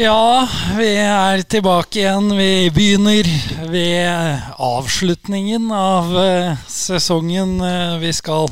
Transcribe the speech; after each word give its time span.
Ja, 0.00 0.48
vi 0.78 0.94
er 0.96 1.42
tilbake 1.44 1.98
igjen. 2.00 2.30
Vi 2.32 2.70
begynner 2.72 3.26
ved 3.68 4.46
avslutningen 4.56 5.66
av 5.76 6.14
eh, 6.16 6.62
sesongen 6.72 7.58
eh, 7.60 7.98
vi 8.00 8.12
skal 8.16 8.48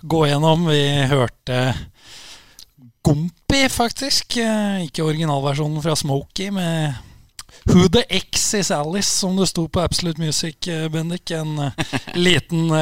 gå 0.00 0.22
gjennom. 0.30 0.64
Vi 0.70 0.80
hørte 1.10 1.58
Gompi, 3.04 3.60
faktisk. 3.68 4.38
Eh, 4.40 4.86
ikke 4.86 5.04
originalversjonen 5.04 5.84
fra 5.84 5.98
Smokie 6.00 6.48
med 6.56 6.96
Who 7.68 7.90
the 7.92 8.06
X 8.08 8.48
is 8.62 8.72
Alice, 8.72 9.18
som 9.18 9.36
det 9.36 9.50
sto 9.52 9.68
på 9.68 9.84
Absolute 9.84 10.24
Music, 10.24 10.64
Bendik. 10.64 11.28
En 11.36 11.74
liten 12.16 12.72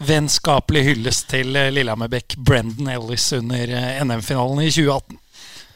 vennskapelig 0.00 0.88
hyllest 0.94 1.28
til 1.28 1.52
Lillehammerbekk 1.52 2.40
Brendan 2.40 2.88
Ellis 2.96 3.28
under 3.36 3.76
NM-finalen 4.00 4.64
i 4.64 4.72
2018. 4.72 5.24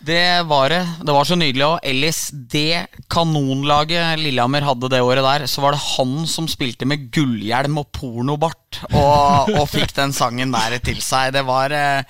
Det 0.02 0.42
var 0.50 0.72
det. 0.72 0.80
Det 1.06 1.14
var 1.14 1.26
så 1.26 1.36
nydelig. 1.38 1.62
Og 1.66 1.84
Ellis, 1.86 2.24
det 2.32 2.88
kanonlaget 3.12 4.18
Lillehammer 4.18 4.64
hadde 4.66 4.90
det 4.90 5.02
året 5.04 5.22
der, 5.22 5.44
så 5.46 5.62
var 5.62 5.76
det 5.76 5.84
han 5.92 6.24
som 6.26 6.48
spilte 6.50 6.88
med 6.90 7.06
gullhjelm 7.14 7.78
og 7.78 7.92
pornobart 7.94 8.80
og, 8.90 9.52
og 9.54 9.68
fikk 9.70 9.94
den 9.94 10.14
sangen 10.16 10.54
der 10.54 10.80
til 10.82 10.98
seg. 11.04 11.36
Det 11.36 11.44
var 11.46 11.74
eh, 11.76 12.02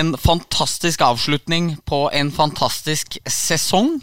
en 0.00 0.14
fantastisk 0.16 1.04
avslutning 1.04 1.74
på 1.84 2.06
en 2.16 2.32
fantastisk 2.32 3.18
sesong. 3.28 3.98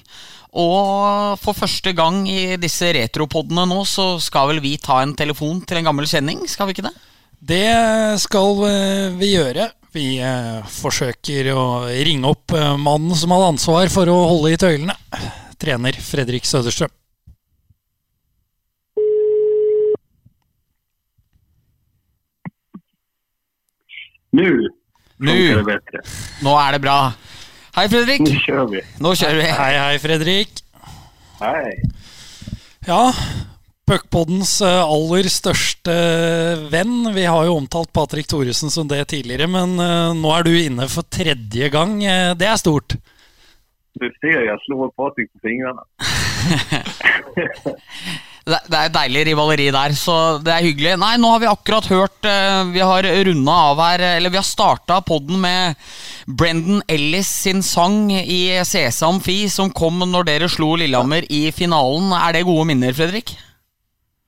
Og 0.54 1.34
for 1.42 1.58
første 1.58 1.96
gang 1.98 2.28
i 2.30 2.54
disse 2.62 2.92
retropodene 2.94 3.66
nå, 3.66 3.82
så 3.90 4.20
skal 4.22 4.52
vel 4.52 4.62
vi 4.62 4.78
ta 4.78 5.02
en 5.02 5.16
telefon 5.18 5.64
til 5.66 5.82
en 5.82 5.90
gammel 5.90 6.06
kjenning, 6.10 6.46
skal 6.46 6.70
vi 6.70 6.78
ikke 6.78 6.86
det? 6.86 6.94
Det 7.44 7.70
skal 8.22 8.62
eh, 8.70 9.16
vi 9.18 9.34
gjøre. 9.34 9.72
Vi 9.94 10.18
eh, 10.26 10.66
forsøker 10.74 11.52
å 11.54 11.86
ringe 11.86 12.26
opp 12.32 12.54
eh, 12.58 12.74
mannen 12.82 13.14
som 13.18 13.34
hadde 13.36 13.52
ansvar 13.54 13.92
for 13.94 14.10
å 14.10 14.16
holde 14.32 14.56
i 14.56 14.58
tøylene. 14.58 14.96
Trener 15.62 15.98
Fredrik 16.02 16.50
Søderstrøm. 16.50 16.90
Nå 24.34 24.50
funker. 25.62 26.02
Nå 26.42 26.56
er 26.58 26.74
det 26.74 26.82
bra. 26.82 26.98
Hei, 27.78 27.86
Fredrik. 27.90 28.26
Nå 28.26 28.42
kjører 28.42 28.70
vi. 28.74 28.82
Nå 29.02 29.14
kjører 29.18 29.40
vi. 29.40 29.50
Hei, 29.62 29.72
hei, 29.78 30.00
Fredrik. 30.02 30.64
Hei. 31.38 31.76
Ja, 32.90 33.04
Puckpoddens 33.84 34.62
eh, 34.64 34.80
aller 34.80 35.28
største 35.28 35.94
venn. 36.72 37.10
Vi 37.16 37.26
har 37.28 37.50
jo 37.50 37.58
omtalt 37.60 37.92
Patrick 37.96 38.30
Thoresen 38.32 38.72
som 38.72 38.88
det 38.88 39.02
tidligere, 39.12 39.50
men 39.52 39.76
eh, 39.76 40.14
nå 40.16 40.32
er 40.38 40.48
du 40.48 40.54
inne 40.56 40.88
for 40.92 41.04
tredje 41.12 41.68
gang. 41.74 41.98
Eh, 42.00 42.32
det 42.40 42.48
er 42.48 42.62
stort. 42.62 42.96
Du 44.00 44.08
ser 44.24 44.48
jeg 44.48 44.62
slår 44.64 44.94
Patrick 44.96 45.30
på 45.36 45.44
fingrene. 45.44 45.84
det 48.72 48.80
er 48.80 48.96
deilig 48.96 49.28
rivaleri 49.28 49.68
der, 49.76 50.00
så 50.00 50.40
det 50.40 50.56
er 50.56 50.66
hyggelig. 50.66 50.96
Nei, 51.04 51.14
nå 51.20 51.36
har 51.36 51.44
vi 51.44 51.52
akkurat 51.52 51.86
hørt 51.92 52.26
Vi 52.74 52.82
har 52.82 53.06
runda 53.28 53.60
av 53.70 53.84
her, 53.84 54.08
eller 54.16 54.32
vi 54.34 54.40
har 54.40 54.48
starta 54.48 55.04
podden 55.06 55.44
med 55.44 55.76
Brendan 56.26 56.82
Ellis 56.88 57.30
sin 57.44 57.62
sang 57.62 58.08
i 58.16 58.42
CC 58.64 59.04
Amfi, 59.06 59.42
som 59.52 59.76
kom 59.76 60.02
når 60.08 60.32
dere 60.32 60.50
slo 60.52 60.74
Lillehammer 60.80 61.28
i 61.28 61.50
finalen. 61.52 62.16
Er 62.16 62.40
det 62.40 62.48
gode 62.48 62.72
minner, 62.72 62.96
Fredrik? 62.96 63.36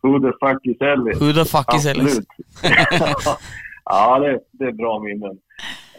Who 0.06 0.20
the 0.20 0.34
fuck 0.40 0.60
is 0.64 0.82
Ellis? 0.82 1.20
Who 1.22 1.34
the 1.34 1.46
fuck 1.46 1.76
is 1.76 1.86
Ellis? 1.86 2.20
ja, 3.86 4.20
det, 4.20 4.40
det, 4.52 4.66
är 4.66 4.72
bra 4.72 5.00
minnen. 5.00 5.38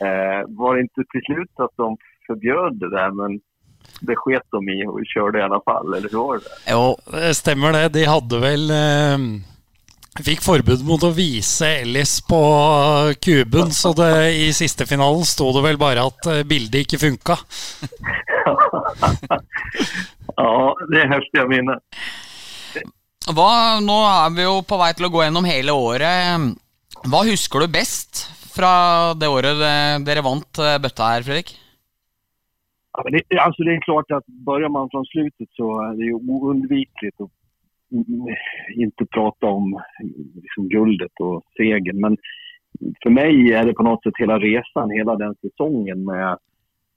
Eh, 0.00 0.43
var 0.49 0.75
det 0.75 0.81
inte 0.81 1.03
till 1.11 1.22
slut 1.22 1.50
att 1.56 1.77
de 1.77 1.97
förbjöd 2.27 2.75
det 2.75 2.91
där, 2.91 3.11
men 3.11 3.41
det 4.00 4.17
sket 4.17 4.43
de 4.50 4.69
i 4.69 4.87
och 4.87 5.00
körde 5.15 5.39
i 5.39 5.43
alla 5.43 5.61
fall, 5.61 5.94
eller 5.94 6.09
hur 6.09 6.19
var 6.19 6.37
det? 6.37 6.71
Jo, 6.71 6.97
det 7.12 7.34
stemmer 7.34 7.72
det. 7.72 7.89
De 7.89 8.05
hadde 8.05 8.39
vel 8.39 8.71
eh, 8.71 9.19
Fikk 10.25 10.41
forbud 10.41 10.81
mot 10.88 11.03
å 11.05 11.11
vise 11.12 11.67
Ellis 11.83 12.21
på 12.25 12.41
kuben, 13.21 13.73
så 13.75 13.93
det, 13.93 14.33
i 14.33 14.53
siste 14.56 14.87
finalen 14.88 15.27
sto 15.28 15.50
det 15.53 15.65
vel 15.67 15.81
bare 15.81 16.06
at 16.09 16.28
eh, 16.33 16.44
bildet 16.49 16.87
ikke 16.87 17.03
funka. 17.03 17.37
ja, 20.41 20.55
det 20.88 21.03
er 21.03 21.12
heftige 21.12 21.44
minner. 21.50 21.83
Hva, 23.26 23.82
nå 23.82 23.97
er 24.06 24.34
vi 24.37 24.44
jo 24.47 24.60
på 24.62 24.78
vei 24.78 24.92
til 24.94 25.09
å 25.09 25.12
gå 25.12 25.25
gjennom 25.25 25.47
hele 25.48 25.75
året. 25.75 26.53
Hva 27.10 27.22
husker 27.26 27.64
du 27.64 27.72
best 27.75 28.26
fra 28.54 29.14
det 29.19 29.28
året 29.28 29.59
dere 30.06 30.22
vant 30.25 30.60
eh, 30.62 30.78
bøtta 30.82 31.10
her, 31.10 31.26
Fredrik? 31.26 31.50
Ja, 32.97 33.03
det, 33.12 33.25
altså 33.42 33.66
det 33.66 33.75
er 33.75 33.84
klart 33.84 34.14
at 34.14 34.25
Begynner 34.47 34.72
man 34.72 34.88
fra 34.92 35.03
slutet 35.10 35.50
så 35.59 35.69
er 35.84 35.98
det 35.98 36.12
jo 36.12 36.20
uunngåelig 36.22 36.87
å 37.20 37.28
ikke 38.87 39.09
prate 39.14 39.50
om 39.50 39.75
liksom 39.75 40.70
guldet 40.72 41.22
og 41.22 41.43
seieren. 41.58 42.00
Men 42.03 42.16
for 43.03 43.14
meg 43.14 43.43
er 43.50 43.69
det 43.69 43.76
på 43.76 43.87
noe 43.87 44.00
sett 44.03 44.22
hele 44.22 44.38
reisen, 44.43 44.94
hele 44.94 45.19
den 45.20 45.37
sesongen 45.44 46.06
med 46.08 46.41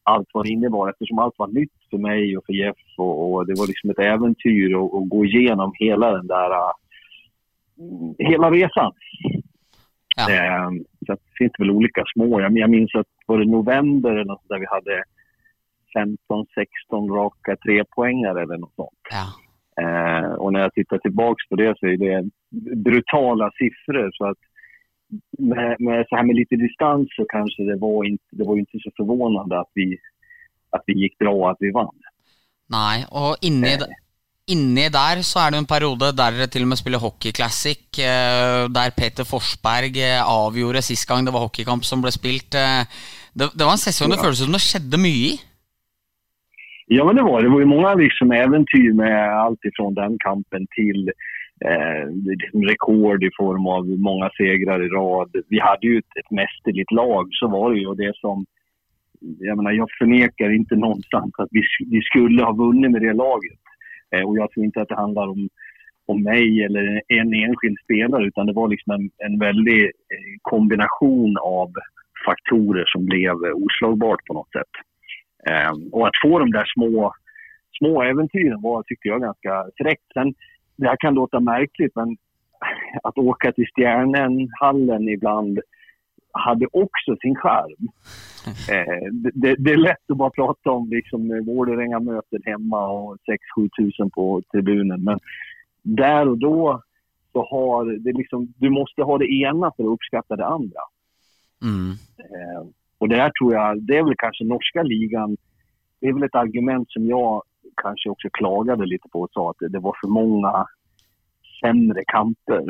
allt 0.04 0.28
vad 0.34 0.46
det 0.46 0.50
innebar 0.50 0.90
eftersom 0.90 1.20
allt 1.20 1.36
var 1.38 1.48
nytt 1.48 1.72
för 1.90 1.98
mig 1.98 2.38
och 2.38 2.46
för 2.46 2.54
Jeff 2.54 2.78
och, 2.98 3.34
och 3.34 3.48
det 3.48 3.54
var 3.60 3.68
liksom 3.68 3.90
ett 3.90 4.00
äventyr 4.00 4.76
att 4.76 5.10
gå 5.10 5.26
igenom 5.26 5.72
hela 5.76 6.12
den 6.12 6.28
där 6.28 6.52
uh, 6.52 6.72
hela 8.18 8.52
resan. 8.52 8.92
Ja. 10.16 10.24
Uh, 10.30 10.70
så 11.06 11.14
det 11.14 11.20
finns 11.38 11.54
väl 11.60 11.72
olika 11.72 12.04
små. 12.14 12.42
Jag, 12.42 12.58
jag 12.58 12.70
minns 12.70 12.96
att 12.96 13.08
var 13.26 13.38
det 13.38 13.46
november 13.46 14.12
eller 14.12 14.26
något 14.26 14.50
där 14.50 14.60
vi 14.60 14.66
hade 14.66 15.04
15-16 16.92 17.16
raka 17.16 17.56
trepoängare 17.56 18.44
eller 18.44 18.58
något 18.58 18.76
sånt. 18.76 19.00
Ja. 19.10 19.26
Uh, 19.82 20.34
och 20.34 20.54
när 20.54 20.60
jag 20.60 20.74
tittar 20.74 20.98
tillbaks 20.98 21.50
på 21.50 21.56
det 21.56 21.76
så 21.80 21.86
är 21.86 21.98
det 21.98 22.30
brutala 22.76 23.52
siffror. 23.52 24.10
Så 24.14 24.26
att 24.26 24.38
med, 25.38 25.76
med, 25.80 26.06
så 26.10 26.16
här 26.16 26.24
med 26.24 26.36
lite 26.36 26.56
distans 26.56 27.08
så 27.16 27.26
kanske 27.30 27.64
det 27.64 27.76
var 27.76 28.06
inte, 28.06 28.24
det 28.32 28.44
var 28.44 28.58
inte 28.58 28.78
så 28.84 28.92
förvånande 28.98 29.60
att 29.60 29.72
vi, 29.74 29.98
att 30.70 30.84
vi 30.86 30.94
gick 31.04 31.18
bra 31.18 31.34
och 31.34 31.52
att 31.52 31.58
vi 31.60 31.72
vann. 31.72 31.96
Nei, 32.70 33.02
og 33.10 33.42
inni, 33.42 33.72
eh. 33.74 33.96
inni 34.54 34.86
der 34.94 35.24
så 35.26 35.40
er 35.42 35.54
det 35.54 35.62
en 35.64 35.70
periode 35.70 36.12
der 36.14 36.36
dere 36.36 36.46
til 36.54 36.68
og 36.68 36.70
med 36.70 36.78
spiller 36.78 37.02
Hockey 37.02 37.34
Classic, 37.34 37.82
eh, 37.98 38.68
der 38.70 38.94
Peter 38.94 39.26
Forsberg 39.26 39.98
eh, 39.98 40.22
avgjorde 40.22 40.84
sist 40.86 41.08
gang 41.10 41.26
det 41.26 41.34
var 41.34 41.48
hockeykamp 41.48 41.84
som 41.88 42.04
ble 42.04 42.14
spilt. 42.14 42.54
Det, 42.54 43.50
det 43.58 43.66
var 43.66 43.74
en 43.74 43.82
sesong 43.82 44.14
det 44.14 44.22
føltes 44.22 44.44
som 44.46 44.54
det 44.54 44.62
skjedde 44.62 45.02
mye 45.02 45.32
i? 45.32 45.34
Ja, 46.94 47.06
men 47.06 47.18
det 47.18 47.26
var 47.26 47.42
det. 47.42 47.50
Det 47.50 47.54
var 47.54 47.66
jo 47.66 47.74
mange 47.74 47.96
liksom 48.04 48.32
eventyr 48.34 48.94
med 48.98 49.14
alt 49.14 49.66
fra 49.78 49.90
den 49.98 50.18
kampen 50.22 50.66
till 50.78 51.10
eh, 51.66 52.06
liksom 52.26 52.64
rekord 52.64 53.24
i 53.24 53.32
form 53.38 53.68
av 53.68 53.88
många 53.88 54.30
segrar 54.38 54.84
i 54.84 54.90
rad. 54.90 55.30
Vi 55.48 55.60
hadde 55.60 55.88
jo 55.88 55.98
et, 55.98 56.18
ett 56.20 56.32
mästerligt 56.32 56.92
lag, 56.92 57.28
så 57.32 57.48
var 57.48 57.74
det 57.74 57.84
jo 57.84 57.94
det 57.94 58.14
som, 58.16 58.46
Jeg 59.22 59.58
menar, 59.58 59.72
jag 59.72 59.90
förnekar 60.00 60.50
inte 60.50 60.76
någonstans 60.76 61.34
at 61.38 61.48
vi, 61.52 61.62
vi 61.92 62.02
skulle 62.02 62.44
ha 62.44 62.52
vunnet 62.52 62.92
med 62.92 63.02
det 63.02 63.14
laget. 63.14 63.60
Eh, 64.16 64.24
og 64.24 64.38
jeg 64.38 64.48
tror 64.54 64.66
ikke 64.66 64.82
at 64.82 64.92
det 64.92 65.00
handler 65.00 65.34
om, 65.36 65.50
om 66.08 66.22
meg 66.24 66.60
eller 66.66 67.02
en 67.18 67.34
enskild 67.44 67.78
spelare 67.84 68.30
utan 68.32 68.48
det 68.48 68.56
var 68.56 68.72
liksom 68.72 68.94
en, 68.96 69.10
en 69.28 69.36
veldig 69.40 69.82
eh, 69.86 70.36
kombination 70.52 71.36
av 71.44 71.76
faktorer 72.26 72.88
som 72.94 73.06
ble 73.10 73.26
oslagbart 73.52 74.24
på 74.28 74.38
noe 74.38 74.48
sett. 74.56 74.84
Eh, 75.52 75.74
og 75.92 76.08
å 76.08 76.14
få 76.24 76.40
de 76.40 76.50
der 76.56 76.72
små, 76.74 77.12
små 77.80 77.94
äventyren 78.04 78.62
var, 78.62 78.84
tyckte 78.84 79.12
jag, 79.12 79.22
ganska 79.22 79.64
fräckt. 79.82 80.08
Sen 80.14 80.34
det 80.80 80.88
här 80.88 80.98
kan 81.00 81.14
låta 81.14 81.40
märkligt, 81.40 81.96
men 81.96 82.18
att 83.04 83.18
åka 83.18 83.52
till 83.52 83.66
Stjärnenhallen 83.76 85.10
ibland 85.10 85.60
hade 86.32 86.68
också 86.72 87.16
sin 87.22 87.36
charm. 87.36 87.88
Eh, 88.72 89.12
det, 89.34 89.56
det, 89.56 89.72
är 89.72 89.78
lätt 89.78 90.12
att 90.12 90.18
bara 90.18 90.30
prata 90.30 90.72
om 90.72 90.90
liksom, 90.90 91.28
Vålerenga-mötet 91.46 92.46
hemma 92.46 92.88
och 92.88 93.18
6-7 93.58 93.70
tusen 93.80 94.10
på 94.10 94.42
tribunen. 94.52 95.04
Men 95.04 95.20
där 95.84 96.28
och 96.28 96.38
då 96.38 96.82
så 97.32 97.48
har 97.50 97.86
det 97.86 98.18
liksom, 98.18 98.54
du 98.58 98.70
måste 98.70 99.02
ha 99.04 99.18
det 99.18 99.32
ena 99.32 99.72
för 99.78 99.84
att 99.84 99.90
uppskatta 99.90 100.36
det 100.36 100.46
andra. 100.46 100.82
Mm. 101.62 101.92
Eh, 102.18 102.68
och 102.98 103.10
det 103.10 103.16
här 103.16 103.32
tror 103.40 103.54
jag, 103.54 103.82
det 103.82 103.98
är 103.98 104.04
väl 104.04 104.16
kanske 104.18 104.44
norska 104.44 104.84
ligan, 104.84 105.38
det 106.00 106.08
är 106.08 106.14
väl 106.14 106.24
ett 106.24 106.36
argument 106.36 106.92
som 106.92 107.06
jag 107.06 107.44
kanske 107.84 108.10
också 108.10 108.28
klagade 108.34 108.86
lite 108.86 109.10
på 109.10 109.22
och 109.22 109.32
sa 109.32 109.50
att 109.50 109.72
det 109.72 109.80
var 109.80 109.96
för 110.02 110.08
många 110.08 110.66
sämre 111.62 112.04
kamper. 112.08 112.66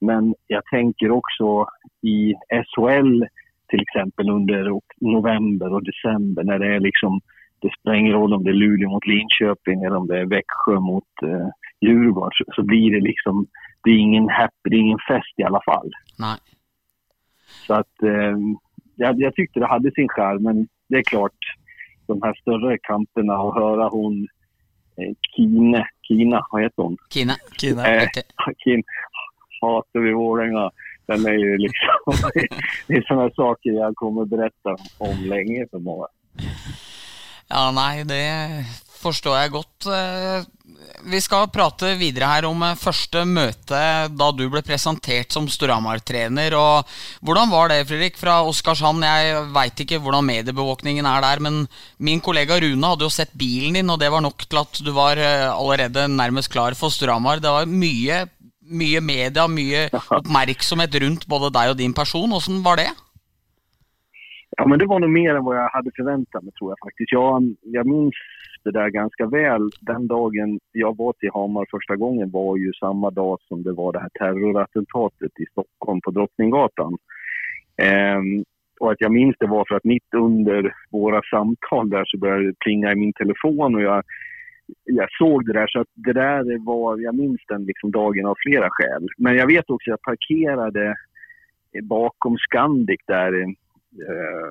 Men 0.00 0.34
jag 0.46 0.64
tänker 0.64 1.10
också 1.10 1.66
i 2.02 2.34
SHL 2.50 3.24
till 3.68 3.80
exempel 3.82 4.30
under 4.30 4.80
november 5.00 5.72
och 5.72 5.84
december 5.84 6.44
när 6.44 6.58
det 6.58 6.74
är 6.74 6.80
liksom, 6.80 7.20
det 7.58 7.70
spelar 7.78 7.96
ingen 7.96 8.12
roll 8.12 8.34
om 8.34 8.44
det 8.44 8.50
är 8.50 8.54
Luleå 8.54 8.90
mot 8.90 9.06
Linköping 9.06 9.82
eller 9.82 9.96
om 9.96 10.06
det 10.06 10.18
är 10.18 10.26
Växjö 10.26 10.80
mot 10.80 11.22
eh, 11.22 11.48
Djurgården 11.80 12.30
så, 12.32 12.44
så, 12.54 12.62
blir 12.62 12.90
det 12.90 13.00
liksom, 13.00 13.46
det 13.84 13.90
är 13.90 13.98
ingen 13.98 14.28
happy, 14.28 14.70
det 14.70 14.76
är 14.76 14.80
ingen 14.80 15.06
fest 15.08 15.34
i 15.36 15.42
alla 15.42 15.60
fall. 15.64 15.90
Nej. 16.18 16.38
Så 17.66 17.74
att 17.74 18.02
eh, 18.02 18.36
jag, 18.96 19.20
jag 19.20 19.34
tyckte 19.34 19.60
det 19.60 19.66
hade 19.66 19.90
sin 19.90 20.08
skärm 20.08 20.42
men 20.42 20.68
det 20.88 20.96
är 20.96 21.02
klart, 21.02 21.38
de 22.06 22.22
här 22.22 22.34
större 22.34 22.78
kamperna 22.78 23.38
och 23.38 23.54
höra 23.54 23.88
hon 23.88 24.28
Kine, 25.36 25.88
Kina, 26.08 26.46
heter 26.52 26.82
hon? 26.82 26.96
Kine. 27.10 27.36
Kine. 27.58 27.80
Eh, 27.86 28.00
Riktig. 28.00 28.22
hater 29.60 30.00
vi 30.00 30.12
Vålerenga. 30.12 30.70
Den 31.06 31.26
är 31.26 31.32
ju 31.32 31.58
liksom, 31.58 32.30
det 32.86 32.94
är 32.94 33.02
sådana 33.08 33.30
saker 33.30 33.70
jag 33.70 33.96
kommer 33.96 34.24
berätta 34.24 34.76
om 34.98 35.24
länge 35.24 35.66
för 35.70 35.78
många. 35.78 36.06
Ja, 37.48 37.70
nei, 37.70 38.04
det 38.04 38.14
forstår 39.00 39.40
jeg 39.42 39.54
godt. 39.56 39.86
Eh, 39.92 40.52
Vi 41.06 41.18
skal 41.22 41.46
prate 41.52 41.92
videre 42.00 42.26
her 42.30 42.46
om 42.48 42.62
eh, 42.66 42.74
første 42.78 43.22
møte 43.28 43.78
da 44.10 44.28
du 44.34 44.44
ble 44.50 44.62
presentert 44.66 45.32
som 45.34 45.46
Storhamar-trener. 45.50 46.54
og 46.58 46.88
Hvordan 47.22 47.50
var 47.52 47.68
det, 47.70 47.86
Fredrik, 47.88 48.16
fra 48.18 48.40
Oskarshamn? 48.48 49.04
Jeg 49.06 49.44
veit 49.54 49.82
ikke 49.84 50.00
hvordan 50.02 50.26
mediebevåkningen 50.26 51.06
er 51.06 51.20
der, 51.22 51.42
men 51.46 51.60
min 51.98 52.20
kollega 52.20 52.58
Rune 52.62 52.90
hadde 52.92 53.06
jo 53.06 53.12
sett 53.12 53.34
bilen 53.38 53.78
din, 53.78 53.90
og 53.92 54.00
det 54.00 54.10
var 54.10 54.24
nok 54.24 54.46
til 54.48 54.58
at 54.62 54.82
du 54.82 54.92
var 54.96 55.20
eh, 55.20 55.46
allerede 55.52 56.08
nærmest 56.10 56.50
klar 56.52 56.74
for 56.78 56.90
Storhamar. 56.90 57.40
Det 57.44 57.52
var 57.52 57.66
mye, 57.70 58.24
mye 58.66 59.00
media, 59.00 59.46
mye 59.46 59.88
oppmerksomhet 60.20 61.02
rundt 61.04 61.26
både 61.30 61.52
deg 61.54 61.74
og 61.74 61.78
din 61.82 61.94
person. 61.94 62.32
Åssen 62.34 62.62
var 62.66 62.80
det? 62.82 62.90
Ja, 64.56 64.64
men 64.64 64.78
det 64.80 64.86
var 64.88 65.02
noe 65.02 65.12
mer 65.12 65.36
enn 65.36 65.44
hva 65.44 65.58
jeg 65.58 65.72
hadde 65.74 65.92
forventa 65.98 66.40
meg, 66.40 66.54
tror 66.56 66.70
jeg 66.72 66.80
faktisk. 66.80 67.10
Jeg, 67.12 67.48
jeg 67.76 67.84
minns 67.90 68.20
det 68.66 68.78
där 68.80 68.90
ganska 68.90 69.26
väl. 69.26 69.70
Den 69.80 70.06
dagen 70.06 70.58
jag 70.72 70.96
var 70.96 71.12
till 71.12 71.30
Hamar 71.34 71.66
första 71.70 71.96
gången 71.96 72.30
var 72.30 72.56
ju 72.56 72.72
samma 72.72 73.10
dag 73.10 73.38
som 73.48 73.62
det 73.62 73.72
var 73.72 73.92
det 73.92 74.00
här 74.00 74.10
terrorattentatet 74.18 75.32
i 75.40 75.46
Stockholm 75.50 76.00
på 76.00 76.10
Drottninggatan. 76.10 76.96
Ehm, 77.82 78.44
och 78.80 78.92
att 78.92 79.00
jag 79.00 79.12
minns 79.12 79.36
det 79.38 79.46
var 79.46 79.64
för 79.68 79.76
att 79.76 79.84
mitt 79.84 80.14
under 80.14 80.74
våra 80.90 81.20
samtal 81.30 81.90
där 81.90 82.04
så 82.04 82.18
började 82.18 82.46
det 82.46 82.58
plinga 82.64 82.92
i 82.92 82.96
min 82.96 83.12
telefon 83.12 83.74
och 83.74 83.82
jag, 83.82 84.02
jag 84.84 85.08
såg 85.18 85.46
det 85.46 85.52
där. 85.52 85.66
Så 85.66 85.80
att 85.80 85.92
det 85.94 86.12
där 86.12 86.64
var, 86.64 86.98
jag 86.98 87.14
minns 87.14 87.40
den 87.48 87.64
liksom 87.64 87.90
dagen 87.90 88.26
av 88.26 88.36
flera 88.46 88.68
skäl. 88.70 89.06
Men 89.18 89.36
jag 89.36 89.46
vet 89.46 89.70
också 89.70 89.90
att 89.90 89.98
jag 89.98 90.02
parkerade 90.02 90.94
bakom 91.82 92.36
Scandic 92.38 93.00
där 93.06 93.40
eh, 93.40 93.48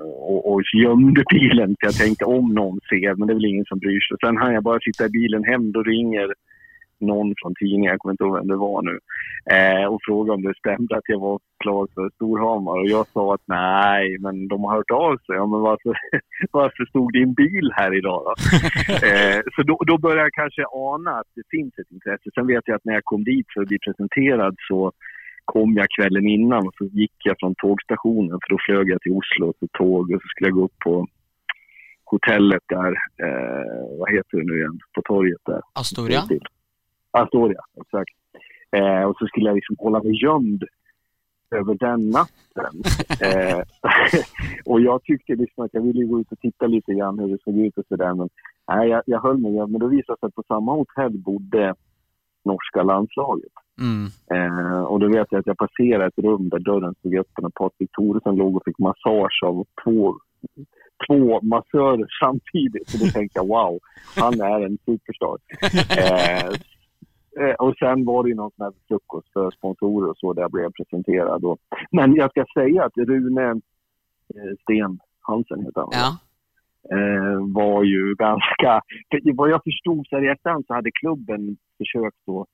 och, 0.04 0.54
och 0.54 0.62
gömde 0.74 1.24
bilen 1.30 1.76
för 1.80 1.88
jag 1.88 1.96
tänkte 1.96 2.26
om 2.26 2.54
någon 2.54 2.80
ser, 2.90 3.16
men 3.16 3.28
det 3.28 3.34
är 3.34 3.36
väl 3.36 3.46
ingen 3.54 3.66
som 3.66 3.80
bryr 3.80 4.00
sig. 4.00 4.18
Sen 4.20 4.38
hann 4.38 4.54
jag 4.54 4.64
bara 4.64 4.80
sitta 4.80 5.06
i 5.06 5.10
bilen 5.10 5.44
hem, 5.44 5.72
då 5.72 5.84
ringer 5.84 6.34
någon 7.00 7.34
från 7.38 7.54
tidningen, 7.60 7.92
jag 7.92 8.00
kommer 8.00 8.14
inte 8.14 8.24
ihåg 8.24 8.36
vem 8.36 8.48
det 8.48 8.56
var 8.56 8.82
nu, 8.82 9.00
eh, 9.56 9.86
och 9.86 10.00
frågade 10.06 10.36
om 10.36 10.44
det 10.44 10.58
stämde 10.58 10.98
att 10.98 11.10
jag 11.14 11.20
var 11.20 11.40
klar 11.64 11.88
för 11.94 12.10
Storhamar. 12.16 12.78
Och 12.80 12.90
jag 12.90 13.08
sa 13.08 13.34
att 13.34 13.46
nej, 13.46 14.18
men 14.20 14.48
de 14.48 14.64
har 14.64 14.76
hört 14.76 14.92
av 14.92 15.18
sig. 15.18 15.36
Ja, 15.36 15.46
men 15.46 15.60
varför, 15.60 15.94
varför 16.52 16.86
stod 16.86 17.14
din 17.14 17.34
bil 17.34 17.72
här 17.74 17.98
idag 17.98 18.24
då? 18.26 18.34
eh, 19.08 19.40
så 19.56 19.64
då, 19.64 19.76
då 19.88 19.98
började 19.98 20.22
jag 20.22 20.34
kanske 20.34 20.64
ana 20.72 21.12
att 21.12 21.32
det 21.36 21.44
finns 21.50 21.74
ett 21.78 21.92
intresse. 21.92 22.30
Sen 22.34 22.48
vet 22.48 22.64
jag 22.66 22.76
att 22.76 22.86
när 22.86 22.94
jag 22.94 23.04
kom 23.04 23.24
dit 23.24 23.48
för 23.54 23.62
att 23.62 23.68
bli 23.68 23.80
presenterad 23.80 24.56
så 24.70 24.92
kom 25.46 25.74
jag 25.74 25.88
kvällen 25.98 26.28
innan 26.28 26.68
och 26.68 26.74
så 26.78 26.86
gick 26.86 27.16
jag 27.24 27.36
från 27.40 27.56
tågstationen 27.56 28.40
för 28.42 28.50
då 28.50 28.58
flög 28.66 28.90
jag 28.90 29.02
till 29.02 29.12
Oslo 29.12 29.54
till 29.54 29.70
tåg 29.72 30.12
och 30.12 30.22
så 30.22 30.28
skulle 30.28 30.50
jag 30.50 30.56
gå 30.56 30.66
upp 30.66 30.80
på 30.84 31.08
hotellet 32.06 32.64
där, 32.68 32.92
eh, 33.26 33.98
vad 34.00 34.12
heter 34.12 34.38
det 34.38 34.44
nu 34.44 34.58
igen, 34.58 34.80
på 34.96 35.02
torget 35.02 35.42
där. 35.46 35.62
Astoria? 35.74 36.24
Astoria, 37.12 37.62
exakt. 37.82 38.16
Eh, 38.72 39.04
och 39.04 39.16
så 39.20 39.28
skulle 39.28 39.46
jag 39.46 39.56
liksom 39.56 39.76
hålla 39.80 40.04
mig 40.04 40.24
gömd 40.24 40.64
över 41.52 41.76
den 41.76 42.10
natten. 42.10 42.74
eh, 43.22 43.62
och 44.66 44.82
jag 44.82 45.04
tyckte 45.04 45.36
liksom 45.36 45.66
att 45.66 45.74
jag 45.74 45.82
ville 45.82 46.06
gå 46.06 46.20
ut 46.20 46.32
och 46.32 46.40
titta 46.40 46.68
lite 46.68 46.94
grann 46.94 47.20
hur 47.20 47.28
det 47.28 47.42
såg 47.44 47.58
ut 47.58 47.78
och 47.78 47.86
sådär. 47.88 48.14
Men 48.14 48.30
nej, 48.68 48.90
jag, 48.90 49.04
jag 49.06 49.22
höll 49.22 49.38
mig 49.38 49.56
gömd. 49.56 49.72
Men 49.72 49.82
då 49.82 49.88
visade 49.88 50.14
det 50.16 50.20
sig 50.20 50.28
att 50.28 50.36
på 50.36 50.44
samma 50.48 50.72
hotell 50.72 51.18
bodde 51.18 51.76
norska 52.46 52.84
landslaget. 52.84 53.52
Mm. 53.82 54.06
Eh, 54.34 54.82
och 54.82 55.00
då 55.00 55.08
vet 55.08 55.28
jag 55.30 55.40
att 55.40 55.48
jag 55.48 55.58
passerade 55.58 56.06
ett 56.06 56.18
rum 56.18 56.50
där 56.50 56.60
dörren 56.60 56.96
stod 56.96 57.16
öppen 57.16 57.46
och 57.46 57.54
Patrik 57.54 57.92
Thoresen 57.92 58.36
låg 58.36 58.56
och 58.56 58.62
fick 58.66 58.80
massage 58.80 59.44
av 59.46 59.66
två, 59.84 60.16
två 61.08 61.42
massörer 61.42 62.08
samtidigt. 62.24 62.90
Så 62.90 63.06
då 63.06 63.12
tänkte 63.12 63.40
jag 63.40 63.48
wow, 63.48 63.80
han 64.16 64.42
är 64.42 64.66
en 64.66 64.78
superstar. 64.86 65.38
Eh, 67.38 67.50
eh, 67.50 67.56
och 67.56 67.76
sen 67.78 68.06
var 68.06 68.24
det 68.24 68.30
ju 68.30 68.36
någon 68.36 68.52
sån 68.56 68.66
här 68.66 68.74
frukost 68.88 69.34
för 69.34 69.52
sponsorer 69.52 70.10
och 70.10 70.18
så 70.18 70.34
där 70.34 70.42
jag 70.42 70.52
blev 70.52 70.72
presenterad. 70.72 71.46
Och, 71.46 71.58
men 71.92 72.16
jag 72.16 72.30
ska 72.30 72.46
säga 72.54 72.86
att 72.86 72.98
Rune 72.98 73.50
eh, 73.52 74.54
Sten 74.62 75.00
Hansen 75.22 75.66
heter 75.66 75.82
han. 75.82 75.90
Ja. 75.92 76.18
Eh, 76.92 77.38
var 77.60 77.84
ju 77.84 78.16
ganska... 78.16 78.82
För 79.10 79.36
vad 79.36 79.50
jag 79.50 79.64
förstod 79.64 80.08
så 80.08 80.16
här 80.16 80.24
i 80.24 80.28
efterhand 80.28 80.66
så 80.68 80.74
hade 80.74 80.92
klubben 80.92 81.58
försökt 81.78 82.30
att 82.30 82.48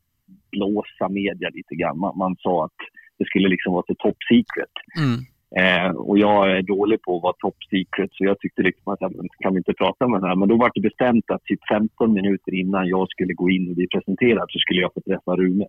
blåsa 0.51 1.09
media 1.09 1.49
lite 1.49 1.75
grann. 1.75 1.99
Man, 1.99 2.17
man 2.17 2.35
sa 2.39 2.65
att 2.65 2.79
det 3.19 3.25
skulle 3.25 3.49
liksom 3.49 3.73
vara 3.73 3.83
så 3.87 3.95
top 3.95 4.17
secret. 4.29 4.75
Mm. 5.03 5.19
Eh, 5.59 5.91
och 5.95 6.17
jag 6.19 6.51
är 6.57 6.61
dålig 6.61 7.01
på 7.01 7.17
att 7.17 7.23
vara 7.23 7.33
top 7.39 7.57
secret 7.69 8.09
så 8.13 8.23
jag 8.25 8.39
tyckte 8.39 8.61
liksom 8.61 8.93
att 8.93 8.99
kan 9.43 9.53
vi 9.53 9.57
inte 9.57 9.73
prata 9.73 10.07
med 10.07 10.21
den 10.21 10.29
här? 10.29 10.35
Men 10.35 10.49
då 10.49 10.57
var 10.57 10.71
det 10.73 10.81
bestämt 10.81 11.31
att 11.31 11.43
typ 11.43 11.59
15 11.69 12.13
minuter 12.13 12.53
innan 12.53 12.87
jag 12.87 13.09
skulle 13.09 13.33
gå 13.33 13.49
in 13.49 13.69
och 13.69 13.75
bli 13.75 13.87
presenterad 13.87 14.45
så 14.49 14.59
skulle 14.59 14.81
jag 14.81 14.93
få 14.93 15.01
träffa 15.01 15.31
Rune. 15.35 15.65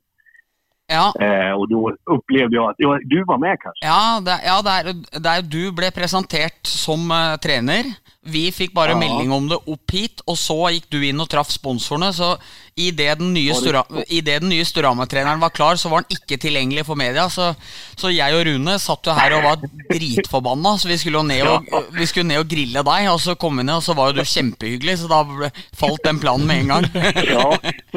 ja. 0.86 1.06
Eh, 1.26 1.52
och 1.52 1.68
då 1.68 1.96
upplevde 2.16 2.56
jag 2.56 2.70
att 2.70 2.76
ja, 2.78 2.98
du 3.04 3.24
var 3.24 3.38
med 3.38 3.56
kanske? 3.60 3.86
Ja, 3.86 4.20
det, 4.26 4.38
ja 4.50 4.56
der, 4.68 4.82
der 5.26 5.42
du 5.42 5.72
ble 5.78 5.90
presentert 5.90 6.66
som 6.66 7.00
uh, 7.10 7.36
trener. 7.44 7.84
Vi 8.24 8.52
fikk 8.54 8.70
bare 8.74 8.92
Ja. 8.94 8.98
melding 8.98 9.32
om 9.34 9.48
det 9.48 9.56
opp 9.66 9.90
hit, 9.90 10.20
og 10.30 10.36
så 10.38 10.54
gikk 10.70 10.84
du 10.90 11.00
inn 11.02 11.18
og 11.20 11.28
traff 11.28 11.50
sponsorene. 11.50 12.12
Så 12.14 12.38
idet 12.78 13.18
den 13.18 13.32
nye, 13.34 13.50
Var 13.50 14.04
i 14.08 14.20
det 14.20 14.40
den 14.40 14.48
nye 14.48 14.62
Storhamar-treneren 14.64 15.40
var 15.40 15.50
klar, 15.50 15.74
så 15.74 15.90
var 15.90 16.04
han 16.04 16.10
ikke 16.16 16.38
tilgjengelig 16.38 16.84
for 16.86 16.94
media. 16.94 17.26
Så, 17.28 17.56
så 17.96 18.12
jeg 18.14 18.32
og 18.32 18.46
Rune 18.46 18.78
satt 18.78 19.04
jo 19.06 19.12
her 19.12 19.34
og 19.34 19.42
var 19.42 19.56
dritforbanna, 19.90 20.78
så 20.78 20.86
vi 20.88 20.98
skulle 20.98 21.18
jo 21.18 21.26
ned 21.26 21.42
og, 21.50 21.90
vi 21.92 22.06
skulle 22.06 22.28
ned 22.30 22.38
og 22.44 22.48
grille 22.48 22.84
deg. 22.86 23.10
Og 23.10 23.18
så 23.20 23.34
kom 23.34 23.58
vi 23.58 23.66
ned, 23.66 23.74
og 23.80 23.82
så 23.82 23.96
var 23.98 24.12
jo 24.12 24.20
du 24.20 24.24
kjempehyggelig, 24.24 24.98
så 25.02 25.10
da 25.10 25.50
falt 25.74 26.02
den 26.06 26.20
planen 26.22 26.46
med 26.46 26.62
en 26.62 26.72
gang. 26.76 26.88
Ja, 27.32 27.48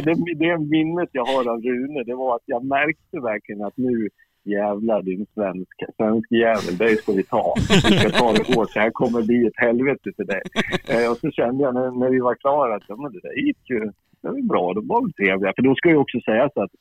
det, 0.02 0.16
det 0.42 0.52
minnet 0.70 1.14
jeg 1.14 1.26
har 1.28 1.48
av 1.54 1.62
Rune, 1.62 2.04
det 2.08 2.16
var 2.18 2.38
at 2.40 2.46
jeg 2.50 2.66
merket 2.66 3.22
verken 3.24 3.62
at 3.68 3.74
nu 3.78 4.08
jävlar 4.46 5.02
din 5.02 5.26
svensk, 5.34 5.78
svensk 5.98 6.32
jävel, 6.32 6.78
dig 6.78 6.96
ska 6.96 7.12
vi 7.12 7.24
ta. 7.24 7.54
Vi 7.90 7.98
ska 7.98 8.10
ta 8.10 8.34
det 8.34 8.56
hårt, 8.56 8.72
så 8.72 8.80
här 8.80 8.92
kommer 8.92 9.22
bli 9.22 9.48
ett 9.48 9.58
helvete 9.66 10.10
för 10.16 10.24
dig. 10.24 10.42
Eh, 10.90 11.12
och 11.12 11.18
så 11.18 11.32
kände 11.32 11.64
jag 11.64 11.74
när, 11.74 11.92
när 11.92 12.10
vi 12.10 12.20
var 12.20 12.36
klara 12.36 12.76
att 12.76 13.00
men 13.00 13.12
det 13.14 13.20
där 13.20 13.46
gick 13.46 13.70
ju 13.70 13.80
det 14.22 14.32
var 14.32 14.42
bra, 14.42 14.74
de 14.74 14.88
var 14.88 15.02
väl 15.02 15.14
trevliga. 15.14 15.54
För 15.56 15.62
då 15.62 15.76
ska 15.76 15.90
jag 15.90 16.02
också 16.02 16.20
sägas 16.26 16.52
att 16.56 16.72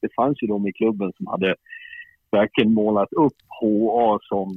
det 0.00 0.14
fanns 0.16 0.42
ju 0.42 0.46
de 0.46 0.66
i 0.66 0.72
klubben 0.72 1.12
som 1.16 1.26
hade 1.26 1.54
verkligen 2.30 2.74
målat 2.74 3.12
upp 3.12 3.38
HA 3.60 4.18
som 4.22 4.54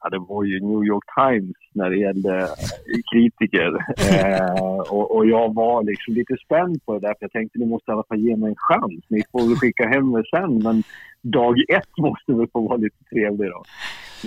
Ja, 0.00 0.08
det 0.10 0.18
var 0.18 0.44
ju 0.44 0.60
New 0.60 0.84
York 0.84 1.04
Times 1.18 1.56
när 1.74 1.90
det 1.90 1.96
gällde 1.96 2.38
eh, 2.38 3.00
kritiker. 3.12 3.72
Eh, 4.12 4.92
och, 4.92 5.16
och 5.16 5.26
jag 5.26 5.54
var 5.54 5.82
liksom 5.82 6.14
lite 6.14 6.36
spänd 6.44 6.84
på 6.84 6.92
det 6.94 7.00
där, 7.00 7.14
för 7.14 7.24
jag 7.24 7.32
tänkte 7.32 7.58
ni 7.58 7.66
måste 7.66 7.90
i 7.90 7.94
alla 7.94 8.08
fall 8.08 8.18
ge 8.18 8.36
mig 8.36 8.48
en 8.48 8.56
chans. 8.56 9.04
Ni 9.08 9.22
får 9.32 9.48
väl 9.48 9.56
skicka 9.56 9.88
hem 9.88 10.10
mig 10.10 10.22
sen, 10.30 10.58
men 10.58 10.82
dag 11.22 11.54
ett 11.68 11.92
måste 11.98 12.32
väl 12.32 12.48
få 12.52 12.68
vara 12.68 12.76
lite 12.76 13.04
trevlig 13.04 13.50
då. 13.50 13.62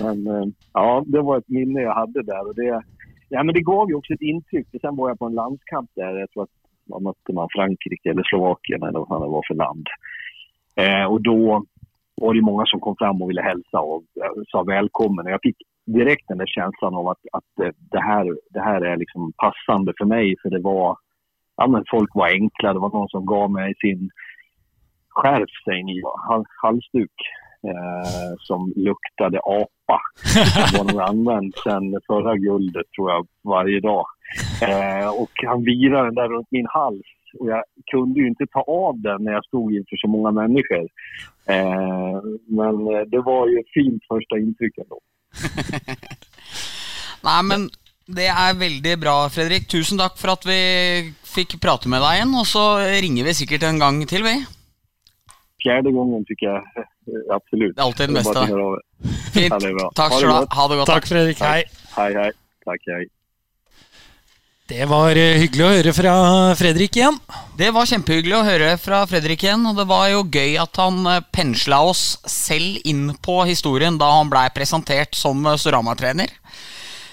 Men 0.03 0.27
eh, 0.27 0.47
ja, 0.73 1.03
det 1.07 1.21
var 1.21 1.37
ett 1.37 1.49
minne 1.49 1.81
jag 1.81 1.95
hade 1.95 2.23
där. 2.23 2.47
Och 2.47 2.55
det, 2.55 2.83
ja, 3.29 3.43
men 3.43 3.53
det 3.53 3.61
gav 3.61 3.89
ju 3.89 3.95
också 3.95 4.13
ett 4.13 4.21
intryck. 4.21 4.67
Sen 4.81 4.95
var 4.95 5.09
jag 5.09 5.19
på 5.19 5.25
en 5.25 5.33
landskamp 5.33 5.89
där, 5.95 6.19
jag 6.19 6.31
tror 6.31 6.43
att 6.43 6.57
man 6.89 7.03
mötte 7.03 7.33
man 7.33 7.47
Frankrike 7.55 8.09
eller 8.09 8.23
Slovakien 8.23 8.83
eller 8.83 9.05
vad 9.09 9.21
det 9.21 9.31
var 9.37 9.43
för 9.47 9.55
land. 9.55 9.87
Eh, 10.75 11.05
och 11.05 11.21
då 11.21 11.65
var 12.21 12.33
det 12.33 12.41
många 12.41 12.65
som 12.65 12.79
kom 12.79 12.95
fram 12.99 13.21
och 13.21 13.29
ville 13.29 13.41
hälsa 13.41 13.79
och 13.79 14.03
eh, 14.23 14.41
sa 14.51 14.63
välkommen. 14.63 15.25
Jag 15.25 15.41
fick 15.41 15.57
direkt 15.85 16.27
den 16.27 16.37
där 16.37 16.45
känslan 16.57 16.95
av 16.95 17.07
att, 17.07 17.23
att 17.31 17.65
eh, 17.65 17.73
det, 17.91 18.01
här, 18.01 18.25
det 18.49 18.61
här 18.61 18.81
är 18.81 18.97
liksom 18.97 19.33
passande 19.43 19.93
för 19.97 20.05
mig. 20.05 20.35
För 20.41 20.49
det 20.49 20.61
var, 20.61 20.97
ja 21.57 21.67
men 21.67 21.83
folk 21.91 22.09
var 22.15 22.27
enkla. 22.27 22.73
Det 22.73 22.79
var 22.79 22.89
någon 22.89 23.09
som 23.09 23.25
gav 23.25 23.51
mig 23.51 23.73
sin 23.81 24.09
skärf, 25.09 25.49
säger 25.65 25.83
ni, 25.83 26.01
hal- 26.27 26.45
halsduk. 26.61 27.17
Eh, 27.67 28.33
som 28.39 28.73
luktade 28.75 29.39
apa. 29.39 29.99
Det 30.71 30.77
var 30.77 30.91
nog 30.91 31.01
använt 31.01 31.55
sen 31.57 31.99
förra 32.07 32.37
guldet 32.37 32.85
tror 32.95 33.11
jag 33.11 33.27
varje 33.43 33.79
dag. 33.79 34.05
Eh, 34.61 35.09
och 35.21 35.31
han 35.47 35.63
virade 35.63 36.05
den 36.05 36.15
där 36.15 36.27
runt 36.27 36.47
min 36.51 36.67
hals. 36.69 37.07
Och 37.39 37.47
jag 37.49 37.63
kunde 37.91 38.19
ju 38.19 38.27
inte 38.27 38.45
ta 38.47 38.61
av 38.61 39.01
den 39.01 39.23
när 39.23 39.31
jag 39.31 39.45
stod 39.45 39.73
inför 39.75 39.97
så 39.97 40.07
många 40.07 40.31
människor. 40.31 40.87
Eh, 41.45 42.19
men 42.47 42.75
eh, 42.93 43.01
det 43.07 43.21
var 43.21 43.47
ju 43.47 43.59
ett 43.59 43.73
fint 43.73 44.03
första 44.13 44.37
intryck 44.37 44.77
ändå. 44.77 44.99
Nei, 47.27 47.41
men 47.43 47.69
det 48.05 48.27
er 48.27 48.57
veldig 48.57 48.99
bra, 48.99 49.29
Fredrik. 49.29 49.67
Tusen 49.69 49.99
takk 50.01 50.17
for 50.19 50.33
at 50.33 50.45
vi 50.45 50.61
fikk 51.35 51.59
prate 51.61 51.89
med 51.91 52.01
deg 52.03 52.17
igjen. 52.17 52.33
Og 52.41 52.47
så 52.49 52.63
ringer 53.05 53.29
vi 53.29 53.37
sikkert 53.37 53.67
en 53.69 53.79
gang 53.79 54.01
til, 54.09 54.25
vi. 54.25 54.35
Fjärde 55.63 55.91
gången 55.91 56.25
tycker 56.25 56.45
jag 56.45 56.63
Absolutt. 57.01 57.29
absolut. 57.29 57.75
Det 57.75 57.81
är 57.81 57.85
alltid 57.85 58.09
den 58.09 58.17
er. 58.17 58.79
Fint. 59.33 59.53
Ja, 59.53 59.59
det 59.59 59.67
är 59.67 59.73
bra. 59.73 59.91
Takk 59.95 60.11
Ha 60.11 60.17
det 60.17 60.19
skal 60.19 60.29
du 60.29 60.35
ha. 60.35 60.45
Ha 60.49 60.67
det 60.67 60.75
godt. 60.75 60.87
Takk, 60.87 61.07
Fredrik. 61.07 61.39
Hei. 61.39 61.63
Hej, 61.97 62.13
hej. 62.13 62.31
Tack, 62.65 62.81
hej. 62.85 63.05
Det 64.71 64.85
var 64.87 65.17
eh, 65.19 65.35
hyggelig 65.41 65.63
å 65.65 65.71
høre 65.73 65.91
fra 65.91 66.11
Fredrik 66.55 66.95
igjen. 66.95 67.17
Det 67.59 67.73
var 67.75 67.89
kjempehyggelig 67.89 68.35
å 68.37 68.45
høre 68.45 68.69
fra 68.79 69.01
Fredrik 69.09 69.43
igjen. 69.43 69.65
Og 69.67 69.75
det 69.75 69.83
var 69.89 70.05
jo 70.13 70.21
gøy 70.31 70.53
at 70.61 70.79
han 70.79 71.01
eh, 71.11 71.23
pensla 71.35 71.81
oss 71.89 72.21
selv 72.23 72.79
inn 72.87 73.09
på 73.19 73.41
historien 73.49 73.97
da 73.99 74.07
han 74.13 74.31
blei 74.31 74.45
presentert 74.55 75.17
som 75.19 75.43
eh, 75.43 75.57
Storhamar-trener. 75.59 76.31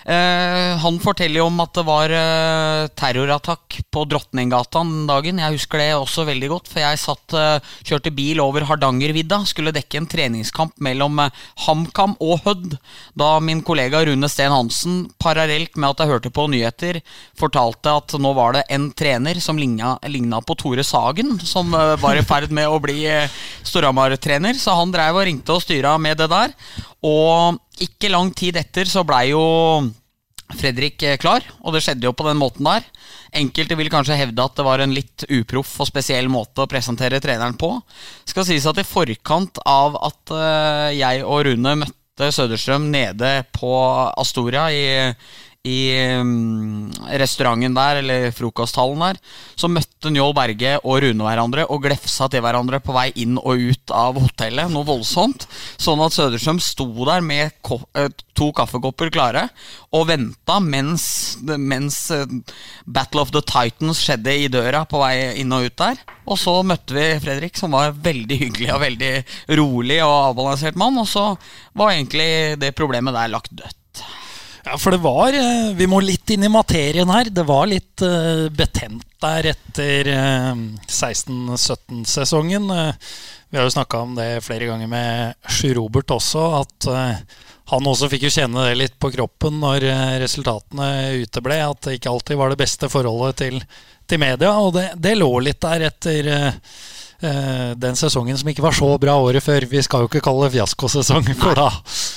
Eh, 0.08 0.74
han 0.80 0.96
forteller 1.04 1.42
jo 1.42 1.46
om 1.50 1.58
at 1.60 1.74
det 1.76 1.82
var 1.84 2.12
eh, 2.16 2.86
terrorattakk 2.96 3.76
på 3.92 4.04
Drottninggata 4.08 4.80
den 4.80 5.02
dagen. 5.10 5.40
Jeg 5.42 5.58
husker 5.58 5.82
det 5.82 5.88
også 5.98 6.24
veldig 6.24 6.48
godt, 6.48 6.70
for 6.72 6.80
jeg 6.80 7.00
satt, 7.02 7.34
eh, 7.36 7.74
kjørte 7.84 8.12
bil 8.16 8.40
over 8.40 8.64
Hardangervidda. 8.70 9.42
Skulle 9.50 9.74
dekke 9.76 10.00
en 10.00 10.08
treningskamp 10.08 10.78
mellom 10.80 11.20
HamKam 11.66 12.16
og 12.24 12.40
Hødd. 12.46 12.78
Da 13.20 13.34
min 13.44 13.60
kollega 13.60 14.00
Rune 14.08 14.32
Steen 14.32 14.54
Hansen, 14.54 15.10
parallelt 15.20 15.76
med 15.76 15.90
at 15.90 16.00
jeg 16.00 16.14
hørte 16.14 16.32
på 16.32 16.48
nyheter, 16.48 17.02
fortalte 17.36 17.98
at 18.00 18.16
nå 18.16 18.32
var 18.38 18.56
det 18.56 18.64
en 18.72 18.88
trener 18.96 19.42
som 19.44 19.60
ligna, 19.60 19.98
på 20.48 20.56
Tore 20.56 20.84
Sagen, 20.86 21.36
som 21.44 21.74
var 21.74 22.16
i 22.16 22.24
ferd 22.24 22.52
med 22.54 22.70
å 22.70 22.80
bli 22.80 23.02
Storhamar-trener. 23.66 24.56
Så 24.56 24.72
han 24.78 24.94
dreiv 24.94 25.18
og 25.18 25.26
ringte 25.28 25.52
og 25.52 25.64
styra 25.66 25.98
med 26.00 26.16
det 26.22 26.30
der. 26.32 26.54
Og 27.04 27.58
ikke 27.84 28.10
lang 28.12 28.32
tid 28.36 28.58
etter 28.60 28.88
så 28.90 29.04
blei 29.06 29.28
jo 29.30 29.42
Fredrik 30.56 31.02
eh, 31.04 31.18
klar, 31.20 31.44
og 31.60 31.74
det 31.74 31.82
skjedde 31.84 32.08
jo 32.08 32.14
på 32.16 32.24
den 32.24 32.38
måten 32.40 32.64
der. 32.64 32.86
Enkelte 33.36 33.76
vil 33.76 33.90
kanskje 33.92 34.16
hevde 34.16 34.44
at 34.44 34.56
det 34.56 34.64
var 34.64 34.80
en 34.80 34.94
litt 34.96 35.26
uproff 35.28 35.74
og 35.84 35.90
spesiell 35.90 36.30
måte 36.32 36.64
å 36.64 36.70
presentere 36.70 37.20
treneren 37.20 37.58
på. 37.60 37.74
Skal 38.28 38.46
sies 38.48 38.66
at 38.68 38.80
i 38.80 38.86
forkant 38.88 39.60
av 39.68 39.98
at 40.08 40.32
eh, 40.32 40.96
jeg 40.96 41.26
og 41.26 41.44
Rune 41.50 41.74
møtte 41.82 42.30
Søderstrøm 42.34 42.88
nede 42.90 43.42
på 43.54 43.74
Astoria 44.16 44.64
i 44.72 44.86
i 45.66 45.90
um, 46.20 46.86
restauranten 47.18 47.74
der, 47.74 47.98
eller 48.00 48.28
frokosthallen 48.34 49.02
der, 49.02 49.18
så 49.58 49.70
møtte 49.70 50.12
Njål 50.14 50.34
Berge 50.36 50.76
og 50.84 51.00
Rune 51.02 51.26
hverandre 51.26 51.64
og 51.66 51.82
glefsa 51.82 52.28
til 52.30 52.44
hverandre 52.44 52.78
på 52.84 52.94
vei 52.94 53.08
inn 53.18 53.36
og 53.40 53.64
ut 53.72 53.94
av 53.94 54.20
hotellet. 54.22 54.70
Noe 54.70 54.86
voldsomt. 54.86 55.48
Sånn 55.80 56.02
at 56.04 56.14
Søderstrøm 56.14 56.60
sto 56.62 56.86
der 57.08 57.24
med 57.26 57.50
eh, 57.98 58.10
to 58.38 58.52
kaffekopper 58.54 59.10
klare 59.10 59.48
og 59.90 60.06
venta 60.12 60.60
mens, 60.62 61.08
mens 61.42 61.98
eh, 62.14 62.38
Battle 62.86 63.24
of 63.24 63.34
the 63.34 63.42
Titans 63.42 64.04
skjedde 64.04 64.36
i 64.38 64.46
døra 64.52 64.84
på 64.88 65.02
vei 65.02 65.40
inn 65.42 65.52
og 65.56 65.66
ut 65.66 65.78
der. 65.82 65.98
Og 66.28 66.38
så 66.38 66.54
møtte 66.62 66.94
vi 66.94 67.08
Fredrik, 67.24 67.58
som 67.58 67.74
var 67.74 67.96
veldig 67.98 68.40
hyggelig 68.44 68.70
og 68.76 68.84
veldig 68.84 69.12
rolig 69.58 69.98
og 70.04 70.14
avbalansert 70.30 70.78
mann. 70.78 71.02
Og 71.02 71.10
så 71.10 71.32
var 71.74 71.96
egentlig 71.96 72.60
det 72.62 72.76
problemet 72.78 73.16
der 73.16 73.34
lagt 73.34 73.50
dødt. 73.58 73.74
Ja, 74.68 74.76
for 74.78 74.92
det 74.92 75.00
var 75.00 75.32
eh, 75.32 75.70
Vi 75.76 75.86
må 75.88 76.00
litt 76.04 76.30
inn 76.30 76.44
i 76.44 76.52
materien 76.52 77.08
her. 77.08 77.30
Det 77.32 77.44
var 77.48 77.68
litt 77.70 78.02
uh, 78.04 78.48
betent 78.52 79.06
der 79.22 79.48
etter 79.54 80.10
uh, 80.12 80.52
16-17-sesongen. 80.84 82.68
Uh, 82.68 82.92
vi 83.48 83.56
har 83.56 83.64
jo 83.64 83.72
snakka 83.72 84.02
om 84.04 84.12
det 84.18 84.44
flere 84.44 84.68
ganger 84.68 84.90
med 84.92 85.48
Sjur 85.48 85.78
Robert 85.78 86.12
også, 86.12 86.42
at 86.58 86.88
han 87.72 87.86
også 87.88 88.10
fikk 88.12 88.26
jo 88.26 88.34
kjenne 88.34 88.66
det 88.66 88.74
litt 88.76 88.98
på 89.00 89.08
kroppen 89.14 89.56
når 89.62 89.86
resultatene 90.20 90.88
uteble. 91.22 91.56
At 91.64 91.80
det 91.86 91.96
ikke 91.96 92.12
alltid 92.12 92.36
var 92.36 92.52
det 92.52 92.60
beste 92.60 92.90
forholdet 92.92 93.40
til, 93.40 93.56
til 94.04 94.20
media. 94.20 94.52
Og 94.60 94.74
det, 94.76 94.90
det, 95.00 95.14
lå 95.16 95.30
litt 95.46 95.64
der 95.64 95.86
etter 95.88 96.28
Eh, 96.34 96.52
den 97.20 97.96
sesongen 97.98 98.38
som 98.38 98.48
ikke 98.50 98.62
var 98.62 98.76
så 98.76 98.92
bra 99.00 99.16
året 99.18 99.42
før. 99.42 99.66
Vi 99.66 99.82
skal 99.82 100.04
jo 100.04 100.10
ikke 100.10 100.22
kalle 100.22 100.46
det 100.46 100.54
fiaskosesong 100.54 101.26
for 101.40 101.58
da. 101.58 101.68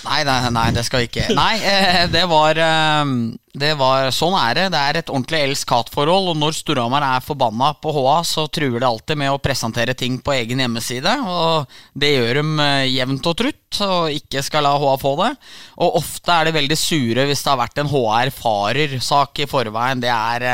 Nei, 0.05 0.22
nei, 0.27 0.39
nei, 0.53 0.67
det 0.75 0.86
skal 0.86 1.03
vi 1.03 1.10
ikke. 1.10 1.25
Nei, 1.34 1.55
eh, 1.58 2.03
det 2.12 2.24
var, 2.29 2.60
eh, 2.62 3.15
det 3.51 3.74
var 3.75 4.12
Sånn 4.15 4.36
er 4.39 4.55
det. 4.55 4.65
Det 4.72 4.79
er 4.79 5.00
et 5.00 5.12
ordentlig 5.12 5.41
elsk-hat-forhold. 5.50 6.31
Og 6.31 6.39
når 6.39 6.55
Storhamar 6.55 7.03
er 7.03 7.25
forbanna 7.25 7.74
på 7.84 7.91
HA, 7.96 8.17
så 8.27 8.46
truer 8.48 8.79
det 8.79 8.88
alltid 8.88 9.20
med 9.20 9.34
å 9.34 9.41
presentere 9.43 9.96
ting 9.98 10.20
på 10.24 10.36
egen 10.38 10.63
hjemmeside. 10.63 11.17
Og 11.27 11.75
det 11.91 12.13
gjør 12.13 12.41
de 12.41 12.70
jevnt 12.93 13.27
og 13.27 13.38
trutt, 13.43 13.81
og 13.84 14.15
ikke 14.15 14.43
skal 14.46 14.67
la 14.67 14.74
HA 14.79 14.96
få 15.01 15.15
det. 15.20 15.31
Og 15.84 16.00
ofte 16.00 16.36
er 16.36 16.48
det 16.48 16.58
veldig 16.60 16.79
sure 16.79 17.27
hvis 17.27 17.43
det 17.43 17.51
har 17.51 17.62
vært 17.65 17.84
en 17.84 17.91
HA-erfarer-sak 17.91 19.43
i 19.43 19.50
forveien. 19.51 20.03
Det 20.03 20.12
er 20.12 20.48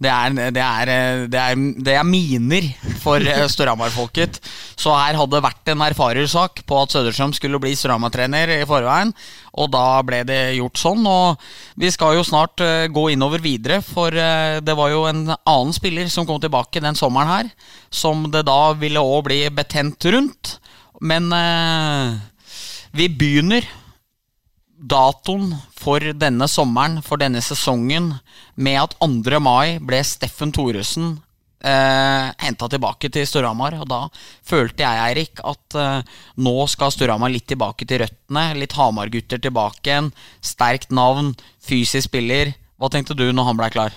det 0.00 0.08
er, 0.08 0.32
det, 0.32 0.62
er, 0.64 0.90
det, 1.28 1.40
er, 1.40 1.58
det 1.84 1.92
er, 1.92 2.06
miner 2.08 2.64
for 3.02 3.20
eh, 3.20 3.42
Storhamar-folket. 3.52 4.38
Så 4.80 4.94
her 4.96 5.18
hadde 5.18 5.34
det 5.34 5.44
vært 5.44 5.72
en 5.74 5.84
erfarersak 5.84 6.62
på 6.64 6.78
at 6.80 6.94
Søderstrøm 6.94 7.34
skulle 7.36 7.60
bli 7.60 7.74
Storhamar-trener 7.76 8.54
i 8.54 8.64
forveien. 8.68 9.12
Og 9.58 9.70
da 9.72 10.00
ble 10.06 10.22
det 10.28 10.56
gjort 10.58 10.80
sånn. 10.80 11.06
Og 11.06 11.40
vi 11.80 11.90
skal 11.92 12.16
jo 12.18 12.26
snart 12.26 12.62
uh, 12.62 12.86
gå 12.92 13.08
innover 13.14 13.42
videre, 13.42 13.80
for 13.84 14.14
uh, 14.14 14.60
det 14.62 14.76
var 14.78 14.92
jo 14.92 15.04
en 15.10 15.24
annen 15.34 15.74
spiller 15.76 16.10
som 16.12 16.28
kom 16.28 16.40
tilbake 16.42 16.82
den 16.82 16.98
sommeren 16.98 17.30
her, 17.30 17.52
som 17.90 18.28
det 18.30 18.44
da 18.48 18.72
ville 18.78 19.02
òg 19.02 19.26
bli 19.30 19.42
betent 19.54 20.06
rundt. 20.14 20.56
Men 21.00 21.30
uh, 21.34 22.18
vi 22.94 23.08
begynner 23.10 23.66
datoen 24.80 25.52
for 25.76 26.04
denne 26.16 26.48
sommeren, 26.48 27.00
for 27.04 27.20
denne 27.20 27.42
sesongen, 27.44 28.14
med 28.56 28.80
at 28.80 28.96
2. 29.02 29.40
mai 29.42 29.80
ble 29.82 30.00
Steffen 30.06 30.54
Thoresen 30.56 31.18
eh, 31.60 32.26
henta 32.44 32.68
tilbake 32.70 33.10
til 33.12 33.26
Storhamar. 33.28 33.78
Og 33.82 33.88
da 33.90 34.02
følte 34.46 34.84
jeg, 34.84 35.06
Eirik, 35.08 35.42
at 35.44 35.78
eh, 35.78 36.20
nå 36.40 36.54
skal 36.72 36.92
Storhamar 36.94 37.32
litt 37.32 37.48
tilbake 37.50 37.88
til 37.88 38.04
røttene. 38.04 38.46
Litt 38.60 38.76
Hamar-gutter 38.78 39.42
tilbake 39.42 39.84
igjen. 39.88 40.12
Sterkt 40.44 40.94
navn, 40.94 41.34
fysisk 41.64 42.10
spiller. 42.10 42.54
Hva 42.80 42.92
tenkte 42.92 43.16
du 43.18 43.28
når 43.32 43.50
han 43.50 43.60
blei 43.60 43.72
klar? 43.74 43.96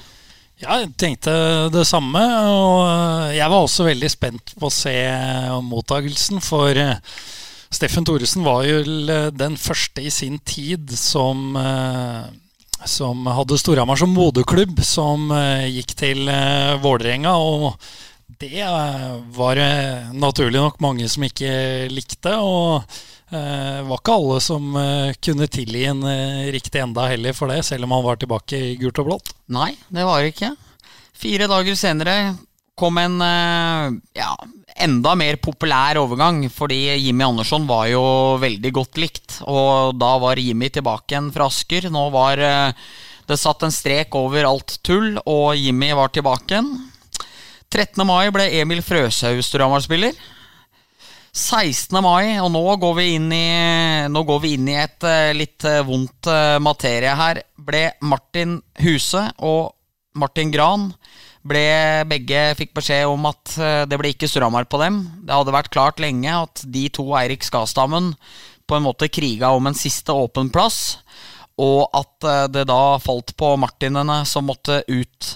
Ja, 0.61 0.77
jeg 0.79 0.93
tenkte 0.99 1.33
det 1.73 1.85
samme. 1.89 2.21
Og 2.51 2.83
eh, 2.87 3.37
jeg 3.39 3.49
var 3.51 3.63
også 3.63 3.87
veldig 3.89 4.11
spent 4.11 4.53
på 4.59 4.69
å 4.69 4.73
se 4.73 4.95
mottagelsen, 5.65 6.43
for 6.43 6.77
eh, 6.77 6.99
Steffen 7.73 8.05
Thoresen 8.05 8.45
var 8.45 8.67
jo 8.67 8.83
den 9.33 9.57
første 9.57 10.03
i 10.05 10.11
sin 10.13 10.37
tid 10.45 10.93
som, 10.99 11.55
eh, 11.57 12.27
som 12.89 13.25
hadde 13.27 13.57
Storhamar 13.59 13.99
som 13.99 14.13
moderklubb, 14.15 14.81
som 14.83 15.31
eh, 15.31 15.67
gikk 15.71 15.95
til 15.99 16.29
eh, 16.31 16.75
Vålerenga. 16.83 17.33
Og 17.37 17.77
det 18.41 18.65
var 19.35 19.59
det 19.59 19.71
naturlig 20.17 20.59
nok 20.59 20.79
mange 20.83 21.07
som 21.11 21.25
ikke 21.27 21.89
likte. 21.93 22.35
Og 22.39 22.83
det 23.33 23.85
var 23.87 23.97
ikke 23.97 24.13
alle 24.13 24.35
som 24.45 24.75
kunne 25.25 25.47
tilgi 25.49 25.87
en 25.89 26.03
riktig 26.53 26.83
enda 26.83 27.07
heller 27.09 27.33
for 27.33 27.49
det, 27.49 27.63
selv 27.65 27.87
om 27.87 27.95
han 27.95 28.03
var 28.05 28.19
tilbake 28.21 28.59
i 28.59 28.75
gult 28.77 28.99
og 29.01 29.07
blått. 29.07 29.31
Nei, 29.49 29.71
det 29.89 30.05
var 30.05 30.21
det 30.21 30.35
ikke. 30.35 30.51
Fire 31.17 31.47
dager 31.49 31.79
senere 31.79 32.17
kom 32.75 32.97
en 32.97 33.21
ja, 33.21 34.31
enda 34.81 35.13
mer 35.17 35.37
populær 35.41 35.97
overgang, 36.01 36.43
fordi 36.51 36.95
Jimmy 36.97 37.25
Andersson 37.25 37.67
var 37.69 37.87
jo 37.91 38.03
veldig 38.41 38.71
godt 38.73 38.99
likt. 39.01 39.39
Og 39.49 39.95
da 39.99 40.15
var 40.21 40.41
Jimmy 40.41 40.69
tilbake 40.73 41.13
igjen 41.13 41.31
fra 41.33 41.47
Asker. 41.51 41.89
Nå 41.93 42.07
var 42.13 42.41
eh, 42.41 42.85
det 43.29 43.39
satt 43.39 43.63
en 43.65 43.73
strek 43.73 44.15
over 44.19 44.47
alt 44.49 44.77
tull, 44.85 45.17
og 45.25 45.55
Jimmy 45.59 45.93
var 45.95 46.13
tilbake 46.13 46.57
igjen. 46.57 46.71
13. 47.73 48.03
mai 48.05 48.29
ble 48.33 48.49
Emil 48.59 48.83
Frøshaug 48.85 49.41
Storhamar-spiller. 49.45 50.17
16. 51.33 51.97
mai, 52.05 52.37
og 52.43 52.51
nå 52.53 52.61
går 52.77 52.91
vi 52.99 53.05
inn 53.15 53.31
i, 53.33 53.45
vi 54.43 54.51
inn 54.53 54.67
i 54.69 54.75
et 54.77 55.07
uh, 55.07 55.31
litt 55.33 55.65
vondt 55.87 56.29
materie 56.61 57.15
her, 57.17 57.39
ble 57.57 57.87
Martin 58.05 58.59
Huse 58.83 59.23
og 59.41 59.73
Martin 60.13 60.53
Gran 60.53 60.91
ble 61.43 61.67
begge 62.07 62.41
fikk 62.57 62.73
beskjed 62.77 63.09
om 63.11 63.27
at 63.29 63.55
eh, 63.59 63.83
det 63.89 63.99
ble 63.99 64.13
ikke 64.13 64.29
Storhamar 64.31 64.67
på 64.69 64.79
dem. 64.81 65.03
Det 65.27 65.35
hadde 65.35 65.55
vært 65.55 65.71
klart 65.73 66.01
lenge 66.03 66.31
at 66.31 66.63
de 66.63 66.87
to 66.93 67.05
Eirik 67.19 67.43
Skastammen 67.45 68.13
på 68.67 68.77
en 68.77 68.85
måte 68.85 69.11
kriga 69.11 69.51
om 69.51 69.67
en 69.67 69.77
siste 69.77 70.15
åpen 70.15 70.51
plass, 70.53 70.99
og 71.59 71.91
at 71.93 72.29
eh, 72.29 72.47
det 72.55 72.67
da 72.71 72.97
falt 73.03 73.35
på 73.39 73.53
Martinene 73.59 74.23
som 74.29 74.47
måtte 74.47 74.81
ut. 74.87 75.35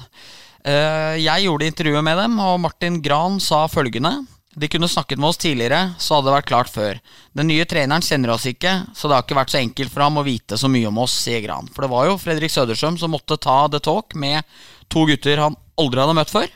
Eh, 0.64 1.20
jeg 1.20 1.46
gjorde 1.48 1.70
intervjuet 1.74 2.08
med 2.08 2.20
dem, 2.24 2.40
og 2.40 2.60
Martin 2.64 3.02
Gran 3.04 3.42
sa 3.44 3.66
følgende. 3.72 4.16
De 4.58 4.66
kunne 4.72 4.90
snakket 4.90 5.20
med 5.22 5.30
oss 5.30 5.38
tidligere, 5.38 5.92
så 6.02 6.18
hadde 6.18 6.32
det 6.32 6.38
vært 6.40 6.50
klart 6.50 6.72
før. 6.74 6.98
Den 7.38 7.52
nye 7.52 7.68
treneren 7.70 8.02
kjenner 8.02 8.34
oss 8.34 8.48
ikke, 8.50 8.72
så 8.96 9.06
det 9.06 9.20
har 9.20 9.28
ikke 9.28 9.38
vært 9.38 9.54
så 9.54 9.60
enkelt 9.60 9.94
for 9.94 10.08
ham 10.08 10.18
å 10.18 10.26
vite 10.26 10.58
så 10.58 10.72
mye 10.72 10.88
om 10.90 11.04
oss, 11.04 11.20
sier 11.28 11.44
Gran. 11.44 11.70
For 11.76 11.86
det 11.86 11.92
var 11.92 12.08
jo 12.08 12.18
Fredrik 12.18 12.56
Søderstrøm 12.56 12.98
som 12.98 13.14
måtte 13.14 13.38
ta 13.38 13.60
the 13.70 13.84
talk 13.84 14.18
med 14.18 14.42
to 14.90 15.06
gutter 15.06 15.44
han 15.44 15.60
aldri 15.81 16.03
hadde 16.03 16.15
møtt 16.17 16.34
før. 16.34 16.50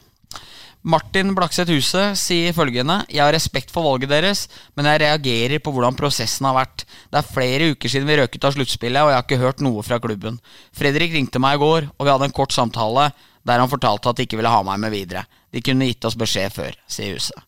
Martin 0.81 1.35
Blakseth 1.37 1.69
Huset 1.69 2.17
sier 2.17 2.55
følgende 2.57 3.03
Jeg 3.05 3.21
har 3.21 3.33
respekt 3.35 3.69
for 3.69 3.85
valget 3.85 4.09
deres, 4.09 4.47
men 4.73 4.87
jeg 4.89 5.03
reagerer 5.03 5.61
på 5.61 5.73
hvordan 5.75 5.97
prosessen 5.97 6.47
har 6.49 6.57
vært. 6.57 6.87
Det 7.13 7.19
er 7.19 7.29
flere 7.29 7.67
uker 7.75 7.93
siden 7.93 8.09
vi 8.09 8.17
røk 8.17 8.37
ut 8.37 8.47
av 8.49 8.55
sluttspillet, 8.55 9.03
og 9.03 9.11
jeg 9.11 9.19
har 9.19 9.27
ikke 9.27 9.43
hørt 9.43 9.61
noe 9.61 9.85
fra 9.85 10.01
klubben. 10.01 10.39
Fredrik 10.73 11.13
ringte 11.13 11.41
meg 11.43 11.59
i 11.59 11.61
går, 11.61 11.91
og 11.93 12.07
vi 12.07 12.13
hadde 12.13 12.31
en 12.31 12.35
kort 12.35 12.55
samtale 12.55 13.11
der 13.45 13.61
han 13.61 13.69
fortalte 13.69 14.09
at 14.09 14.17
de 14.17 14.25
ikke 14.25 14.37
ville 14.37 14.53
ha 14.53 14.65
meg 14.65 14.81
med 14.81 14.93
videre. 14.93 15.25
De 15.53 15.61
kunne 15.65 15.87
gitt 15.89 16.05
oss 16.05 16.17
beskjed 16.17 16.53
før, 16.53 16.75
sier 16.89 17.17
Huset. 17.17 17.47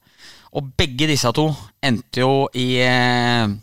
Og 0.53 0.69
begge 0.77 1.09
disse 1.09 1.29
to 1.33 1.47
endte 1.81 2.21
jo 2.21 2.45
i 2.53 2.67
eh, 2.85 3.53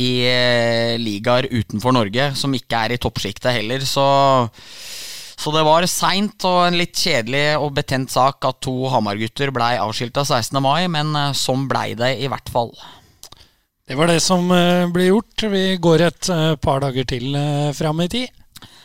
i 0.00 0.08
eh, 0.24 0.96
ligaer 0.96 1.50
utenfor 1.52 1.92
Norge, 1.92 2.30
som 2.38 2.54
ikke 2.56 2.84
er 2.86 2.94
i 2.94 3.00
toppsjiktet 3.00 3.52
heller, 3.58 3.84
så 3.84 4.06
Så 5.42 5.50
det 5.50 5.64
var 5.66 5.82
seint 5.90 6.44
og 6.46 6.60
en 6.68 6.76
litt 6.78 6.94
kjedelig 6.94 7.56
og 7.58 7.72
betent 7.74 8.12
sak 8.14 8.44
at 8.46 8.60
to 8.62 8.86
Hamar-gutter 8.92 9.50
blei 9.50 9.72
avskilta 9.74 10.22
16. 10.22 10.60
mai, 10.62 10.86
men 10.92 11.10
eh, 11.18 11.32
sånn 11.34 11.64
blei 11.70 11.96
det 11.98 12.12
i 12.22 12.28
hvert 12.30 12.52
fall. 12.52 12.70
Det 13.88 13.96
var 13.98 14.06
det 14.12 14.20
som 14.22 14.46
eh, 14.54 14.86
ble 14.94 15.08
gjort. 15.08 15.42
Vi 15.50 15.64
går 15.82 16.04
et 16.06 16.30
eh, 16.30 16.52
par 16.62 16.84
dager 16.84 17.08
til 17.10 17.34
fram 17.74 18.04
i 18.04 18.08
tid. 18.12 18.30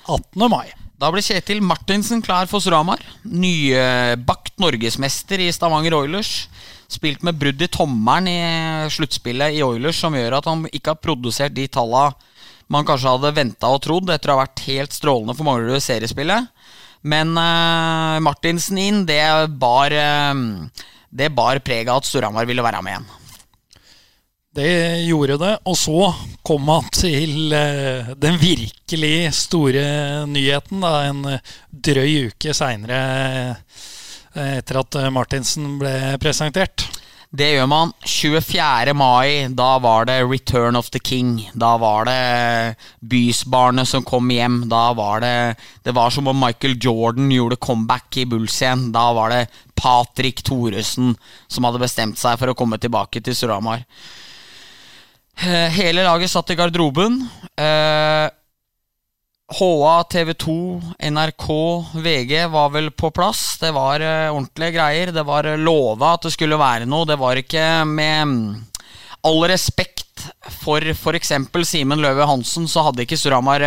18. 0.10 0.48
mai. 0.50 0.66
Da 0.98 1.12
ble 1.14 1.22
Kjetil 1.22 1.62
Martinsen 1.62 2.24
klar 2.26 2.50
for 2.50 2.64
Storhamar. 2.64 3.06
Nybakt 3.22 4.56
norgesmester 4.58 5.44
i 5.46 5.52
Stavanger 5.54 5.94
Oilers. 6.00 6.48
Spilt 6.90 7.22
med 7.28 7.38
brudd 7.38 7.62
i 7.62 7.70
tommelen 7.70 8.32
i 8.32 8.90
sluttspillet 8.96 9.60
i 9.60 9.62
Oilers, 9.62 10.02
som 10.02 10.18
gjør 10.18 10.40
at 10.40 10.50
han 10.50 10.66
ikke 10.72 10.96
har 10.96 11.04
produsert 11.06 11.54
de 11.54 11.68
talla 11.70 12.08
man 12.74 12.88
kanskje 12.88 13.14
hadde 13.14 13.36
venta 13.36 13.70
og 13.72 13.82
trodd 13.84 14.12
etter 14.12 14.32
å 14.32 14.38
ha 14.38 14.44
vært 14.46 14.66
helt 14.68 14.96
strålende 14.96 15.36
for 15.38 15.48
Manglerud 15.48 15.84
seriespillet. 15.84 16.50
Men 17.08 17.36
uh, 17.38 18.18
Martinsen 18.24 18.80
inn, 18.82 19.06
det 19.08 19.22
bar, 19.60 19.94
uh, 19.94 20.90
det 21.10 21.30
bar 21.36 21.62
preg 21.64 21.88
av 21.88 22.02
at 22.02 22.10
Storhamar 22.10 22.50
ville 22.50 22.66
være 22.66 22.82
med 22.84 22.96
igjen. 22.96 23.08
Det 24.58 24.72
gjorde 25.06 25.38
det. 25.44 25.54
Og 25.70 25.78
så 25.78 26.10
kom 26.48 26.66
man 26.68 26.88
til 26.96 27.54
uh, 27.54 28.14
den 28.18 28.40
virkelig 28.42 29.32
store 29.38 30.26
nyheten 30.28 30.84
da, 30.84 30.96
en 31.08 31.24
drøy 31.72 32.32
uke 32.32 32.56
seinere, 32.58 33.02
etter 34.38 34.78
at 34.82 34.96
Martinsen 35.14 35.78
ble 35.80 36.18
presentert. 36.22 36.84
Det 37.38 37.52
gjør 37.54 37.68
man 37.70 37.92
24. 38.02 38.94
mai. 38.98 39.48
Da 39.54 39.78
var 39.78 40.06
det 40.10 40.24
'Return 40.24 40.78
of 40.78 40.90
the 40.90 41.00
King'. 41.00 41.52
Da 41.54 41.78
var 41.78 42.06
det 42.06 42.76
Bysbarnet 43.00 43.88
som 43.88 44.04
kom 44.04 44.30
hjem. 44.30 44.70
Da 44.70 44.94
var 44.94 45.20
det 45.20 45.56
Det 45.84 45.94
var 45.94 46.10
som 46.10 46.28
om 46.28 46.40
Michael 46.40 46.78
Jordan 46.82 47.30
gjorde 47.32 47.56
comeback 47.56 48.18
i 48.18 48.26
Bulls 48.26 48.62
igjen. 48.62 48.92
Da 48.92 49.14
var 49.14 49.30
det 49.30 49.48
Patrick 49.76 50.42
Thoresen 50.42 51.16
som 51.48 51.64
hadde 51.64 51.80
bestemt 51.80 52.18
seg 52.18 52.40
for 52.40 52.48
å 52.48 52.56
komme 52.56 52.80
tilbake 52.80 53.22
til 53.22 53.36
Storhamar. 53.36 53.86
Eh, 55.38 55.70
hele 55.70 56.04
laget 56.04 56.30
satt 56.30 56.50
i 56.50 56.56
garderoben. 56.56 57.30
Eh, 59.48 59.56
HA, 59.56 60.04
TV 60.04 60.34
2, 60.34 60.82
NRK, 61.00 61.86
VG 61.94 62.48
var 62.48 62.70
vel 62.70 62.92
på 62.92 63.12
plass. 63.12 63.58
Det 63.60 63.72
var 63.72 64.02
uh, 64.02 64.34
ordentlige 64.36 64.72
greier. 64.72 65.12
Det 65.12 65.24
var 65.24 65.46
uh, 65.46 65.58
lova 65.58 66.16
at 66.16 66.24
det 66.24 66.34
skulle 66.34 66.58
være 66.58 66.86
noe. 66.86 67.06
Det 67.08 67.18
var 67.18 67.38
ikke 67.38 67.86
med 67.86 68.22
um, 68.24 68.66
all 69.24 69.48
respekt 69.48 70.04
for 70.62 70.82
f.eks. 70.82 71.32
Simen 71.64 72.02
Løve 72.02 72.28
Hansen, 72.28 72.68
så 72.68 72.84
hadde 72.84 73.04
ikke 73.06 73.18
Storhamar 73.18 73.64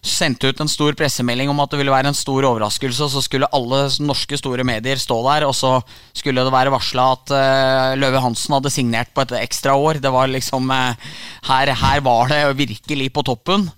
sendt 0.00 0.44
ut 0.48 0.60
en 0.62 0.70
stor 0.70 0.94
pressemelding 0.96 1.50
om 1.52 1.58
at 1.60 1.72
det 1.72 1.80
ville 1.80 1.92
være 1.92 2.08
en 2.08 2.16
stor 2.16 2.46
overraskelse, 2.48 3.04
og 3.04 3.10
så 3.12 3.20
skulle 3.20 3.50
alle 3.52 3.82
norske 4.00 4.38
store 4.40 4.64
medier 4.64 4.96
stå 5.00 5.18
der, 5.26 5.44
og 5.44 5.52
så 5.56 5.74
skulle 6.16 6.40
det 6.40 6.54
være 6.54 6.72
varsla 6.72 7.10
at 7.18 7.34
uh, 7.34 7.98
Løve 8.00 8.22
Hansen 8.24 8.56
hadde 8.56 8.72
signert 8.72 9.12
på 9.12 9.26
et 9.26 9.36
ekstra 9.42 9.76
år. 9.76 10.00
Det 10.00 10.12
var 10.14 10.30
liksom 10.32 10.72
uh, 10.72 11.10
her, 11.50 11.74
her 11.82 12.06
var 12.06 12.32
det 12.32 12.44
virkelig 12.62 13.10
på 13.12 13.26
toppen. 13.28 13.68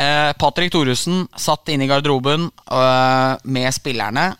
Eh, 0.00 0.32
Patrick 0.40 0.72
Thoresen 0.72 1.26
satt 1.36 1.68
inne 1.68 1.84
i 1.84 1.90
garderoben 1.90 2.48
eh, 2.48 3.32
med 3.44 3.74
spillerne. 3.76 4.30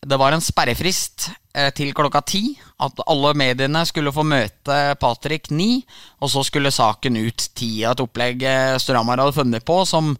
Det 0.00 0.16
var 0.16 0.32
en 0.32 0.44
sperrefrist 0.44 1.28
eh, 1.52 1.68
til 1.76 1.92
klokka 1.96 2.22
ti. 2.24 2.42
At 2.80 3.02
alle 3.10 3.34
mediene 3.36 3.82
skulle 3.88 4.14
få 4.14 4.24
møte 4.24 4.78
Patrick 5.00 5.50
ni. 5.50 5.82
Og 6.22 6.32
så 6.32 6.44
skulle 6.46 6.72
saken 6.72 7.18
ut 7.20 7.50
ti. 7.58 7.82
Et 7.84 8.04
opplegg 8.04 8.46
eh, 8.46 8.76
Storhamar 8.80 9.20
hadde 9.20 9.36
funnet 9.36 9.66
på 9.66 9.82
som 9.88 10.14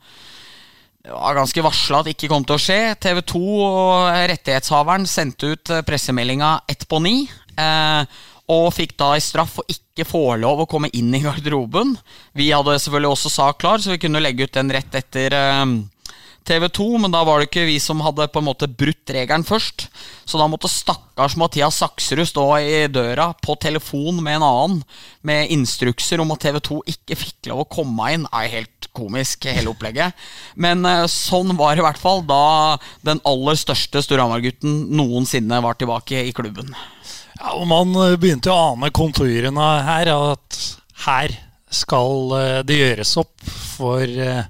var 1.08 1.38
ganske 1.38 1.62
varsla 1.64 2.02
at 2.02 2.10
ikke 2.12 2.28
kom 2.28 2.44
til 2.44 2.58
å 2.58 2.60
skje. 2.60 2.80
TV 3.00 3.22
2 3.32 3.42
og 3.64 4.08
rettighetshaveren 4.32 5.08
sendte 5.08 5.54
ut 5.54 5.72
eh, 5.72 5.84
pressemeldinga 5.86 6.58
ett 6.68 6.84
på 6.90 7.00
ni. 7.04 7.22
Eh, 7.56 8.18
og 8.48 8.70
fikk 8.72 8.96
da 9.00 9.12
i 9.16 9.22
straff 9.22 9.58
å 9.60 9.66
ikke 9.68 10.06
få 10.08 10.22
lov 10.40 10.64
å 10.64 10.70
komme 10.70 10.90
inn 10.96 11.12
i 11.14 11.20
garderoben. 11.24 11.96
Vi 12.38 12.48
hadde 12.54 12.78
selvfølgelig 12.80 13.14
også 13.14 13.32
sak 13.34 13.60
klar, 13.60 13.82
så 13.82 13.94
vi 13.94 14.02
kunne 14.06 14.22
legge 14.24 14.48
ut 14.48 14.56
den 14.56 14.72
rett 14.72 14.94
etter 14.96 15.36
eh, 15.36 15.64
TV 16.48 16.68
2, 16.72 16.86
men 17.02 17.12
da 17.12 17.20
var 17.28 17.40
det 17.40 17.50
ikke 17.50 17.66
vi 17.68 17.76
som 17.82 18.00
hadde 18.00 18.28
på 18.32 18.40
en 18.40 18.46
måte 18.46 18.70
brutt 18.70 19.12
regelen 19.12 19.44
først. 19.44 19.88
Så 20.24 20.40
da 20.40 20.46
måtte 20.48 20.70
stakkars 20.72 21.36
Mathias 21.40 21.80
Saksrud 21.82 22.24
stå 22.30 22.46
i 22.62 22.86
døra 22.92 23.30
på 23.44 23.56
telefon 23.60 24.22
med 24.24 24.38
en 24.38 24.46
annen 24.46 24.78
med 25.28 25.52
instrukser 25.52 26.22
om 26.24 26.32
at 26.32 26.46
TV 26.46 26.60
2 26.70 26.80
ikke 26.94 27.18
fikk 27.20 27.50
lov 27.52 27.66
å 27.66 27.70
komme 27.78 28.12
inn. 28.14 28.24
Det 28.24 28.40
er 28.40 28.54
helt 28.56 28.88
komisk, 28.96 29.44
hele 29.44 29.74
opplegget. 29.74 30.28
Men 30.56 30.88
eh, 30.88 31.04
sånn 31.12 31.52
var 31.60 31.76
det 31.76 31.84
i 31.84 31.88
hvert 31.90 32.00
fall 32.00 32.24
da 32.24 32.78
den 33.04 33.20
aller 33.28 33.58
største 33.60 34.02
Storhamar-gutten 34.06 34.86
noensinne 34.96 35.60
var 35.64 35.76
tilbake 35.76 36.24
i 36.24 36.32
klubben. 36.36 36.72
Ja, 37.38 37.54
og 37.54 37.68
Man 37.70 37.94
eh, 37.94 38.16
begynte 38.18 38.50
å 38.52 38.72
ane 38.72 38.90
konturene 38.94 39.68
her, 39.86 40.10
at 40.34 40.58
her 41.04 41.34
skal 41.70 42.34
eh, 42.38 42.56
det 42.66 42.80
gjøres 42.80 43.14
opp 43.20 43.46
for 43.46 44.02
eh, 44.02 44.48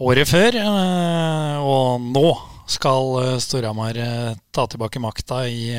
året 0.00 0.30
før. 0.30 0.56
Og 1.62 2.08
nå 2.08 2.30
skal 2.72 3.36
Storhamar 3.42 3.98
ta 4.54 4.64
tilbake 4.70 5.02
makta 5.02 5.42
i, 5.44 5.74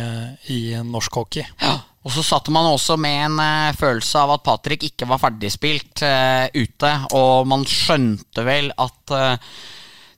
i 0.54 0.60
norsk 0.86 1.15
hockey. 1.17 1.47
Ja, 1.63 1.80
og 2.04 2.13
så 2.13 2.21
satt 2.28 2.52
man 2.54 2.67
også 2.69 2.97
med 2.99 3.17
en 3.26 3.78
følelse 3.80 4.21
av 4.21 4.36
at 4.36 4.43
Patrick 4.45 4.84
ikke 4.86 5.08
var 5.10 5.21
ferdigspilt 5.23 6.04
uh, 6.06 6.45
ute. 6.54 6.91
Og 7.17 7.47
man 7.49 7.63
skjønte 7.65 8.43
vel 8.45 8.69
at 8.76 9.15
uh, 9.15 9.56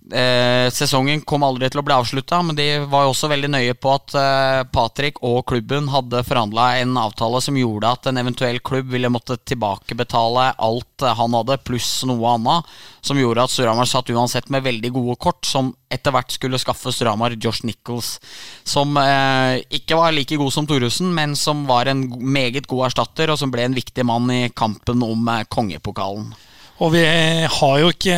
Eh, 0.06 0.68
sesongen 0.70 1.24
kom 1.26 1.42
aldri 1.42 1.66
til 1.72 1.82
å 1.82 1.84
bli 1.86 1.96
avslutta, 1.96 2.38
men 2.46 2.58
de 2.58 2.66
var 2.92 3.08
jo 3.08 3.14
også 3.16 3.30
veldig 3.32 3.50
nøye 3.56 3.74
på 3.74 3.90
at 3.90 4.14
eh, 4.20 4.60
Patrick 4.70 5.18
og 5.26 5.40
klubben 5.50 5.88
hadde 5.90 6.22
forhandla 6.28 6.66
en 6.84 6.94
avtale 7.02 7.42
som 7.42 7.58
gjorde 7.58 7.90
at 7.90 8.12
en 8.12 8.22
eventuell 8.22 8.60
klubb 8.62 8.94
ville 8.94 9.10
måtte 9.10 9.40
tilbakebetale 9.50 10.52
alt 10.62 11.08
han 11.18 11.40
hadde, 11.40 11.58
pluss 11.66 11.90
noe 12.06 12.36
annet, 12.36 12.70
som 13.02 13.18
gjorde 13.18 13.48
at 13.48 13.56
Storhamar 13.56 13.90
satt 13.90 14.14
uansett 14.14 14.52
med 14.54 14.68
veldig 14.68 14.94
gode 14.94 15.18
kort, 15.26 15.42
som 15.46 15.74
etter 15.90 16.14
hvert 16.14 16.38
skulle 16.38 16.62
skaffe 16.62 16.94
Storhamar 16.94 17.34
Josh 17.42 17.66
Nichols, 17.66 18.20
som 18.62 18.94
eh, 19.02 19.66
ikke 19.74 19.98
var 19.98 20.14
like 20.14 20.38
god 20.38 20.54
som 20.54 20.70
Thoresen, 20.70 21.16
men 21.18 21.34
som 21.40 21.66
var 21.66 21.90
en 21.90 22.06
meget 22.22 22.70
god 22.70 22.92
erstatter, 22.92 23.34
og 23.34 23.42
som 23.42 23.50
ble 23.54 23.66
en 23.66 23.78
viktig 23.78 24.06
mann 24.06 24.30
i 24.30 24.44
kampen 24.54 25.02
om 25.02 25.34
eh, 25.34 25.48
kongepokalen. 25.50 26.36
Og 26.84 26.92
vi 26.92 27.04
har 27.08 27.76
jo 27.80 27.92
ikke 27.94 28.16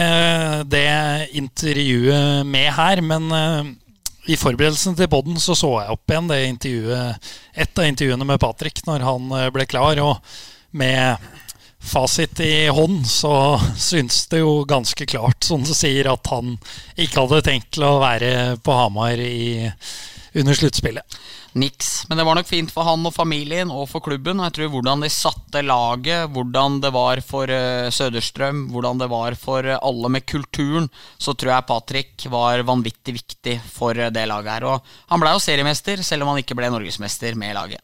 det 0.66 0.88
intervjuet 1.38 2.46
med 2.48 2.72
her, 2.74 3.02
men 3.06 3.28
eh, 3.38 3.68
i 4.34 4.38
forberedelsen 4.40 4.98
til 4.98 5.10
poden 5.12 5.38
så 5.40 5.56
så 5.56 5.76
jeg 5.84 5.94
opp 5.94 6.12
igjen 6.12 6.32
det 6.32 6.40
intervjuet, 6.48 7.28
et 7.54 7.80
av 7.80 7.86
intervjuene 7.88 8.28
med 8.28 8.42
Patrick 8.42 8.82
når 8.88 9.06
han 9.06 9.30
eh, 9.38 9.52
ble 9.54 9.68
klar. 9.70 10.02
Og 10.02 10.18
med 10.78 11.30
fasit 11.88 12.42
i 12.44 12.68
hånd 12.74 13.06
så 13.08 13.60
syns 13.78 14.26
det 14.32 14.42
jo 14.42 14.64
ganske 14.68 15.06
klart, 15.06 15.46
som 15.46 15.62
du 15.62 15.76
sier, 15.78 16.10
at 16.10 16.34
han 16.34 16.58
ikke 16.98 17.28
hadde 17.28 17.46
tenkt 17.46 17.76
til 17.78 17.86
å 17.86 18.00
være 18.02 18.58
på 18.66 18.74
Hamar 18.74 19.22
i, 19.22 19.70
under 20.34 20.58
sluttspillet 20.58 21.22
niks. 21.60 22.06
Men 22.08 22.20
det 22.20 22.26
var 22.28 22.38
nok 22.38 22.48
fint 22.48 22.72
for 22.74 22.88
han 22.88 23.06
og 23.08 23.14
familien 23.16 23.72
og 23.74 23.88
for 23.92 24.04
klubben. 24.06 24.40
Og 24.40 24.48
jeg 24.48 24.56
tror 24.58 24.72
hvordan 24.76 25.04
de 25.04 25.10
satte 25.12 25.64
laget, 25.66 26.30
hvordan 26.34 26.80
det 26.84 26.92
var 26.96 27.22
for 27.26 27.52
uh, 27.52 27.90
Söderstrøm, 27.94 28.68
hvordan 28.74 29.02
det 29.02 29.10
var 29.12 29.38
for 29.40 29.66
uh, 29.66 29.80
alle 29.82 30.12
med 30.14 30.28
kulturen, 30.30 30.90
så 31.18 31.34
tror 31.34 31.56
jeg 31.56 31.68
Patrick 31.70 32.28
var 32.32 32.66
vanvittig 32.68 33.18
viktig 33.20 33.58
for 33.74 33.98
uh, 33.98 34.12
det 34.14 34.28
laget 34.30 34.54
her. 34.56 34.68
Og 34.70 34.94
han 35.12 35.24
ble 35.24 35.34
jo 35.36 35.44
seriemester, 35.44 36.04
selv 36.06 36.26
om 36.26 36.34
han 36.34 36.44
ikke 36.44 36.58
ble 36.58 36.72
norgesmester 36.74 37.38
med 37.40 37.58
laget. 37.58 37.84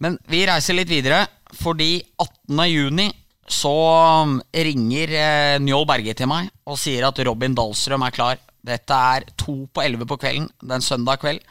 Men 0.00 0.16
vi 0.30 0.46
reiser 0.48 0.78
litt 0.78 0.90
videre, 0.90 1.26
fordi 1.60 1.98
18.6 2.22 3.10
så 3.50 3.74
um, 4.22 4.36
ringer 4.54 5.10
Njål 5.58 5.82
Berge 5.90 6.12
til 6.14 6.28
meg 6.30 6.52
og 6.70 6.78
sier 6.78 7.08
at 7.08 7.18
Robin 7.26 7.56
Dahlstrøm 7.58 8.04
er 8.06 8.14
klar. 8.14 8.38
Dette 8.62 8.94
er 8.94 9.26
to 9.40 9.64
på 9.72 9.82
elleve 9.82 10.06
på 10.06 10.20
kvelden. 10.20 10.46
Er 10.70 10.84
søndag 10.84 11.18
kveld. 11.24 11.42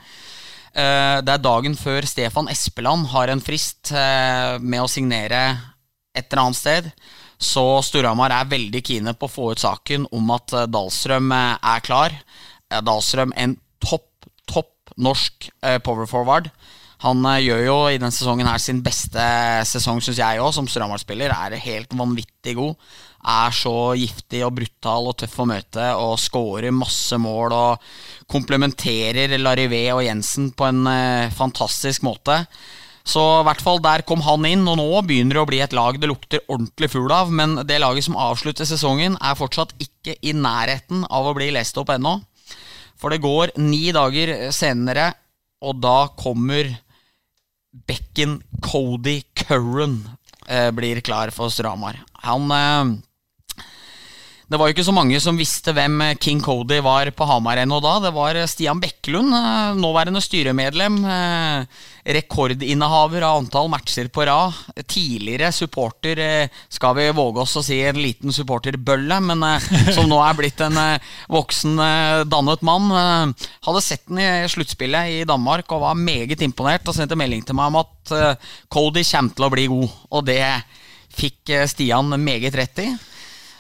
Eh, 0.74 1.18
det 1.26 1.34
er 1.34 1.42
dagen 1.42 1.76
før 1.78 2.06
Stefan 2.08 2.50
Espeland 2.52 3.10
har 3.14 3.32
en 3.32 3.42
frist 3.42 3.92
eh, 3.96 4.58
med 4.62 4.84
å 4.84 4.92
signere 4.92 5.42
et 6.14 6.28
eller 6.28 6.44
annet 6.44 6.60
sted. 6.60 6.90
Så 7.40 7.64
Storhamar 7.88 8.34
er 8.36 8.52
veldig 8.52 8.82
kine 8.86 9.16
på 9.16 9.30
å 9.30 9.32
få 9.32 9.52
ut 9.54 9.64
saken 9.64 10.10
om 10.16 10.34
at 10.36 10.54
eh, 10.54 10.68
Dahlstrøm 10.70 11.32
er 11.34 11.86
klar. 11.86 12.18
Dahlstrøm 12.70 13.34
en 13.40 13.56
topp, 13.82 14.28
topp 14.50 14.94
norsk 15.00 15.50
power 15.86 16.06
forward. 16.10 16.50
Han 17.02 17.24
gjør 17.40 17.62
jo 17.64 17.78
i 17.88 17.96
denne 17.96 18.12
sesongen 18.14 18.50
her 18.50 18.60
sin 18.62 18.82
beste 18.84 19.24
sesong, 19.66 20.02
syns 20.04 20.20
jeg 20.20 20.42
òg, 20.44 20.52
som 20.54 20.68
Storhamar-spiller. 20.70 21.32
Er 21.32 21.56
helt 21.64 21.96
vanvittig 21.98 22.58
god 22.60 22.76
er 23.20 23.56
så 23.56 23.94
giftig 24.00 24.44
og 24.46 24.56
brutal 24.58 25.10
og 25.12 25.18
tøff 25.20 25.40
å 25.42 25.48
møte 25.50 25.88
og 26.00 26.20
scorer 26.22 26.76
masse 26.76 27.18
mål 27.20 27.56
og 27.56 27.88
komplementerer 28.32 29.36
Larivé 29.42 29.88
og 29.96 30.04
Jensen 30.06 30.52
på 30.56 30.68
en 30.70 30.86
eh, 30.88 31.34
fantastisk 31.36 32.06
måte. 32.08 32.44
Så 33.10 33.22
i 33.40 33.46
hvert 33.48 33.62
fall 33.64 33.80
der 33.82 34.04
kom 34.08 34.22
han 34.22 34.46
inn, 34.46 34.68
og 34.70 34.78
nå 34.78 34.88
begynner 35.08 35.40
det 35.40 35.42
å 35.42 35.50
bli 35.50 35.62
et 35.64 35.74
lag 35.74 35.98
det 35.98 36.10
lukter 36.12 36.44
ordentlig 36.48 36.92
fugl 36.94 37.12
av. 37.16 37.32
Men 37.34 37.58
det 37.68 37.80
laget 37.82 38.06
som 38.06 38.20
avslutter 38.20 38.68
sesongen, 38.70 39.18
er 39.18 39.40
fortsatt 39.40 39.74
ikke 39.82 40.18
i 40.22 40.36
nærheten 40.36 41.08
av 41.10 41.30
å 41.30 41.34
bli 41.38 41.50
lest 41.56 41.80
opp 41.82 41.90
ennå. 41.96 42.20
For 43.00 43.14
det 43.14 43.24
går 43.24 43.56
ni 43.64 43.90
dager 43.96 44.52
senere, 44.54 45.14
og 45.66 45.80
da 45.82 46.12
kommer 46.20 46.70
bekken 47.90 48.40
Cody 48.64 49.22
Curran 49.38 50.02
eh, 50.48 50.70
blir 50.76 51.02
klar 51.06 51.32
for 51.34 51.50
Stramar. 51.54 52.02
Han 52.28 52.52
eh, 52.54 52.98
det 54.50 54.58
var 54.58 54.66
jo 54.66 54.74
ikke 54.74 54.88
så 54.88 54.94
mange 54.96 55.18
som 55.22 55.38
visste 55.38 55.70
hvem 55.78 56.02
King 56.18 56.40
Cody 56.42 56.80
var 56.82 57.12
på 57.14 57.26
Hamar 57.30 57.60
ennå 57.62 57.78
da. 57.86 57.92
Det 58.02 58.10
var 58.16 58.38
Stian 58.50 58.80
Bekkelund, 58.82 59.30
eh, 59.38 59.76
nåværende 59.78 60.24
styremedlem. 60.26 60.96
Eh, 61.06 61.84
rekordinnehaver 62.18 63.22
av 63.28 63.44
antall 63.44 63.70
matcher 63.70 64.08
på 64.10 64.26
rad. 64.26 64.58
Tidligere 64.90 65.52
supporter, 65.54 66.18
eh, 66.18 66.50
skal 66.68 66.96
vi 66.98 67.12
våge 67.14 67.44
oss 67.44 67.54
å 67.58 67.64
si 67.64 67.78
en 67.86 68.02
liten 68.02 68.34
supporterbølle, 68.34 69.20
men 69.22 69.46
som 69.94 70.10
nå 70.10 70.18
er 70.18 70.34
blitt 70.34 70.66
en 70.66 70.80
voksen, 71.30 71.78
dannet 72.26 72.66
mann. 72.66 72.90
Hadde 73.62 73.86
sett 73.86 74.08
den 74.08 74.18
i 74.18 74.50
sluttspillet 74.50 75.14
i 75.14 75.28
Danmark 75.30 75.70
og 75.70 75.86
var 75.86 75.94
meget 75.94 76.42
imponert 76.42 76.90
og 76.90 76.98
sendte 76.98 77.20
melding 77.20 77.46
til 77.46 77.54
meg 77.54 77.70
om 77.70 77.84
at 77.84 78.40
Cody 78.68 79.06
kommer 79.06 79.38
til 79.38 79.46
å 79.46 79.54
bli 79.54 79.70
god. 79.70 79.96
Og 80.10 80.26
det 80.26 80.42
fikk 81.14 81.54
Stian 81.70 82.10
meget 82.18 82.58
rett 82.58 82.86
i. 82.88 82.90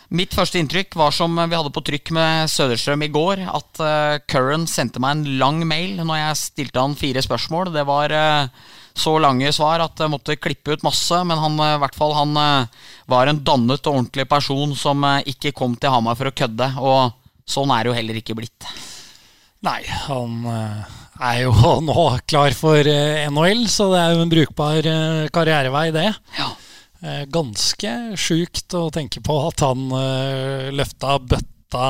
Mitt 0.09 0.33
første 0.33 0.57
inntrykk 0.57 0.95
var 0.97 1.13
som 1.13 1.35
vi 1.37 1.53
hadde 1.53 1.69
på 1.69 1.83
trykk 1.85 2.09
med 2.17 2.49
Søderstrøm 2.49 3.03
i 3.05 3.11
går, 3.13 3.43
at 3.45 3.81
uh, 3.83 4.17
Curran 4.25 4.65
sendte 4.65 4.97
meg 5.01 5.19
en 5.19 5.37
lang 5.37 5.59
mail 5.69 5.99
når 6.01 6.17
jeg 6.17 6.39
stilte 6.39 6.81
han 6.81 6.95
fire 6.97 7.21
spørsmål. 7.21 7.69
Det 7.75 7.83
var 7.85 8.13
uh, 8.17 8.71
så 8.97 9.13
lange 9.21 9.51
svar 9.53 9.83
at 9.85 10.01
jeg 10.01 10.09
måtte 10.09 10.39
klippe 10.41 10.73
ut 10.73 10.85
masse, 10.87 11.19
men 11.29 11.37
han, 11.37 11.59
uh, 11.61 11.77
hvert 11.83 11.97
fall, 11.97 12.15
han 12.17 12.33
var 13.09 13.29
en 13.29 13.41
dannet 13.45 13.85
og 13.85 13.99
ordentlig 13.99 14.25
person 14.31 14.73
som 14.73 15.05
ikke 15.29 15.53
kom 15.53 15.75
til 15.77 15.93
Hamar 15.93 16.17
for 16.17 16.31
å 16.31 16.33
kødde. 16.41 16.71
Og 16.81 17.13
sånn 17.45 17.69
er 17.75 17.85
det 17.85 17.91
jo 17.91 17.97
heller 17.99 18.17
ikke 18.17 18.37
blitt. 18.39 18.65
Nei, 19.67 19.83
han 20.07 20.39
er 20.49 21.43
jo 21.43 21.53
nå 21.91 22.07
klar 22.25 22.57
for 22.57 22.81
NHL, 22.81 23.61
så 23.69 23.91
det 23.93 24.01
er 24.01 24.17
jo 24.17 24.25
en 24.25 24.33
brukbar 24.33 24.89
karrierevei, 25.37 25.91
det. 25.93 26.07
Ja. 26.39 26.49
Eh, 26.99 27.23
ganske 27.31 27.91
sjukt 28.19 28.73
å 28.75 28.89
tenke 28.91 29.21
på 29.23 29.35
at 29.47 29.61
han 29.63 29.85
uh, 29.93 30.67
løfta 30.75 31.15
bøtta 31.23 31.83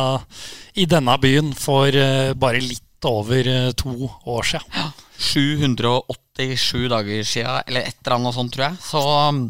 i 0.78 0.86
denne 0.86 1.16
byen 1.18 1.50
for 1.58 1.90
uh, 1.90 2.36
bare 2.38 2.62
litt 2.62 3.08
over 3.10 3.48
to 3.80 4.10
år 4.30 4.46
siden. 4.46 4.76
Ja, 4.76 4.92
787 5.18 6.90
dager 6.92 7.24
siden, 7.26 7.64
eller 7.66 7.88
et 7.88 7.98
eller 8.04 8.18
annet 8.20 8.38
sånt, 8.38 8.54
tror 8.54 8.68
jeg. 8.68 8.82
Så 8.86 9.02
um, 9.02 9.42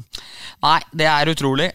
nei, 0.64 0.78
det 0.96 1.10
er 1.12 1.34
utrolig. 1.34 1.68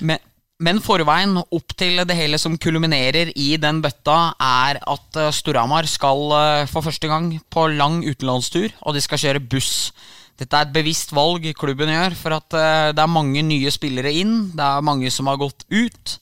Men, 0.00 0.18
men 0.58 0.82
forveien 0.82 1.38
opp 1.44 1.76
til 1.78 2.02
det 2.08 2.16
hele 2.18 2.40
som 2.42 2.58
kulminerer 2.58 3.30
i 3.38 3.52
den 3.60 3.84
bøtta, 3.84 4.18
er 4.40 4.80
at 4.82 5.20
Storhamar 5.36 5.86
skal 5.86 6.32
for 6.72 6.88
første 6.88 7.12
gang 7.12 7.34
på 7.52 7.68
lang 7.76 8.00
utenlandstur, 8.08 8.72
og 8.82 8.96
de 8.96 9.04
skal 9.04 9.20
kjøre 9.28 9.46
buss. 9.52 9.92
Dette 10.36 10.58
er 10.58 10.66
et 10.66 10.74
bevisst 10.74 11.14
valg 11.16 11.46
klubben 11.56 11.90
gjør, 11.92 12.16
for 12.18 12.36
at 12.36 12.56
uh, 12.56 12.92
det 12.92 13.02
er 13.02 13.12
mange 13.12 13.42
nye 13.46 13.72
spillere 13.72 14.12
inn. 14.20 14.50
Det 14.56 14.64
er 14.64 14.84
mange 14.84 15.10
som 15.12 15.30
har 15.30 15.40
gått 15.40 15.64
ut. 15.72 16.16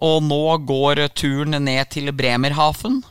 Og 0.00 0.22
nå 0.24 0.42
går 0.68 1.04
turen 1.12 1.58
ned 1.60 1.92
til 1.92 2.08
Bremerhaven. 2.16 3.02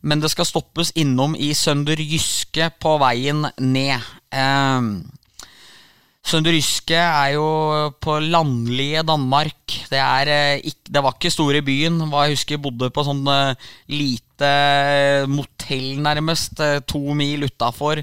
Men 0.00 0.22
det 0.22 0.30
skal 0.32 0.48
stoppes 0.48 0.94
innom 0.96 1.34
i 1.36 1.50
Sønder 1.58 2.00
Jyske 2.00 2.70
på 2.80 2.96
veien 3.02 3.44
ned. 3.60 4.08
Uh, 4.32 5.04
Sønder 6.28 6.56
Jyske 6.56 6.96
er 6.96 7.34
jo 7.36 7.48
på 8.00 8.16
landlige 8.24 9.04
Danmark. 9.04 9.76
Det, 9.92 10.00
er, 10.00 10.56
ikke, 10.60 10.88
det 10.88 11.04
var 11.04 11.16
ikke 11.16 11.34
store 11.36 11.60
byen. 11.64 12.00
Jeg 12.00 12.36
husker 12.36 12.56
jeg 12.56 12.64
bodde 12.64 12.90
på 12.92 13.04
sånn 13.04 13.24
lite 13.92 14.27
motell, 15.30 15.98
nærmest, 16.04 16.60
to 16.86 17.00
mil 17.16 17.46
utafor. 17.48 18.02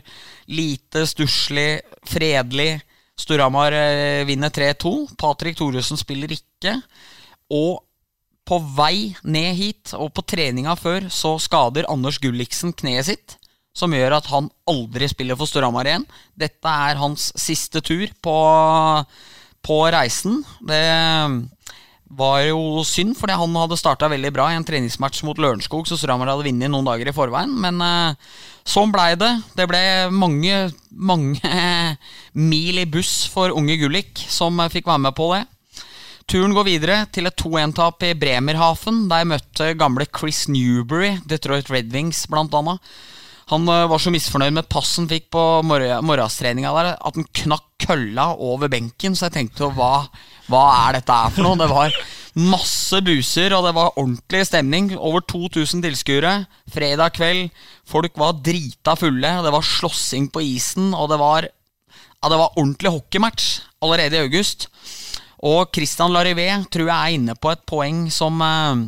Lite 0.51 1.05
stusslig, 1.07 1.81
fredelig. 2.07 2.81
Storhamar 3.15 3.71
eh, 3.71 4.25
vinner 4.27 4.51
3-2. 4.51 5.15
Patrick 5.17 5.57
Thoresen 5.57 5.99
spiller 5.99 6.31
ikke. 6.35 6.75
Og 7.53 7.79
på 8.45 8.59
vei 8.77 9.15
ned 9.25 9.55
hit, 9.57 9.95
og 9.97 10.11
på 10.13 10.25
treninga 10.27 10.75
før, 10.77 11.07
så 11.09 11.35
skader 11.41 11.87
Anders 11.89 12.19
Gulliksen 12.21 12.75
kneet 12.77 13.09
sitt. 13.09 13.37
Som 13.75 13.95
gjør 13.95 14.19
at 14.19 14.27
han 14.31 14.51
aldri 14.69 15.07
spiller 15.11 15.39
for 15.39 15.49
Storhamar 15.49 15.87
igjen. 15.89 16.05
Dette 16.37 16.75
er 16.89 16.99
hans 16.99 17.31
siste 17.39 17.81
tur 17.83 18.11
på, 18.23 18.35
på 19.65 19.79
reisen. 19.95 20.43
Det 20.63 20.83
var 22.05 22.43
jo 22.45 22.83
synd, 22.85 23.15
fordi 23.17 23.35
han 23.39 23.55
hadde 23.57 23.77
starta 23.79 24.09
veldig 24.11 24.31
bra 24.35 24.49
i 24.51 24.57
en 24.59 24.65
treningsmatch 24.65 25.23
mot 25.25 25.39
Lørenskog, 25.41 25.87
så 25.89 25.97
Strømmer 25.97 26.29
hadde 26.29 26.45
vunnet 26.45 26.71
noen 26.71 26.85
dager 26.85 27.09
i 27.09 27.15
forveien. 27.15 27.51
Men 27.61 27.81
uh, 27.81 28.37
sånn 28.67 28.93
blei 28.93 29.13
det. 29.19 29.31
Det 29.57 29.65
ble 29.69 29.81
mange, 30.13 30.69
mange 30.91 31.55
mil 32.51 32.81
i 32.81 32.87
buss 32.89 33.25
for 33.31 33.55
unge 33.55 33.79
Gullik, 33.81 34.21
som 34.29 34.61
fikk 34.71 34.89
være 34.91 35.05
med 35.07 35.17
på 35.17 35.31
det. 35.33 35.43
Turen 36.29 36.55
går 36.57 36.65
videre 36.65 37.01
til 37.13 37.29
et 37.29 37.37
2-1-tap 37.37 38.01
i 38.07 38.15
Bremerhaven. 38.17 39.03
Der 39.11 39.27
møtte 39.29 39.73
gamle 39.77 40.07
Chris 40.09 40.45
Newberry, 40.49 41.19
Detroit 41.25 41.69
Red 41.73 41.91
Wings, 41.93 42.23
blant 42.29 42.53
annet. 42.57 42.81
Han 43.49 43.67
uh, 43.69 43.85
var 43.89 44.01
så 44.01 44.13
misfornøyd 44.13 44.55
med 44.55 44.69
passen 44.69 45.09
fikk 45.09 45.31
på 45.33 45.41
morgenstreninga 45.65 46.71
der, 46.77 46.95
at 46.97 47.17
han 47.17 47.27
knakk 47.41 47.67
kølla 47.85 48.31
over 48.41 48.71
benken, 48.71 49.13
så 49.13 49.27
jeg 49.27 49.35
tenkte 49.35 49.69
hva 49.75 50.07
hva 50.51 50.65
er 50.85 50.99
dette 50.99 51.17
her 51.17 51.33
for 51.33 51.45
noe? 51.45 51.59
Det 51.59 51.69
var 51.71 51.95
masse 52.35 52.99
buser, 53.05 53.53
og 53.55 53.65
det 53.65 53.73
var 53.77 53.95
ordentlig 53.95 54.43
stemning. 54.49 54.91
Over 54.97 55.23
2000 55.31 55.83
tilskuere. 55.85 56.33
Fredag 56.71 57.15
kveld. 57.17 57.53
Folk 57.87 58.17
var 58.19 58.37
drita 58.45 58.97
fulle. 58.99 59.31
Det 59.45 59.53
var 59.55 59.65
slåssing 59.65 60.29
på 60.33 60.43
isen, 60.55 60.93
og 60.93 61.09
det 61.13 61.21
var, 61.21 61.47
ja, 61.47 62.29
det 62.29 62.41
var 62.41 62.57
ordentlig 62.57 62.93
hockeymatch 62.97 63.61
allerede 63.85 64.19
i 64.19 64.25
august. 64.25 64.67
Og 65.45 65.69
Christian 65.75 66.13
Larivé 66.13 66.49
tror 66.71 66.89
jeg 66.89 66.95
er 66.95 67.17
inne 67.19 67.35
på 67.37 67.51
et 67.53 67.65
poeng 67.69 68.05
som 68.13 68.39
eh, 68.41 68.85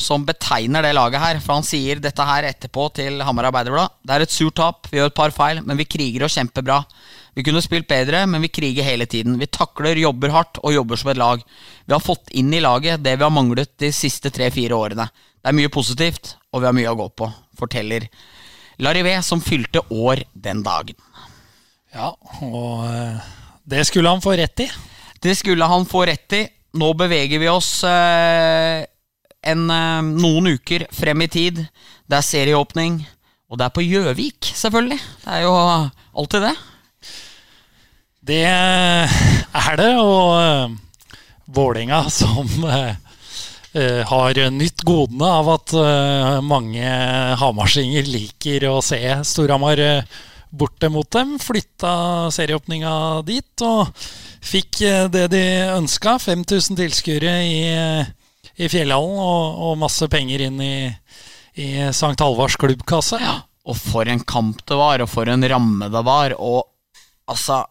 som 0.00 0.24
betegner 0.24 0.84
det 0.84 0.94
laget 0.96 1.20
her. 1.20 1.40
For 1.44 1.58
han 1.58 1.66
sier 1.66 2.00
dette 2.02 2.24
her 2.26 2.48
etterpå 2.48 2.88
til 2.96 3.20
Hamar 3.26 3.50
Arbeiderblad. 3.50 3.98
Det 4.00 4.16
er 4.16 4.24
et 4.24 4.34
surt 4.34 4.56
tap, 4.56 4.88
vi 4.90 5.00
gjør 5.00 5.12
et 5.12 5.18
par 5.18 5.34
feil, 5.34 5.60
men 5.66 5.78
vi 5.80 5.88
kriger 5.88 6.24
og 6.26 6.32
kjemper 6.32 6.64
bra. 6.66 6.80
Vi 7.34 7.44
kunne 7.46 7.62
spilt 7.62 7.88
bedre, 7.88 8.24
men 8.26 8.42
vi 8.42 8.50
kriger 8.52 8.86
hele 8.86 9.06
tiden. 9.06 9.38
Vi 9.38 9.46
takler, 9.46 9.98
jobber 9.98 10.32
hardt 10.34 10.58
og 10.62 10.74
jobber 10.74 10.98
som 10.98 11.12
et 11.12 11.20
lag. 11.20 11.42
Vi 11.86 11.94
har 11.94 12.02
fått 12.02 12.32
inn 12.36 12.52
i 12.54 12.62
laget 12.62 13.04
det 13.04 13.16
vi 13.16 13.26
har 13.26 13.34
manglet 13.34 13.72
de 13.80 13.92
siste 13.94 14.32
tre-fire 14.34 14.76
årene. 14.76 15.06
Det 15.40 15.48
er 15.48 15.56
mye 15.56 15.72
positivt, 15.72 16.34
og 16.52 16.62
vi 16.62 16.68
har 16.68 16.76
mye 16.76 16.90
å 16.90 16.98
gå 16.98 17.08
på, 17.16 17.30
forteller 17.58 18.08
Larivé, 18.80 19.18
som 19.22 19.42
fylte 19.44 19.82
år 19.92 20.22
den 20.32 20.62
dagen. 20.64 20.96
Ja, 21.92 22.14
og 22.40 22.86
eh, 22.88 23.28
det 23.68 23.84
skulle 23.88 24.12
han 24.12 24.22
få 24.24 24.36
rett 24.38 24.64
i. 24.64 24.68
Det 25.20 25.34
skulle 25.36 25.68
han 25.68 25.84
få 25.88 26.06
rett 26.08 26.36
i. 26.38 26.44
Nå 26.80 26.92
beveger 26.96 27.42
vi 27.42 27.50
oss 27.50 27.82
eh, 27.84 28.86
en, 29.52 29.64
eh, 29.74 30.10
noen 30.22 30.54
uker 30.54 30.86
frem 30.96 31.26
i 31.26 31.28
tid. 31.28 31.60
Det 32.08 32.18
er 32.18 32.26
serieåpning, 32.26 33.02
og 33.50 33.60
det 33.60 33.66
er 33.66 33.74
på 33.74 33.84
Gjøvik, 33.84 34.52
selvfølgelig. 34.62 35.00
Det 35.24 35.36
er 35.36 35.44
jo 35.44 35.54
alltid 35.56 36.48
det. 36.48 36.54
Det 38.20 38.42
er 38.44 39.76
det, 39.80 39.92
og 39.96 40.36
uh, 40.36 42.08
som 42.12 42.50
uh, 42.68 42.92
har 44.10 44.40
nytt 44.52 44.84
godene 44.84 45.30
av 45.40 45.48
at 45.54 45.72
mange 46.44 46.90
hamarsinger 47.40 48.04
liker 48.04 48.66
å 48.68 48.80
se 48.84 49.00
Storhamar 49.24 49.80
borte 50.50 50.90
mot 50.92 51.08
dem. 51.10 51.38
Flytta 51.40 52.28
serieåpninga 52.34 53.22
dit 53.24 53.64
og 53.64 53.88
fikk 54.44 54.82
det 55.14 55.26
de 55.32 55.44
ønska. 55.78 56.18
5000 56.18 56.76
tilskuere 56.82 57.34
i, 57.46 57.64
i 58.60 58.68
Fjellhallen 58.68 59.16
og, 59.16 59.64
og, 59.64 59.78
masse 59.86 60.10
penger 60.12 60.44
inn 60.50 60.60
i, 60.60 60.74
i 61.56 61.70
St. 61.88 62.18
Halvards 62.20 62.58
klubbkasse. 62.60 63.22
Ja, 63.22 63.38
og 63.64 63.80
for 63.80 64.04
en 64.10 64.20
kamp 64.26 64.66
det 64.66 64.76
var, 64.76 65.00
og 65.00 65.08
for 65.14 65.30
en 65.30 65.46
ramme 65.46 65.88
det 65.94 66.04
var. 66.04 66.36
Og 66.36 66.66
altså 67.30 67.64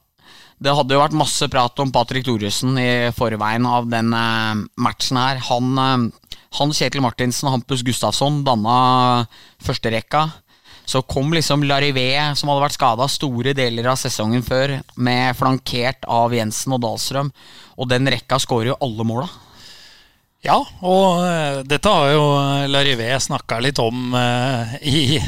det 0.60 0.74
hadde 0.76 0.96
jo 0.96 1.00
vært 1.00 1.16
masse 1.16 1.48
prat 1.52 1.80
om 1.80 1.92
Patrick 1.96 2.26
Thoresen 2.28 2.76
i 2.82 2.92
forveien 3.16 3.64
av 3.68 3.88
den 3.88 4.12
uh, 4.12 4.60
matchen 4.82 5.20
her. 5.20 5.40
Han, 5.48 5.72
uh, 5.80 6.38
han, 6.60 6.74
Kjetil 6.76 7.04
Martinsen 7.04 7.48
og 7.48 7.56
Hampus 7.56 7.84
Gustafsson 7.88 8.42
danna 8.48 9.26
førsterekka. 9.64 10.28
Så 10.90 11.04
kom 11.06 11.32
liksom 11.32 11.64
Larivé, 11.70 12.12
som 12.36 12.50
hadde 12.50 12.64
vært 12.66 12.76
skada 12.76 13.08
store 13.12 13.54
deler 13.56 13.92
av 13.92 14.00
sesongen 14.02 14.42
før, 14.44 14.80
med 14.98 15.38
flankert 15.38 16.08
av 16.10 16.34
Jensen 16.34 16.74
og 16.76 16.82
Dahlstrøm. 16.84 17.30
Og 17.78 17.92
den 17.92 18.10
rekka 18.10 18.42
skårer 18.42 18.74
jo 18.74 18.80
alle 18.84 19.06
måla. 19.08 19.30
Ja, 20.44 20.58
og 20.88 21.68
dette 21.68 21.94
har 21.94 22.10
jo 22.16 22.26
Larivé 22.72 23.12
snakka 23.22 23.60
litt 23.62 23.80
om 23.84 24.16
i 24.82 25.20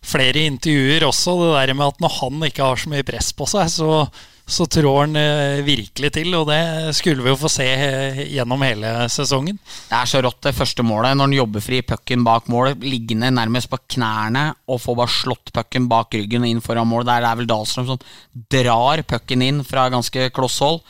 flere 0.00 0.46
intervjuer 0.46 1.04
også, 1.04 1.36
det 1.42 1.54
der 1.58 1.74
med 1.76 1.90
at 1.90 2.02
når 2.02 2.16
han 2.20 2.46
ikke 2.46 2.68
har 2.70 2.80
så 2.80 2.92
mye 2.94 3.06
press 3.06 3.32
på 3.36 3.48
seg, 3.50 3.66
så, 3.74 4.06
så 4.50 4.66
trår 4.66 4.98
han 5.04 5.16
eh, 5.18 5.62
virkelig 5.66 6.10
til. 6.16 6.34
Og 6.38 6.48
det 6.50 6.60
skulle 6.98 7.24
vi 7.24 7.32
jo 7.32 7.38
få 7.38 7.50
se 7.52 7.66
eh, 7.70 8.22
gjennom 8.34 8.62
hele 8.66 8.92
sesongen. 9.12 9.58
Det 9.60 9.96
er 9.96 10.10
så 10.10 10.22
rått, 10.24 10.40
det 10.48 10.56
første 10.56 10.84
målet. 10.86 11.16
Når 11.16 11.28
han 11.28 11.38
jobber 11.38 11.64
fri 11.64 11.80
pucken 11.86 12.26
bak 12.26 12.50
mål, 12.52 12.74
liggende 12.82 13.32
nærmest 13.34 13.70
på 13.70 13.80
knærne 13.96 14.50
og 14.70 14.82
får 14.82 14.98
bare 15.02 15.16
slått 15.20 15.54
pucken 15.56 15.88
bak 15.90 16.18
ryggen 16.18 16.46
inn 16.48 16.62
foran 16.64 16.90
mål. 16.90 17.06
Der 17.08 17.26
er 17.26 17.38
vel 17.38 17.50
Dahlstrøm 17.50 17.88
som 17.92 18.04
drar 18.50 19.04
pucken 19.08 19.46
inn 19.46 19.64
fra 19.66 19.88
ganske 19.92 20.30
kloss 20.34 20.60
hold. 20.64 20.82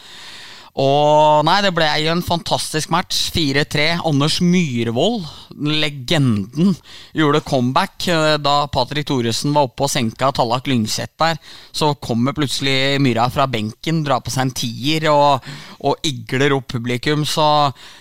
Og 0.79 1.43
nei, 1.47 1.57
det 1.65 1.73
ble 1.75 1.87
jo 2.05 2.13
en 2.13 2.23
fantastisk 2.23 2.93
match. 2.95 3.19
4-3. 3.35 3.87
Anders 4.07 4.39
Myhrvold, 4.45 5.25
legenden, 5.59 6.77
gjorde 7.17 7.43
comeback 7.47 8.07
eh, 8.11 8.37
da 8.43 8.55
Patrick 8.71 9.09
Thoresen 9.09 9.55
var 9.57 9.67
oppe 9.67 9.87
og 9.87 9.91
senka 9.93 10.31
Tallak 10.35 10.71
Lyngseth 10.71 11.17
der. 11.21 11.41
Så 11.75 11.93
kommer 12.03 12.37
plutselig 12.37 13.01
Myra 13.03 13.27
fra 13.33 13.49
benken, 13.51 14.05
drar 14.07 14.23
på 14.23 14.33
seg 14.35 14.47
en 14.47 14.55
tier 14.63 15.09
og, 15.11 15.47
og 15.83 16.07
igler 16.07 16.55
opp 16.55 16.71
publikum. 16.71 17.27
Så 17.27 17.45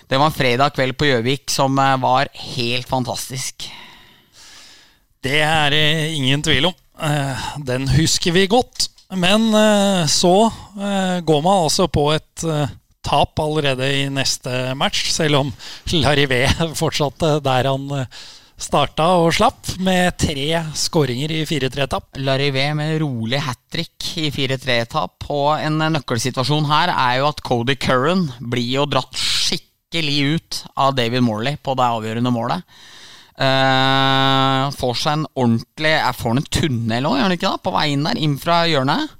det 0.09 0.19
var 0.19 0.29
en 0.29 0.37
fredag 0.37 0.77
kveld 0.77 0.97
på 0.99 1.09
Gjøvik 1.09 1.49
som 1.53 1.77
eh, 1.81 1.97
var 2.05 2.29
helt 2.53 2.89
fantastisk. 2.89 3.69
Det 5.19 5.41
er 5.43 5.73
det 5.73 5.87
ingen 6.15 6.45
tvil 6.45 6.69
om. 6.69 6.77
Eh, 7.01 7.49
den 7.65 7.89
husker 7.97 8.35
vi 8.35 8.45
godt. 8.51 8.87
Men 9.17 9.53
eh, 9.53 10.05
så 10.05 10.51
eh, 10.77 11.19
går 11.25 11.41
man 11.41 11.63
altså 11.65 11.87
på 11.89 12.11
et 12.13 12.43
eh, 12.45 12.75
tap 13.01 13.39
allerede 13.41 13.87
i 13.89 14.03
neste 14.13 14.75
match, 14.77 15.07
selv 15.15 15.39
om 15.39 15.53
Larivé 15.97 16.43
fortsatte 16.81 17.39
der 17.41 17.71
han 17.71 17.87
starta 18.59 19.07
og 19.23 19.31
slapp, 19.33 19.71
med 19.81 20.17
tre 20.19 20.59
skåringer 20.77 21.31
i 21.31 21.41
4-3-tap. 21.47 22.19
Larivé 22.21 22.67
med 22.77 22.99
rolig 23.01 23.39
hat 23.41 23.61
trick 23.71 24.11
i 24.19 24.27
4-3-tap. 24.35 25.25
Og 25.31 25.63
en 25.63 25.79
nøkkelsituasjon 25.95 26.67
her 26.69 26.91
er 26.93 27.21
jo 27.21 27.29
at 27.31 27.41
Cody 27.47 27.77
Curran 27.79 28.27
blir 28.51 28.81
jo 28.81 28.85
dratt 28.91 29.15
skikkelig 29.17 30.19
ut 30.35 30.61
av 30.75 30.93
David 30.99 31.23
Morley 31.25 31.57
på 31.63 31.73
det 31.79 31.87
avgjørende 31.87 32.35
målet. 32.35 32.67
Uh, 33.39 34.67
får 34.75 34.97
seg 34.99 35.13
en 35.15 35.21
ordentlig 35.31 35.93
Jeg 35.93 36.15
får 36.19 36.33
en 36.33 36.47
tunnel 36.51 37.05
òg, 37.07 37.13
gjør 37.15 37.23
han 37.23 37.35
ikke 37.37 37.51
det? 37.53 37.61
På 37.63 37.71
veien 37.71 38.03
der, 38.03 38.19
inn 38.19 38.35
fra 38.41 38.57
hjørnet. 38.67 39.13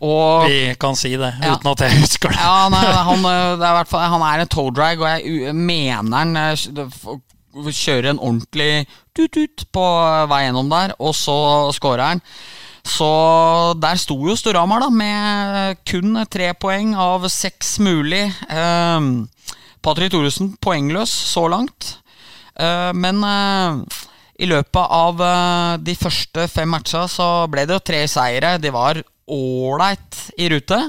Og, 0.00 0.46
Vi 0.48 0.76
kan 0.80 0.94
si 0.96 1.10
det, 1.18 1.32
ja. 1.42 1.56
uten 1.58 1.72
at 1.74 1.82
jeg 1.84 1.98
husker 1.98 2.32
det. 2.32 2.38
ja, 2.40 2.68
nei, 2.72 2.84
han, 3.10 3.26
det 3.60 3.66
er 3.68 3.90
fall, 3.90 4.06
han 4.14 4.24
er 4.24 4.44
en 4.44 4.52
toe 4.52 4.72
drag, 4.72 5.02
og 5.02 5.10
jeg 5.10 5.52
mener 5.52 6.14
han 6.16 6.38
eh, 6.40 6.62
kjører 7.68 8.14
en 8.14 8.22
ordentlig 8.22 8.86
tut-tut 9.16 9.66
på 9.74 9.84
vei 10.30 10.40
gjennom 10.46 10.72
der, 10.72 10.94
og 11.02 11.12
så 11.18 11.36
scorer 11.76 12.06
han. 12.06 12.24
Så 12.86 13.10
der 13.76 14.00
sto 14.00 14.16
jo 14.24 14.38
Storhamar, 14.38 14.86
da, 14.86 14.88
med 14.88 15.82
kun 15.84 16.16
tre 16.32 16.54
poeng 16.56 16.94
av 16.96 17.28
seks 17.28 17.76
mulig. 17.84 18.24
Uh, 18.48 19.28
Patrick 19.84 20.14
Thoresen 20.14 20.54
poengløs 20.64 21.12
så 21.12 21.44
langt. 21.52 21.98
Eh, 22.60 22.92
men 22.96 23.24
eh, 23.24 24.00
i 24.44 24.48
løpet 24.48 24.96
av 24.96 25.20
eh, 25.24 25.74
de 25.84 25.96
første 25.98 26.46
fem 26.52 26.70
matcha 26.70 27.06
så 27.10 27.28
ble 27.50 27.66
det 27.66 27.78
jo 27.78 27.86
tre 27.90 28.04
seire. 28.10 28.56
De 28.60 28.72
var 28.74 29.00
ålreit 29.30 30.24
i 30.40 30.50
rute. 30.52 30.80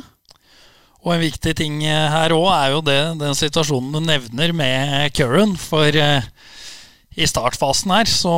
Og 1.01 1.15
en 1.15 1.23
viktig 1.23 1.55
ting 1.57 1.79
her 1.81 2.33
òg 2.35 2.47
er 2.53 2.73
jo 2.75 2.81
det, 2.85 2.99
den 3.17 3.37
situasjonen 3.37 3.95
du 3.95 4.03
nevner 4.05 4.51
med 4.53 5.15
Curran. 5.17 5.55
For 5.57 5.89
i 5.89 7.25
startfasen 7.25 7.93
her 7.95 8.09
så 8.09 8.33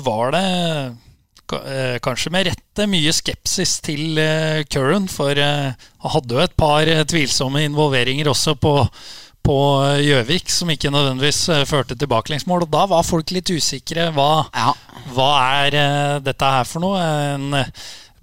var 0.00 0.32
det 0.32 2.00
kanskje 2.00 2.32
med 2.32 2.48
rette 2.48 2.86
mye 2.88 3.12
skepsis 3.12 3.76
til 3.84 4.16
Curran. 4.72 5.10
For 5.12 5.36
han 5.36 5.76
hadde 6.16 6.38
jo 6.38 6.40
et 6.40 6.56
par 6.56 6.88
tvilsomme 7.12 7.66
involveringer 7.68 8.32
også 8.32 8.56
på 8.64 8.78
på 9.46 9.58
Gjøvik 10.02 10.50
som 10.50 10.70
ikke 10.72 10.90
nødvendigvis 10.92 11.44
eh, 11.54 11.64
førte 11.68 11.96
til 11.98 12.10
baklengsmål. 12.10 12.66
Og 12.66 12.72
da 12.72 12.82
var 12.90 13.06
folk 13.06 13.30
litt 13.34 13.52
usikre. 13.54 14.08
Hva, 14.16 14.46
ja. 14.50 14.74
hva 15.14 15.30
er 15.62 15.78
uh, 15.78 16.18
dette 16.24 16.52
her 16.56 16.66
for 16.68 16.82
noe? 16.82 17.00
En 17.36 17.56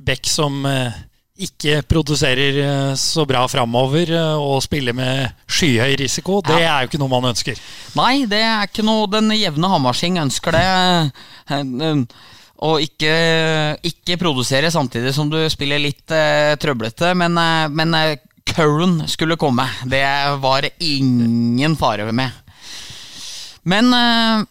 bekk 0.03 0.27
som 0.27 0.65
ikke 1.43 1.79
produserer 1.89 2.93
så 2.99 3.23
bra 3.25 3.41
framover 3.49 4.11
og 4.37 4.59
spiller 4.61 4.93
med 4.95 5.31
skyhøy 5.49 5.95
risiko, 5.97 6.41
det 6.45 6.59
ja. 6.59 6.75
er 6.75 6.83
jo 6.83 6.91
ikke 6.91 6.99
noe 7.01 7.11
man 7.13 7.29
ønsker. 7.31 7.57
Nei, 7.97 8.27
det 8.29 8.41
er 8.43 8.67
ikke 8.67 8.85
noe 8.85 9.07
den 9.09 9.31
jevne 9.33 9.71
Hamarsing 9.71 10.19
ønsker 10.21 10.53
det. 10.53 10.67
Og 12.67 12.83
ikke, 12.85 13.15
ikke 13.89 14.19
produsere 14.21 14.69
samtidig 14.71 15.15
som 15.15 15.31
du 15.31 15.39
spiller 15.51 15.81
litt 15.81 16.13
trøblete, 16.61 17.15
men, 17.17 17.39
men 17.73 17.97
Curran 18.45 19.07
skulle 19.07 19.37
komme. 19.39 19.67
Det 19.85 20.05
var 20.43 20.67
ingen 20.79 21.75
fare 21.75 22.11
med. 22.11 22.31
Men 23.63 23.93
eh, 23.93 24.43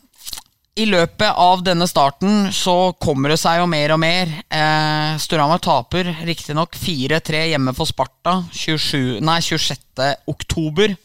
i 0.74 0.86
løpet 0.88 1.36
av 1.36 1.60
denne 1.64 1.86
starten 1.88 2.46
så 2.52 2.94
kommer 2.96 3.34
det 3.34 3.40
seg 3.42 3.60
jo 3.60 3.68
mer 3.68 3.92
og 3.92 4.00
mer. 4.00 4.30
Eh, 4.48 5.18
Storhamar 5.20 5.60
taper 5.60 6.08
riktignok 6.24 6.78
4-3 6.80 7.42
hjemme 7.52 7.74
for 7.76 7.88
Sparta 7.90 8.38
27, 8.56 9.20
nei, 9.20 9.38
26. 9.44 10.00
oktober. 10.32 10.96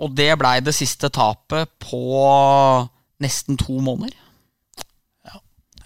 Og 0.00 0.16
det 0.16 0.32
blei 0.40 0.56
det 0.64 0.72
siste 0.72 1.10
tapet 1.12 1.68
på 1.84 2.00
nesten 3.20 3.60
to 3.60 3.76
måneder. 3.84 4.16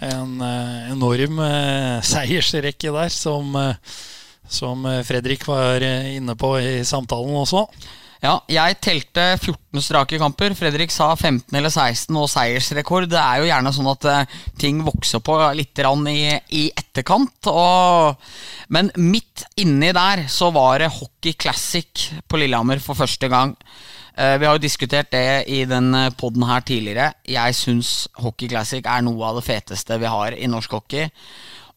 En 0.04 0.40
eh, 0.42 0.90
enorm 0.92 1.38
eh, 1.42 1.98
seiersrekke 2.04 2.92
der 2.94 3.10
som 3.14 3.54
eh, 3.58 3.98
som 4.48 4.86
eh, 4.86 5.02
Fredrik 5.06 5.46
var 5.48 5.82
eh, 5.82 6.16
inne 6.18 6.36
på 6.38 6.54
i 6.60 6.80
samtalen 6.86 7.36
også. 7.42 7.66
Ja, 8.24 8.38
jeg 8.48 8.78
telte 8.80 9.24
14 9.36 9.82
strake 9.84 10.18
kamper. 10.20 10.54
Fredrik 10.56 10.92
sa 10.94 11.10
15 11.12 11.58
eller 11.58 11.68
16 11.68 12.16
og 12.16 12.30
seiersrekord. 12.32 13.10
Det 13.12 13.20
er 13.20 13.42
jo 13.42 13.48
gjerne 13.50 13.72
sånn 13.76 13.90
at 13.90 14.06
uh, 14.08 14.38
ting 14.56 14.78
vokser 14.86 15.20
på 15.20 15.36
litt 15.52 15.82
i, 16.08 16.22
i 16.56 16.62
etterkant. 16.72 17.50
Og, 17.52 18.16
men 18.72 18.88
midt 18.96 19.44
inni 19.60 19.92
der 19.92 20.24
så 20.32 20.48
var 20.56 20.80
det 20.80 20.94
Hockey 20.94 21.36
Classic 21.36 22.06
på 22.24 22.40
Lillehammer 22.40 22.80
for 22.80 22.96
første 22.96 23.28
gang. 23.28 23.52
Vi 24.14 24.46
har 24.46 24.54
jo 24.54 24.62
diskutert 24.62 25.10
det 25.10 25.44
i 25.50 25.64
den 25.66 25.90
poden 26.16 26.46
her 26.46 26.62
tidligere. 26.64 27.10
Jeg 27.28 27.56
syns 27.58 28.06
Hockey 28.22 28.48
Classic 28.48 28.86
er 28.86 29.02
noe 29.04 29.20
av 29.26 29.40
det 29.40 29.44
feteste 29.44 29.98
vi 30.00 30.08
har 30.08 30.38
i 30.38 30.48
norsk 30.48 30.78
hockey. 30.78 31.10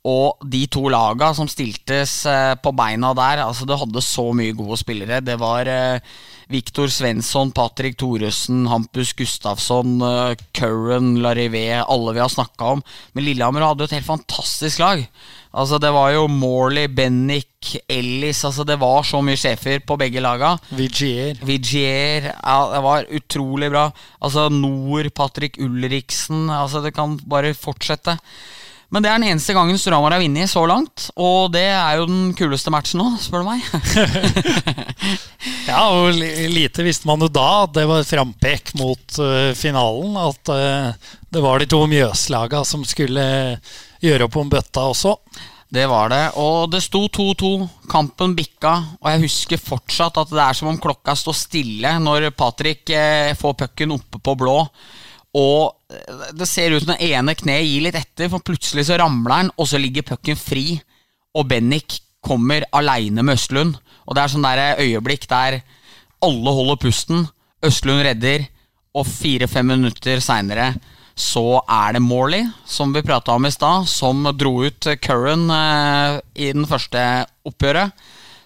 Og 0.07 0.45
de 0.45 0.63
to 0.71 0.85
laga 0.93 1.33
som 1.35 1.49
stiltes 1.51 2.21
eh, 2.29 2.53
på 2.61 2.71
beina 2.77 3.13
der, 3.17 3.43
altså 3.43 3.65
det 3.67 3.79
hadde 3.81 4.03
så 4.05 4.29
mye 4.35 4.55
gode 4.55 4.77
spillere. 4.79 5.23
Det 5.25 5.35
var 5.41 5.67
eh, 5.67 6.03
Viktor 6.47 6.87
Svensson, 6.87 7.51
Patrick 7.51 7.97
Thoresen, 7.99 8.67
Hampus 8.71 9.11
Gustafsson, 9.17 9.97
eh, 10.05 10.35
Curran, 10.55 11.17
Larivé, 11.23 11.81
alle 11.81 12.13
vi 12.15 12.23
har 12.23 12.31
snakka 12.31 12.77
om. 12.77 12.83
Men 13.13 13.27
Lillehammer 13.27 13.65
hadde 13.65 13.83
jo 13.83 13.89
et 13.89 13.97
helt 13.97 14.07
fantastisk 14.07 14.79
lag. 14.79 15.03
Altså 15.57 15.79
Det 15.81 15.89
var 15.91 16.11
jo 16.13 16.27
Morley, 16.29 16.87
Bennick, 16.87 17.73
Ellis 17.89 18.43
altså 18.45 18.63
Det 18.67 18.75
var 18.79 19.01
så 19.07 19.23
mye 19.25 19.39
sjefer 19.39 19.81
på 19.83 19.97
begge 19.99 20.21
laga. 20.23 20.53
Vigier. 20.69 21.39
Vigier, 21.43 22.29
ja, 22.35 22.57
Det 22.75 22.83
var 22.85 23.09
utrolig 23.19 23.71
bra. 23.73 23.87
Altså 24.21 24.47
Nord, 24.53 25.09
Patrick 25.17 25.57
Ulriksen 25.57 26.51
altså 26.53 26.83
Det 26.85 26.93
kan 26.95 27.17
bare 27.27 27.55
fortsette. 27.57 28.19
Men 28.87 29.03
det 29.03 29.09
er 29.11 29.19
den 29.19 29.33
eneste 29.33 29.51
gangen 29.55 29.75
Storhamar 29.79 30.13
har 30.15 30.21
vunnet 30.23 30.47
så 30.47 30.61
langt. 30.69 31.09
Og 31.19 31.51
det 31.51 31.65
er 31.67 31.97
jo 31.99 32.05
den 32.07 32.29
kuleste 32.37 32.71
matchen 32.71 33.01
nå, 33.01 33.09
spør 33.19 33.43
du 33.43 33.49
meg. 33.49 33.65
ja, 35.69 35.81
og 35.91 36.15
lite 36.15 36.85
visste 36.87 37.09
man 37.09 37.25
jo 37.25 37.27
da 37.27 37.47
at 37.65 37.75
det 37.75 37.83
var 37.89 38.07
frampek 38.07 38.71
mot 38.79 39.19
uh, 39.19 39.51
finalen. 39.59 40.15
At 40.23 40.53
uh, 40.53 41.11
det 41.27 41.43
var 41.43 41.59
de 41.59 41.67
to 41.67 41.83
Mjøslaga 41.91 42.63
som 42.67 42.87
skulle 42.87 43.27
gjøre 44.03 44.29
opp 44.29 44.39
om 44.39 44.55
bøtta 44.55 44.87
også. 44.93 45.17
Det 45.67 45.83
var 45.91 46.07
det. 46.13 46.23
Og 46.39 46.69
det 46.71 46.79
sto 46.85 47.03
2-2. 47.11 47.51
Kampen 47.91 48.37
bikka. 48.37 48.73
Og 49.01 49.09
jeg 49.11 49.25
husker 49.25 49.59
fortsatt 49.59 50.19
at 50.21 50.31
det 50.31 50.43
er 50.43 50.55
som 50.55 50.71
om 50.71 50.79
klokka 50.79 51.15
står 51.17 51.35
stille 51.35 51.91
når 51.99 52.29
Patrick 52.39 52.87
eh, 52.95 53.35
får 53.35 53.57
pucken 53.65 53.97
oppe 53.97 54.21
på 54.23 54.37
blå. 54.39 54.61
Og 55.35 55.75
det 56.37 56.47
ser 56.49 56.73
ut 56.73 56.83
som 56.83 56.93
det 56.93 57.09
ene 57.11 57.35
kneet 57.37 57.67
gir 57.67 57.83
litt 57.85 57.97
etter, 57.99 58.29
for 58.31 58.43
plutselig 58.45 58.87
så 58.87 58.97
ramler 58.99 59.35
han, 59.35 59.51
og 59.57 59.67
så 59.69 59.79
ligger 59.81 60.07
pucken 60.07 60.39
fri. 60.39 60.79
Og 61.37 61.47
Bennik 61.49 61.99
kommer 62.25 62.65
aleine 62.75 63.23
med 63.23 63.37
Østlund. 63.37 63.77
Og 64.07 64.15
det 64.15 64.23
er 64.23 64.33
sånn 64.33 64.45
der 64.47 64.81
øyeblikk 64.81 65.27
der 65.29 65.61
alle 66.23 66.53
holder 66.59 66.79
pusten. 66.81 67.27
Østlund 67.65 68.05
redder, 68.05 68.47
og 68.97 69.05
fire-fem 69.05 69.67
minutter 69.75 70.21
seinere 70.23 70.71
så 71.17 71.63
er 71.65 71.95
det 71.95 72.03
Morley, 72.05 72.45
som 72.69 72.91
vi 72.93 73.01
prata 73.01 73.33
om 73.33 73.47
i 73.47 73.51
stad, 73.51 73.87
som 73.89 74.21
dro 74.37 74.51
ut 74.67 74.87
Curran 75.01 75.47
eh, 75.49 76.19
i 76.45 76.51
den 76.53 76.67
første 76.69 77.01
oppgjøret. 77.47 77.95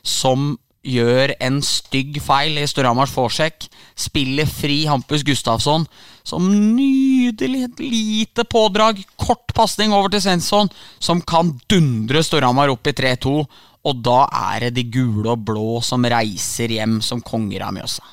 Som 0.08 0.56
gjør 0.82 1.36
en 1.44 1.60
stygg 1.66 2.18
feil 2.24 2.58
i 2.62 2.68
Storhamars 2.70 3.14
forsjekk. 3.14 3.68
Spiller 3.98 4.50
fri 4.50 4.84
Hampus 4.90 5.26
Gustafsson. 5.26 5.86
Som 6.28 6.48
nydelig 6.76 7.66
et 7.68 7.84
lite 7.84 8.46
pådrag. 8.50 9.02
Kort 9.20 9.54
pasning 9.58 9.94
over 9.94 10.12
til 10.14 10.24
Svensson, 10.24 10.72
som 11.00 11.22
kan 11.22 11.54
dundre 11.70 12.24
Storhamar 12.26 12.74
opp 12.74 12.90
i 12.90 12.96
3-2. 12.98 13.36
Og 13.82 14.02
da 14.06 14.24
er 14.54 14.68
det 14.68 14.76
de 14.78 14.88
gule 14.94 15.34
og 15.34 15.46
blå 15.46 15.80
som 15.86 16.06
reiser 16.06 16.74
hjem 16.74 17.00
som 17.06 17.22
konger 17.26 17.66
av 17.66 17.74
Mjøsa. 17.78 18.06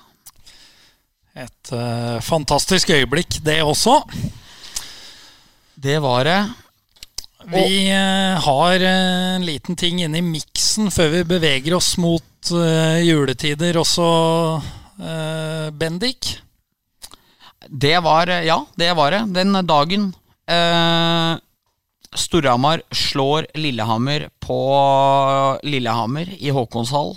Et 1.38 1.70
uh, 1.70 2.18
fantastisk 2.24 2.90
øyeblikk, 2.90 3.38
det 3.46 3.60
også. 3.62 4.00
Det 5.78 6.00
var 6.02 6.24
det. 6.26 6.40
Vi 7.46 7.92
uh, 7.92 8.40
har 8.42 8.80
en 8.80 9.46
liten 9.46 9.76
ting 9.78 10.02
inne 10.02 10.18
i 10.18 10.24
miksen 10.26 10.90
før 10.90 11.12
vi 11.12 11.24
beveger 11.36 11.76
oss 11.76 11.92
mot 12.00 12.52
uh, 12.52 12.98
juletider 13.02 13.78
også, 13.78 14.08
Bendik. 15.78 16.32
Det 17.68 17.94
var 18.02 18.26
Ja, 18.42 18.64
det 18.74 18.90
var 18.98 19.14
det. 19.14 19.20
Den 19.36 19.54
dagen 19.66 20.08
Storhamar 22.16 22.82
slår 22.90 23.46
Lillehammer 23.54 24.28
på 24.40 24.58
Lillehammer 25.62 26.30
i 26.38 26.50
Håkonshall. 26.50 27.14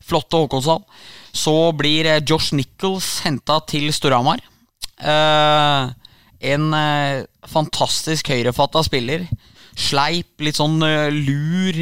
Flotte 0.00 0.36
Håkonshall. 0.36 0.82
Så 1.32 1.72
blir 1.72 2.06
eh, 2.06 2.22
Josh 2.26 2.54
Nichols 2.54 3.20
henta 3.24 3.60
til 3.68 3.90
Storhamar. 3.94 4.42
Uh, 5.00 5.92
en 6.40 6.72
uh, 6.74 7.24
fantastisk 7.48 8.28
høyrefatta 8.32 8.82
spiller. 8.84 9.26
Sleip, 9.80 10.34
litt 10.44 10.60
sånn 10.60 10.80
uh, 10.84 11.08
lur. 11.12 11.80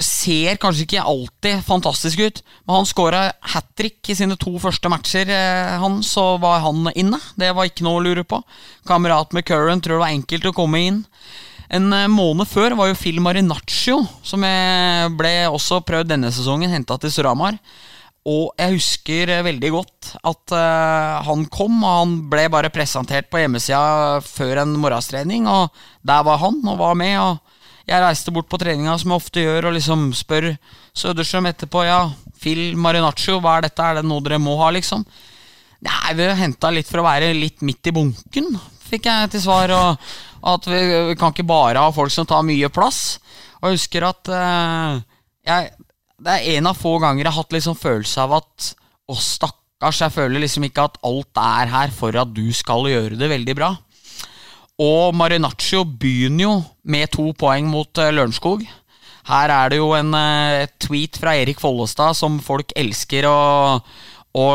ser 0.00 0.56
kanskje 0.56 0.86
ikke 0.86 1.02
alltid 1.04 1.60
fantastisk 1.62 2.22
ut, 2.24 2.38
men 2.64 2.78
han 2.78 2.86
skåra 2.88 3.20
hat 3.52 3.66
trick 3.76 4.08
i 4.08 4.16
sine 4.16 4.34
to 4.40 4.54
første 4.58 4.88
matcher. 4.88 5.28
han, 5.78 6.00
Så 6.02 6.38
var 6.40 6.60
han 6.64 6.88
inne. 6.94 7.20
Det 7.36 7.52
var 7.54 7.68
ikke 7.68 7.84
noe 7.84 8.00
å 8.00 8.04
lure 8.04 8.24
på. 8.24 8.40
Kamerat 8.88 9.32
med 9.36 9.44
Curran 9.44 9.80
tror 9.80 9.98
det 9.98 10.04
var 10.06 10.16
enkelt 10.16 10.48
å 10.48 10.56
komme 10.56 10.80
inn. 10.80 11.04
En 11.70 11.92
eh, 11.92 12.08
måned 12.10 12.48
før 12.50 12.74
var 12.78 12.90
jo 12.90 12.98
Phil 12.98 13.20
Marinaccio, 13.22 14.00
som 14.26 14.42
ble 14.42 15.34
også 15.46 15.84
prøvd 15.86 16.10
denne 16.14 16.32
sesongen, 16.34 16.72
henta 16.72 16.98
til 16.98 17.12
Storhamar. 17.14 17.60
Og 18.28 18.50
jeg 18.58 18.74
husker 18.76 19.30
eh, 19.32 19.44
veldig 19.46 19.70
godt 19.72 20.10
at 20.28 20.52
uh, 20.52 21.20
han 21.24 21.46
kom, 21.48 21.78
og 21.80 21.94
han 22.02 22.16
ble 22.32 22.48
bare 22.52 22.72
presentert 22.72 23.30
på 23.32 23.40
hjemmesida 23.40 24.20
før 24.24 24.60
en 24.64 24.74
morgenstrening, 24.82 25.48
og 25.48 25.72
der 26.04 26.26
var 26.26 26.42
han 26.42 26.60
og 26.68 26.76
var 26.82 26.98
med. 27.00 27.16
og 27.16 27.88
Jeg 27.88 28.04
reiste 28.04 28.34
bort 28.34 28.50
på 28.50 28.60
treninga, 28.60 28.98
som 29.00 29.14
jeg 29.14 29.22
ofte 29.22 29.46
gjør, 29.46 29.70
og 29.70 29.76
liksom 29.78 30.10
spør 30.16 30.52
Søderstrøm 31.00 31.48
etterpå 31.48 31.86
ja, 31.86 32.02
Phil 32.42 32.76
Marinaccio, 32.76 33.38
hva 33.40 33.56
er 33.56 33.68
dette, 33.68 33.84
er 33.84 34.00
det 34.00 34.08
noe 34.08 34.24
dere 34.26 34.40
må 34.42 34.58
ha, 34.60 34.68
liksom? 34.74 35.06
Nei, 35.80 36.12
vi 36.18 36.26
henta 36.36 36.68
litt 36.74 36.90
for 36.90 37.00
å 37.00 37.06
være 37.06 37.32
litt 37.32 37.64
midt 37.64 37.88
i 37.88 37.94
bunken, 37.96 38.52
fikk 38.90 39.08
jeg 39.08 39.30
til 39.32 39.44
svar. 39.46 39.72
Og, 39.72 40.10
at 40.50 40.66
vi, 40.68 40.80
vi, 41.08 41.16
kan 41.20 41.32
ikke 41.32 41.48
bare 41.48 41.80
ha 41.80 41.92
folk 41.92 42.12
som 42.12 42.28
tar 42.28 42.44
mye 42.44 42.68
plass. 42.72 43.20
Og 43.60 43.70
jeg 43.70 43.80
husker 43.80 44.06
at 44.08 44.30
uh, 44.32 45.00
jeg, 45.46 45.72
Det 46.20 46.36
er 46.36 46.58
en 46.58 46.68
av 46.70 46.78
få 46.78 46.98
ganger 47.00 47.24
jeg 47.24 47.30
har 47.30 47.38
hatt 47.40 47.54
liksom 47.56 47.78
følelse 47.80 48.24
av 48.26 48.36
at 48.40 48.72
Å, 49.10 49.14
stakkars, 49.16 50.02
jeg 50.04 50.14
føler 50.14 50.44
liksom 50.44 50.66
ikke 50.68 50.84
at 50.86 50.98
alt 51.06 51.40
er 51.42 51.70
her 51.72 51.94
for 51.94 52.14
at 52.20 52.30
du 52.36 52.44
skal 52.54 52.84
gjøre 52.86 53.16
det 53.18 53.30
veldig 53.32 53.56
bra. 53.58 53.70
Og 54.80 55.16
Marinaccio 55.18 55.82
begynner 55.84 56.44
jo 56.44 56.52
med 56.86 57.10
to 57.16 57.24
poeng 57.36 57.66
mot 57.68 57.90
uh, 57.98 58.12
Lørenskog. 58.14 58.62
Her 59.26 59.50
er 59.50 59.72
det 59.72 59.80
jo 59.80 59.90
en 59.96 60.14
uh, 60.14 60.68
tweet 60.78 61.18
fra 61.18 61.34
Erik 61.40 61.58
Follestad 61.60 62.14
som 62.16 62.38
folk 62.44 62.70
elsker 62.78 63.26
å, 63.26 63.40
å 64.30 64.46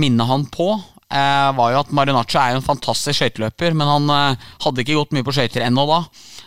minne 0.00 0.26
han 0.28 0.48
på 0.50 0.72
eh, 1.14 1.50
var 1.56 1.72
jo 1.72 1.82
at 1.82 1.92
Marinaccio 1.94 2.40
er 2.40 2.54
jo 2.54 2.60
en 2.60 2.66
fantastisk 2.66 3.20
skøyteløper, 3.20 3.76
men 3.76 3.90
han 3.90 4.14
eh, 4.14 4.46
hadde 4.64 4.84
ikke 4.84 4.98
gått 4.98 5.14
mye 5.16 5.26
på 5.26 5.34
skøyter 5.36 5.66
ennå 5.66 5.86
da. 5.90 6.00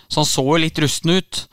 Så 0.07 0.21
han 0.21 0.29
så 0.29 0.45
jo 0.45 0.59
litt 0.61 0.79
rusten 0.81 1.17
ut. 1.17 1.43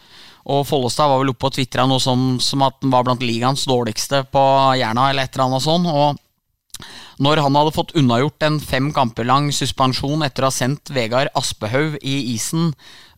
Og 0.44 0.66
Follestad 0.68 1.08
var 1.08 1.22
vel 1.22 1.32
oppe 1.32 1.48
og 1.48 1.56
tvitra 1.56 1.86
noe 1.88 2.02
som, 2.02 2.34
som, 2.42 2.64
at 2.66 2.76
han 2.82 2.92
var 2.92 3.06
blant 3.06 3.24
ligaens 3.24 3.64
dårligste 3.68 4.24
på 4.32 4.42
Jerna, 4.80 5.08
eller 5.10 5.24
et 5.24 5.36
eller 5.36 5.46
annet 5.46 5.64
sånt. 5.64 5.88
Og 5.88 6.84
når 7.24 7.40
han 7.44 7.56
hadde 7.56 7.74
fått 7.76 7.94
unnagjort 7.96 8.44
en 8.44 8.60
fem 8.60 8.90
kamper 8.92 9.26
lang 9.28 9.48
suspensjon 9.54 10.24
etter 10.26 10.44
å 10.44 10.50
ha 10.50 10.54
sendt 10.54 10.92
Vegard 10.92 11.30
Aspehaug 11.38 11.96
i 12.02 12.16
isen 12.34 12.72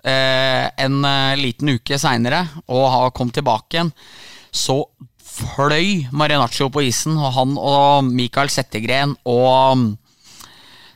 eh, 0.05 0.69
en 0.69 1.03
eh, 1.09 1.37
liten 1.41 1.73
uke 1.77 1.99
seinere, 1.99 2.45
og 2.69 2.91
har 2.93 3.15
kommet 3.17 3.39
tilbake 3.41 3.79
igjen, 3.79 3.93
så 4.55 4.83
fløy 5.37 6.07
Marinaccio 6.17 6.69
på 6.73 6.87
isen, 6.87 7.17
og 7.19 7.35
han 7.37 7.57
og 7.61 8.07
Mikael 8.09 8.53
Settegren 8.53 9.17
og 9.29 9.49
um, 9.77 9.89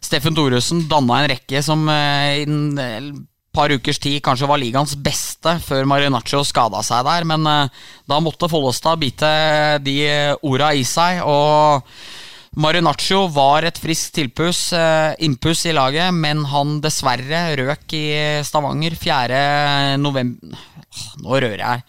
Steffen 0.01 0.37
Thoresen 0.37 0.87
danna 0.89 1.21
en 1.21 1.31
rekke 1.35 1.61
som 1.65 1.85
eh, 1.93 2.45
par 3.55 3.73
ukers 3.75 3.99
tid 4.03 4.21
kanskje 4.25 4.49
var 4.51 4.61
ligaens 4.63 4.97
beste 4.99 5.57
før 5.65 5.89
Marinaccio 5.91 6.43
skada 6.47 6.83
seg 6.87 7.05
der, 7.09 7.27
men 7.29 7.47
eh, 7.51 7.85
da 8.11 8.21
måtte 8.23 8.51
Follestad 8.51 9.01
bite 9.03 9.31
de 9.85 10.01
orda 10.47 10.73
i 10.75 10.85
seg. 10.87 11.23
og 11.27 11.87
Marinaccio 12.61 13.29
var 13.31 13.63
et 13.63 13.79
friskt 13.79 14.17
tilpuss, 14.17 14.73
innpuss 15.23 15.69
i 15.71 15.75
laget, 15.77 16.11
men 16.11 16.43
han 16.51 16.81
dessverre 16.83 17.45
røk 17.61 17.95
i 17.95 18.07
Stavanger 18.43 18.97
4. 18.99 19.43
november 20.03 20.59
Nå 21.23 21.37
rører 21.39 21.63
jeg. 21.63 21.85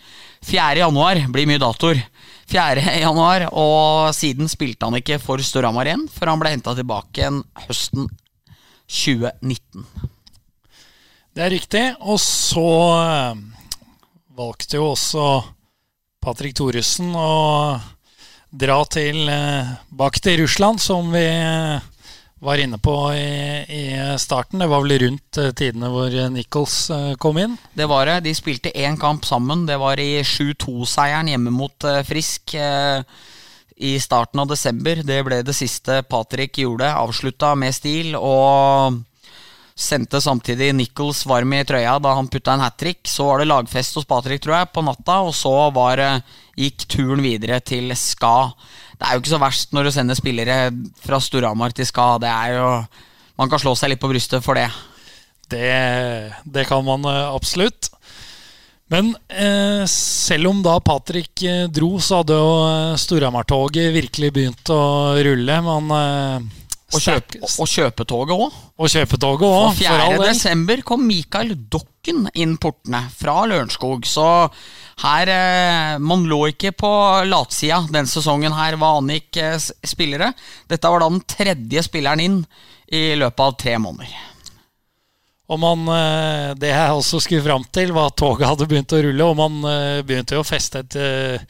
4. 0.45 0.82
januar 0.84 1.21
blir 1.34 1.50
mye 1.50 1.62
datoer. 1.62 2.02
4. 2.52 2.84
januar, 3.06 3.47
og 3.56 4.12
siden 4.15 4.50
spilte 4.52 4.88
han 4.88 5.00
ikke 5.00 5.19
for 5.24 5.41
Storhamar 5.45 5.89
igjen, 5.89 6.08
før 6.12 6.34
han 6.34 6.41
ble 6.41 6.56
henta 6.56 6.76
tilbake 6.78 7.24
igjen 7.24 7.41
høsten 7.67 8.10
2019. 8.91 9.86
Det 11.32 11.46
er 11.46 11.54
riktig. 11.54 11.84
Og 12.02 12.20
så 12.20 12.67
eh, 13.00 13.41
valgte 14.36 14.80
jo 14.82 14.91
også 14.91 15.28
Patrick 16.22 16.58
Thoresen 16.58 17.13
å 17.15 17.80
dra 18.52 18.82
til 18.91 19.30
eh, 19.32 19.72
bak 19.96 20.20
til 20.20 20.44
Russland, 20.44 20.84
som 20.84 21.13
vi 21.13 21.28
var 22.41 22.58
inne 22.58 22.78
på 22.82 22.96
i, 23.13 23.65
i, 23.70 23.84
starten. 24.17 24.60
Det 24.60 24.70
var 24.70 24.82
vel 24.82 24.98
rundt 25.04 25.38
eh, 25.38 25.52
tidene 25.54 25.91
hvor 25.94 26.15
Nichols 26.34 26.78
eh, 26.94 27.12
kom 27.22 27.38
inn? 27.38 27.54
Det 27.78 27.86
var 27.89 28.10
det. 28.10 28.24
De 28.26 28.34
spilte 28.36 28.74
én 28.74 28.98
kamp 29.00 29.28
sammen. 29.30 29.67
Det 29.70 29.78
var 29.82 30.02
i 30.02 30.24
7-2-seieren 30.26 31.30
hjemme 31.30 31.54
mot 31.54 31.86
eh, 31.86 32.02
Frisk 32.08 32.56
i 33.82 33.94
starten 34.02 34.41
av 34.41 34.50
desember. 34.50 35.04
Det 35.06 35.22
ble 35.26 35.41
det 35.46 35.56
siste 35.58 36.02
Patrick 36.10 36.58
gjorde. 36.62 36.89
Avslutta 36.91 37.54
med 37.58 37.78
stil 37.78 38.17
og 38.17 39.00
sendte 39.82 40.22
samtidig 40.22 40.72
Nichols 40.78 41.24
varm 41.30 41.58
i 41.58 41.63
trøya 41.67 41.98
da 42.02 42.13
han 42.17 42.30
putta 42.32 42.54
en 42.56 42.63
hat 42.63 42.78
trick. 42.80 43.02
Så 43.10 43.26
var 43.28 43.41
det 43.41 43.50
lagfest 43.50 43.98
hos 43.98 44.08
Patrick, 44.10 44.44
tror 44.46 44.60
jeg, 44.60 44.72
på 44.74 44.86
natta, 44.86 45.22
og 45.26 45.36
så 45.38 45.56
var, 45.76 46.02
gikk 46.60 46.86
turen 46.91 47.24
videre 47.26 47.60
til 47.65 47.94
Ska 47.98 48.36
det 49.02 49.08
er 49.10 49.17
jo 49.17 49.24
ikke 49.24 49.34
så 49.34 49.41
verst 49.41 49.72
når 49.74 49.88
du 49.88 49.91
sender 49.96 50.17
spillere 50.17 50.56
fra 51.02 51.17
Storhamar 51.17 51.74
til 51.74 51.88
Ska. 51.89 52.20
Det 52.22 52.30
er 52.30 52.60
jo 52.60 52.67
Man 53.39 53.50
kan 53.50 53.58
slå 53.58 53.72
seg 53.74 53.89
litt 53.89 54.02
på 54.02 54.12
brystet 54.12 54.44
for 54.46 54.54
det. 54.54 54.67
Det, 55.50 56.30
det 56.46 56.67
kan 56.70 56.84
man 56.86 57.08
eh, 57.10 57.32
absolutt. 57.34 57.89
Men 58.94 59.15
eh, 59.34 59.82
selv 59.89 60.52
om 60.52 60.60
da 60.62 60.76
Patrick 60.84 61.41
eh, 61.48 61.63
dro, 61.74 61.96
så 61.98 62.20
hadde 62.20 62.38
jo 62.38 62.52
eh, 62.67 63.00
Storhamar-toget 63.02 63.96
virkelig 63.96 64.30
begynt 64.36 64.72
å 64.76 64.84
rulle. 65.26 65.58
Man 65.65 65.89
eh, 65.98 66.61
og, 66.91 67.01
kjøp, 67.01 67.36
og 67.47 67.69
kjøpetoget 67.71 68.36
òg. 68.36 68.62
Og 68.82 68.91
kjøpetoget 68.91 69.48
òg. 69.48 69.67
4. 69.79 70.19
desember 70.25 70.83
kom 70.85 71.04
Mikael 71.08 71.54
Dokken 71.71 72.27
inn 72.33 72.58
portene 72.62 73.04
fra 73.15 73.42
Lørenskog. 73.50 74.08
Så 74.10 74.27
her 75.02 75.31
eh, 75.31 76.00
Man 76.02 76.25
lå 76.29 76.44
ikke 76.52 76.73
på 76.77 76.92
latsida 77.29 77.81
den 77.94 78.10
sesongen 78.10 78.56
her 78.58 78.77
hva 78.79 78.96
angikk 79.00 79.39
eh, 79.42 79.58
spillere. 79.87 80.31
Dette 80.69 80.92
var 80.92 81.04
da 81.04 81.10
den 81.12 81.23
tredje 81.29 81.85
spilleren 81.87 82.23
inn 82.23 82.42
i 82.92 83.12
løpet 83.19 83.46
av 83.46 83.58
tre 83.60 83.77
måneder. 83.81 84.27
Og 85.52 85.60
man, 85.60 85.83
eh, 85.96 86.54
Det 86.60 86.71
jeg 86.71 86.98
også 86.98 87.21
skulle 87.23 87.46
fram 87.46 87.67
til, 87.71 87.94
var 87.96 88.12
at 88.12 88.19
toget 88.19 88.50
hadde 88.50 88.67
begynt 88.67 88.96
å 88.96 89.04
rulle, 89.04 89.29
og 89.29 89.37
man 89.39 89.62
begynte 90.08 90.39
å 90.39 90.48
feste 90.48 90.85
et 90.85 91.48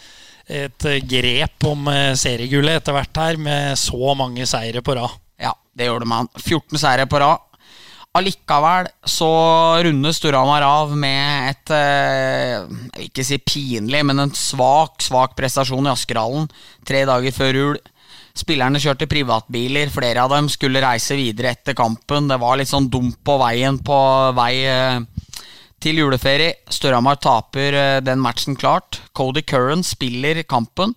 et 0.52 0.84
grep 1.08 1.64
om 1.64 1.86
seriegullet 2.18 2.82
etter 2.82 2.96
hvert 2.98 3.20
her, 3.22 3.38
med 3.40 3.78
så 3.80 4.16
mange 4.20 4.44
seire 4.50 4.82
på 4.84 4.98
rad. 4.98 5.14
Ja, 5.42 5.56
det 5.78 5.90
gjorde 5.90 6.10
man. 6.10 6.30
14 6.38 6.78
seire 6.82 7.08
på 7.10 7.22
rad. 7.22 7.48
Allikevel 8.12 8.90
så 9.08 9.30
runder 9.86 10.12
Storhamar 10.12 10.66
av 10.68 10.90
med 11.00 11.54
et 11.54 11.72
eh, 11.72 12.58
Jeg 12.60 12.98
vil 12.98 13.06
ikke 13.08 13.24
si 13.24 13.38
pinlig, 13.40 14.02
men 14.04 14.20
en 14.20 14.34
svak, 14.36 15.00
svak 15.00 15.38
prestasjon 15.38 15.88
i 15.88 15.94
Askerhallen 15.94 16.50
tre 16.88 17.06
dager 17.08 17.36
før 17.36 17.60
jul. 17.62 17.80
Spillerne 18.36 18.80
kjørte 18.84 19.08
privatbiler, 19.12 19.92
flere 19.92 20.24
av 20.24 20.32
dem 20.32 20.48
skulle 20.52 20.84
reise 20.84 21.16
videre 21.20 21.54
etter 21.56 21.76
kampen. 21.76 22.28
Det 22.32 22.40
var 22.40 22.60
litt 22.60 22.72
sånn 22.72 22.90
dump 22.92 23.20
på 23.28 23.38
veien 23.40 23.80
på 23.80 23.98
vei 24.36 24.54
eh, 24.68 25.00
til 25.82 26.04
juleferie. 26.04 26.60
Storhamar 26.72 27.20
taper 27.24 27.80
eh, 27.80 28.04
den 28.04 28.20
matchen 28.24 28.60
klart. 28.60 29.00
Cody 29.16 29.44
Curran 29.48 29.88
spiller 29.88 30.44
kampen. 30.44 30.96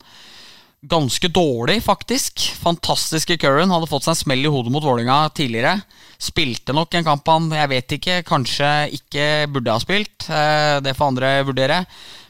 Ganske 0.84 1.28
dårlig, 1.28 1.78
faktisk. 1.84 2.40
Fantastiske 2.60 3.38
Curran. 3.40 3.70
Hadde 3.72 3.88
fått 3.88 4.04
seg 4.04 4.12
en 4.12 4.18
smell 4.18 4.44
i 4.44 4.50
hodet 4.52 4.72
mot 4.74 4.84
Vålinga 4.84 5.30
tidligere. 5.32 5.78
Spilte 6.20 6.74
nok 6.76 6.92
en 6.98 7.06
kamp 7.06 7.30
han 7.30 7.46
jeg 7.56 7.70
vet 7.72 7.94
ikke, 7.96 8.16
kanskje 8.28 8.68
ikke 8.98 9.24
burde 9.54 9.72
ha 9.72 9.80
spilt. 9.80 10.26
Eh, 10.28 10.82
det 10.84 10.92
får 10.98 11.14
andre 11.14 11.30
vurdere. 11.48 11.78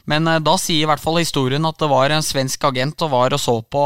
Men 0.07 0.29
eh, 0.31 0.39
da 0.39 0.55
sier 0.61 0.85
i 0.85 0.87
hvert 0.87 1.03
fall 1.03 1.19
historien 1.19 1.67
at 1.67 1.81
det 1.81 1.91
var 1.91 2.15
en 2.15 2.23
svensk 2.23 2.63
agent 2.71 3.03
og 3.03 3.11
var 3.11 3.35
og 3.35 3.43
så 3.43 3.57
på 3.59 3.83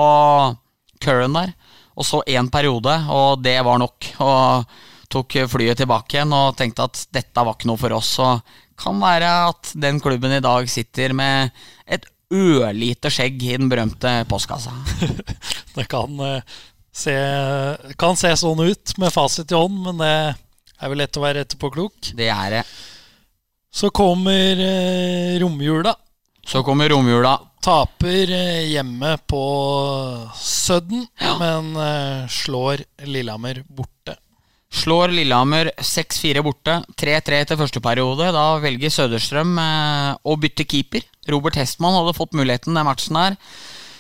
Curran 1.02 1.40
der. 1.40 1.58
Og 1.98 2.06
så 2.06 2.22
én 2.30 2.52
periode, 2.54 2.94
og 3.10 3.42
det 3.42 3.58
var 3.66 3.82
nok. 3.82 4.14
Og 4.22 4.78
tok 5.10 5.40
flyet 5.50 5.82
tilbake 5.82 6.20
igjen 6.20 6.34
og 6.38 6.54
tenkte 6.60 6.86
at 6.86 7.08
dette 7.10 7.42
var 7.42 7.58
ikke 7.58 7.72
noe 7.72 7.82
for 7.82 7.98
oss. 7.98 8.14
Og 8.22 8.46
kan 8.80 9.02
være 9.02 9.30
at 9.50 9.74
den 9.76 10.00
klubben 10.00 10.38
i 10.38 10.44
dag 10.44 10.70
sitter 10.72 11.14
med 11.18 11.50
ørlite 12.30 13.10
skjegg 13.14 13.42
i 13.44 13.56
den 13.58 13.70
berømte 13.72 14.12
postkassa. 14.30 14.74
det 15.78 15.86
kan, 15.90 16.14
uh, 16.22 16.62
se, 16.94 17.16
kan 18.00 18.20
se 18.20 18.34
sånn 18.38 18.62
ut 18.66 18.96
med 19.02 19.14
fasit 19.14 19.52
i 19.52 19.58
hånd, 19.58 19.82
men 19.88 20.02
det 20.02 20.14
er 20.80 20.92
vel 20.92 21.02
lett 21.02 21.20
å 21.20 21.26
være 21.26 21.46
etterpåklok. 21.46 22.14
Det 22.18 22.30
er 22.34 22.60
det. 22.60 22.64
Så 23.70 23.92
kommer 23.94 24.62
eh, 24.66 25.36
romjula. 25.42 25.92
Så 26.42 26.64
kommer 26.66 26.90
romjula. 26.90 27.36
Taper 27.62 28.32
eh, 28.34 28.72
hjemme 28.72 29.12
på 29.30 29.44
Sudden, 30.40 31.04
ja. 31.22 31.36
men 31.38 31.76
slår 32.34 32.86
Lillehammer 33.06 33.62
borte. 33.68 33.99
Slår 34.70 35.10
Lillehammer 35.14 35.72
6-4 35.78 36.44
borte. 36.46 36.78
3-3 37.02 37.42
etter 37.42 37.60
første 37.60 37.82
periode. 37.84 38.30
Da 38.36 38.46
velger 38.62 38.94
Søderstrøm 38.94 39.58
å 39.60 40.38
bytte 40.40 40.68
keeper. 40.70 41.04
Robert 41.30 41.58
Hestmann 41.60 41.98
hadde 41.98 42.16
fått 42.18 42.38
muligheten 42.38 42.78
den 42.78 42.88
matchen 42.88 43.18
her. 43.20 43.38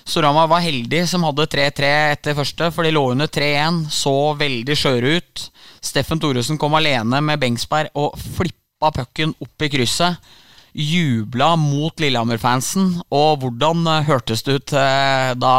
Storhamar 0.09 0.47
var 0.49 0.63
heldig 0.65 1.03
som 1.09 1.26
hadde 1.28 1.45
3-3 1.51 1.89
etter 2.15 2.38
første, 2.38 2.70
for 2.74 2.86
de 2.86 2.93
lå 2.95 3.03
under 3.11 3.30
3-1. 3.30 3.84
Så 3.93 4.13
veldig 4.39 4.78
skjøre 4.78 5.17
ut. 5.20 5.47
Steffen 5.86 6.22
Thoresen 6.22 6.57
kom 6.61 6.78
alene 6.78 7.22
med 7.22 7.41
Bengsberg 7.41 7.93
og 7.97 8.17
flippa 8.38 8.93
pucken 8.95 9.36
opp 9.41 9.65
i 9.65 9.72
krysset. 9.74 10.32
Jubla 10.74 11.55
mot 11.57 11.97
Lillehammer-fansen. 12.01 12.93
Og 13.09 13.41
hvordan 13.41 13.89
hørtes 14.09 14.45
det 14.45 14.59
ut 14.59 14.78
eh, 14.78 15.34
da, 15.38 15.57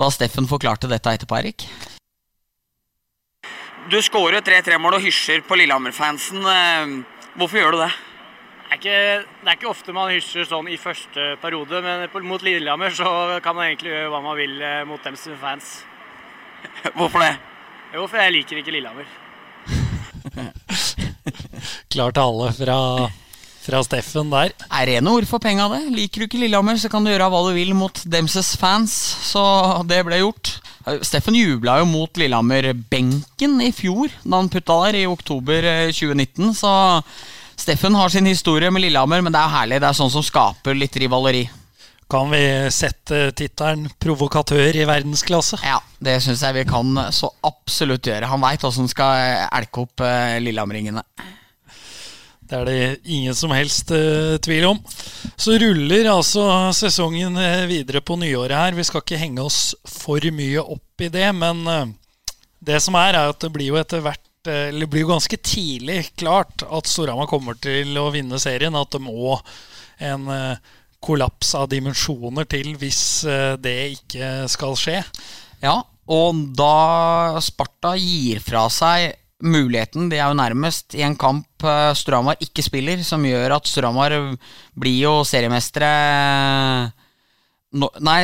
da 0.00 0.10
Steffen 0.12 0.48
forklarte 0.50 0.90
dette 0.90 1.16
etterpå, 1.16 1.40
Erik? 1.40 1.68
Du 3.86 3.96
skårer 4.02 4.42
3-3-mål 4.44 4.98
og 4.98 5.04
hysjer 5.06 5.40
på 5.46 5.56
Lillehammer-fansen. 5.56 6.42
Eh, 6.42 7.30
hvorfor 7.38 7.60
gjør 7.60 7.76
du 7.76 7.82
det? 7.84 7.92
Det 8.68 8.74
er, 8.74 8.80
ikke, 8.82 8.96
det 9.40 9.48
er 9.48 9.56
ikke 9.56 9.70
ofte 9.70 9.94
man 9.96 10.10
hysjer 10.12 10.44
sånn 10.44 10.66
i 10.68 10.76
første 10.76 11.30
periode, 11.40 11.78
men 11.80 12.26
mot 12.28 12.42
Lillehammer 12.44 12.92
så 12.92 13.38
kan 13.40 13.56
man 13.56 13.70
egentlig 13.70 13.94
gjøre 13.94 14.10
hva 14.12 14.20
man 14.26 14.36
vil 14.36 14.58
eh, 14.60 14.82
mot 14.84 15.00
dem 15.06 15.16
som 15.16 15.38
fans. 15.40 15.70
Hvorfor 16.98 17.24
det? 17.24 17.32
Jo, 17.94 18.04
for 18.04 18.20
jeg 18.20 18.34
liker 18.34 18.60
ikke 18.60 18.74
Lillehammer. 18.74 19.08
Klar 21.94 22.12
tale 22.12 22.52
fra, 22.58 22.78
fra 23.64 23.82
Steffen 23.86 24.34
der. 24.34 24.52
Er 24.68 24.90
rene 24.90 25.16
ord 25.16 25.28
for 25.30 25.40
penga, 25.40 25.70
det. 25.72 25.86
Liker 25.94 26.20
du 26.20 26.28
ikke 26.28 26.42
Lillehammer, 26.42 26.76
så 26.76 26.90
kan 26.92 27.06
du 27.06 27.14
gjøre 27.14 27.30
hva 27.32 27.40
du 27.48 27.54
vil 27.56 27.72
mot 27.78 28.04
demses 28.04 28.52
fans. 28.60 28.92
Så 29.30 29.40
det 29.88 30.02
ble 30.04 30.20
gjort. 30.20 30.58
Steffen 31.04 31.36
jubla 31.36 31.78
jo 31.80 31.88
mot 31.88 32.20
Lillehammer-benken 32.20 33.60
i 33.64 33.72
fjor, 33.74 34.12
da 34.24 34.40
han 34.40 34.50
putta 34.52 34.76
der 34.86 35.00
i 35.02 35.06
oktober 35.08 35.66
2019, 35.92 36.48
eh, 36.48 36.56
så 36.56 36.72
Steffen 37.58 37.96
har 37.98 38.12
sin 38.12 38.28
historie 38.28 38.70
med 38.70 38.84
Lillehammer, 38.84 39.22
men 39.22 39.34
det 39.34 39.40
er 39.40 39.48
jo 39.48 39.56
herlig. 39.56 39.80
Det 39.82 39.88
er 39.88 39.98
sånn 39.98 40.12
som 40.14 40.24
skaper 40.24 40.78
litt 40.78 40.96
rivaleri. 41.00 41.48
Kan 42.08 42.30
vi 42.32 42.40
sette 42.72 43.32
tittelen 43.36 43.90
'provokatør 44.00 44.78
i 44.80 44.86
verdensklasse'? 44.88 45.58
Ja, 45.66 45.82
det 46.00 46.22
syns 46.24 46.40
jeg 46.40 46.56
vi 46.56 46.64
kan 46.64 46.94
så 47.12 47.28
absolutt 47.44 48.06
gjøre. 48.08 48.30
Han 48.30 48.40
veit 48.40 48.64
åssen 48.64 48.88
skal 48.88 49.44
elke 49.52 49.84
opp 49.84 50.00
uh, 50.00 50.38
Lillehammeringene. 50.40 51.02
Det 52.48 52.56
er 52.56 52.64
det 52.64 53.00
ingen 53.04 53.34
som 53.36 53.52
helst 53.52 53.90
uh, 53.92 54.38
tvil 54.40 54.70
om. 54.70 54.78
Så 55.36 55.58
ruller 55.60 56.08
altså 56.08 56.44
sesongen 56.76 57.36
eh, 57.36 57.66
videre 57.68 58.00
på 58.00 58.16
nyåret 58.16 58.56
her. 58.56 58.76
Vi 58.78 58.86
skal 58.88 59.04
ikke 59.04 59.20
henge 59.20 59.44
oss 59.44 59.74
for 59.84 60.24
mye 60.32 60.62
opp 60.62 61.04
i 61.04 61.10
det, 61.12 61.26
men 61.36 61.60
uh, 61.68 61.84
det 62.64 62.80
som 62.84 62.96
er, 62.96 63.18
er 63.18 63.34
at 63.34 63.40
det 63.44 63.52
blir 63.54 63.72
jo 63.72 63.78
etter 63.80 64.04
hvert 64.04 64.24
det 64.48 64.86
blir 64.88 65.02
jo 65.02 65.10
ganske 65.10 65.36
tidlig 65.44 66.14
klart 66.16 66.62
at 66.64 66.88
Storhamar 66.88 67.26
kommer 67.28 67.58
til 67.60 67.90
å 68.00 68.06
vinne 68.14 68.38
serien. 68.40 68.72
At 68.78 68.94
det 68.94 69.00
må 69.02 69.34
en 70.00 70.24
kollaps 71.04 71.50
av 71.58 71.66
dimensjoner 71.68 72.46
til 72.48 72.70
hvis 72.80 73.02
det 73.60 73.74
ikke 73.98 74.30
skal 74.48 74.78
skje. 74.78 75.02
Ja, 75.60 75.74
og 76.08 76.40
da 76.56 77.36
Sparta 77.44 77.92
gir 77.98 78.40
fra 78.40 78.64
seg 78.72 79.17
muligheten, 79.44 80.08
det 80.10 80.18
er 80.18 80.30
jo 80.30 80.38
nærmest 80.38 80.96
i 80.98 81.04
en 81.06 81.16
kamp 81.18 81.64
eh, 81.64 81.92
Storhamar 81.94 82.40
ikke 82.42 82.64
spiller, 82.66 83.02
som 83.06 83.24
gjør 83.26 83.58
at 83.58 83.70
Storhamar 83.70 84.16
blir 84.78 84.98
jo 85.04 85.12
seriemestere 85.26 85.92
no, 87.78 87.90
Nei, 88.02 88.20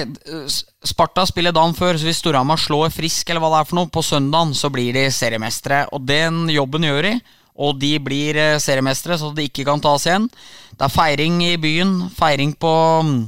Sparta 0.85 1.25
spiller 1.29 1.55
dagen 1.55 1.77
før, 1.77 1.99
så 1.99 2.09
hvis 2.09 2.21
Storhamar 2.23 2.61
slår 2.61 2.93
Frisk 2.95 3.31
eller 3.31 3.45
hva 3.45 3.53
det 3.55 3.63
er 3.63 3.71
for 3.71 3.81
noe 3.81 3.93
på 3.95 4.05
søndagen, 4.05 4.55
så 4.59 4.71
blir 4.73 4.97
de 4.97 5.07
seriemestere. 5.13 5.85
Og 5.95 6.05
den 6.09 6.49
jobben 6.53 6.87
gjør 6.89 7.11
de, 7.11 7.15
og 7.55 7.79
de 7.79 7.93
blir 8.03 8.39
eh, 8.41 8.61
seriemestere, 8.63 9.19
så 9.21 9.31
de 9.35 9.47
ikke 9.47 9.67
kan 9.69 9.83
tas 9.83 10.09
igjen. 10.09 10.27
Det 10.75 10.89
er 10.89 10.95
feiring 10.95 11.39
i 11.47 11.55
byen, 11.63 11.93
feiring 12.17 12.57
på 12.59 12.75
mm, 13.07 13.21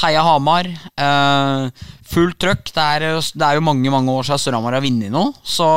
Heia 0.00 0.24
Hamar. 0.24 0.70
Eh, 0.96 1.84
fullt 2.08 2.38
trøkk. 2.42 2.72
Det 2.74 2.84
er, 2.84 3.06
det 3.20 3.46
er, 3.46 3.58
jo 3.58 3.64
mange 3.64 3.92
mange 3.92 4.12
år 4.12 4.26
siden 4.28 4.42
Storhamar 4.42 4.76
har 4.76 4.84
vunnet 4.84 5.12
noe, 5.12 5.32
så 5.42 5.68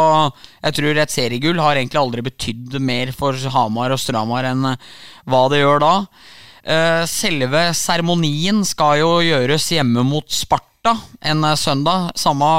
jeg 0.61 0.78
tror 0.80 1.01
et 1.01 1.13
seriegull 1.13 1.61
har 1.63 1.80
egentlig 1.80 2.01
aldri 2.01 2.25
betydd 2.25 2.80
mer 2.84 3.13
for 3.15 3.38
Hamar 3.53 3.95
og 3.95 4.01
Storhamar 4.01 4.49
enn 4.51 4.73
hva 5.28 5.43
det 5.51 5.61
gjør 5.63 5.84
da. 5.84 5.93
Eh, 6.67 7.03
selve 7.07 7.61
seremonien 7.78 8.59
skal 8.67 8.99
jo 8.99 9.11
gjøres 9.23 9.69
hjemme 9.71 10.03
mot 10.03 10.28
Sparta 10.28 10.97
en 11.23 11.45
eh, 11.47 11.59
søndag. 11.59 12.11
Samme 12.19 12.49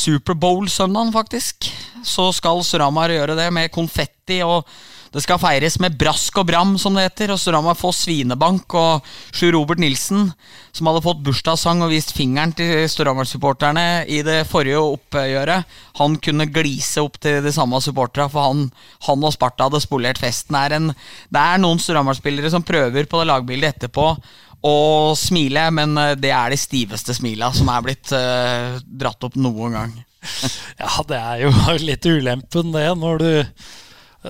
Superbowl-søndagen, 0.00 1.10
faktisk. 1.12 1.66
Så 2.06 2.30
skal 2.36 2.62
Storhamar 2.64 3.10
gjøre 3.10 3.34
det 3.38 3.48
med 3.52 3.72
konfetti 3.74 4.40
og 4.46 4.68
det 5.10 5.24
skal 5.24 5.40
feires 5.42 5.74
med 5.82 5.96
brask 5.98 6.36
og 6.38 6.46
bram, 6.46 6.76
som 6.78 6.94
det 6.94 7.08
heter. 7.08 7.32
Og 7.34 7.40
Storhamar 7.42 7.78
får 7.78 7.96
svinebank. 7.98 8.76
Og 8.78 9.06
Sjur 9.34 9.56
Robert 9.56 9.80
Nilsen, 9.82 10.28
som 10.70 10.86
hadde 10.86 11.02
fått 11.02 11.24
bursdagssang 11.26 11.82
og 11.82 11.90
vist 11.90 12.14
fingeren 12.14 12.54
til 12.54 12.84
Storhamar-supporterne 12.90 14.04
i 14.06 14.20
det 14.26 14.44
forrige 14.50 14.78
oppgjøret, 14.78 15.66
han 15.98 16.14
kunne 16.22 16.46
glise 16.54 17.02
opp 17.02 17.18
til 17.22 17.40
de 17.42 17.54
samme 17.54 17.80
supporterne, 17.82 18.30
for 18.30 18.52
han, 18.52 18.68
han, 19.08 19.26
og 19.26 19.34
Sparta 19.34 19.66
hadde 19.66 19.82
spolert 19.82 20.22
festen. 20.22 20.58
Er, 20.60 20.76
en, 20.78 20.92
det 20.94 21.42
er 21.42 21.58
noen 21.62 21.82
Storhamar-spillere 21.82 22.52
som 22.54 22.66
prøver 22.66 23.10
på 23.10 23.18
det 23.18 23.30
lagbildet 23.32 23.74
etterpå 23.74 24.12
å 24.62 24.76
smile, 25.16 25.66
men 25.74 25.98
eh, 25.98 26.16
det 26.20 26.32
er 26.36 26.52
de 26.52 26.60
stiveste 26.60 27.16
smila 27.16 27.50
som 27.56 27.70
er 27.72 27.84
blitt 27.84 28.10
uh, 28.12 28.76
dratt 28.84 29.24
opp 29.24 29.38
noen 29.40 29.76
gang. 29.78 29.94
ja, 30.82 30.90
det 31.08 31.18
er 31.18 31.46
jo 31.46 31.52
litt 31.88 32.06
ulempen, 32.06 32.74
det, 32.76 32.90
når 33.00 33.24
du 33.24 33.30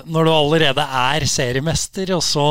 når 0.07 0.27
du 0.27 0.31
allerede 0.31 0.83
er 0.85 1.25
seriemester, 1.27 2.13
og 2.15 2.23
så 2.23 2.47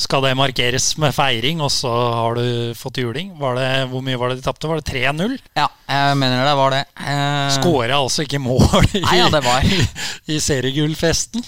skal 0.00 0.24
det 0.24 0.36
markeres 0.38 0.94
med 1.00 1.12
feiring, 1.12 1.60
og 1.60 1.68
så 1.72 1.90
har 1.90 2.38
du 2.38 2.72
fått 2.78 3.02
juling. 3.02 3.34
Det, 3.36 3.66
hvor 3.90 4.04
mye 4.04 4.20
var 4.20 4.32
det 4.32 4.40
de 4.40 4.46
tapte? 4.46 4.70
Var 4.70 4.80
det 4.80 4.88
3-0? 4.88 5.36
Ja, 5.58 5.66
jeg 5.90 6.16
mener 6.20 6.46
det 6.46 6.54
var 6.56 6.72
det. 6.72 6.80
Eh... 7.04 7.50
Skåra 7.58 8.00
altså 8.00 8.24
ikke 8.24 8.40
mål 8.40 8.88
i, 8.94 9.02
Nei, 9.04 9.18
ja, 9.20 9.28
det 9.32 9.42
var. 9.44 9.66
i, 9.66 9.84
i 10.36 10.40
seriegullfesten. 10.40 11.44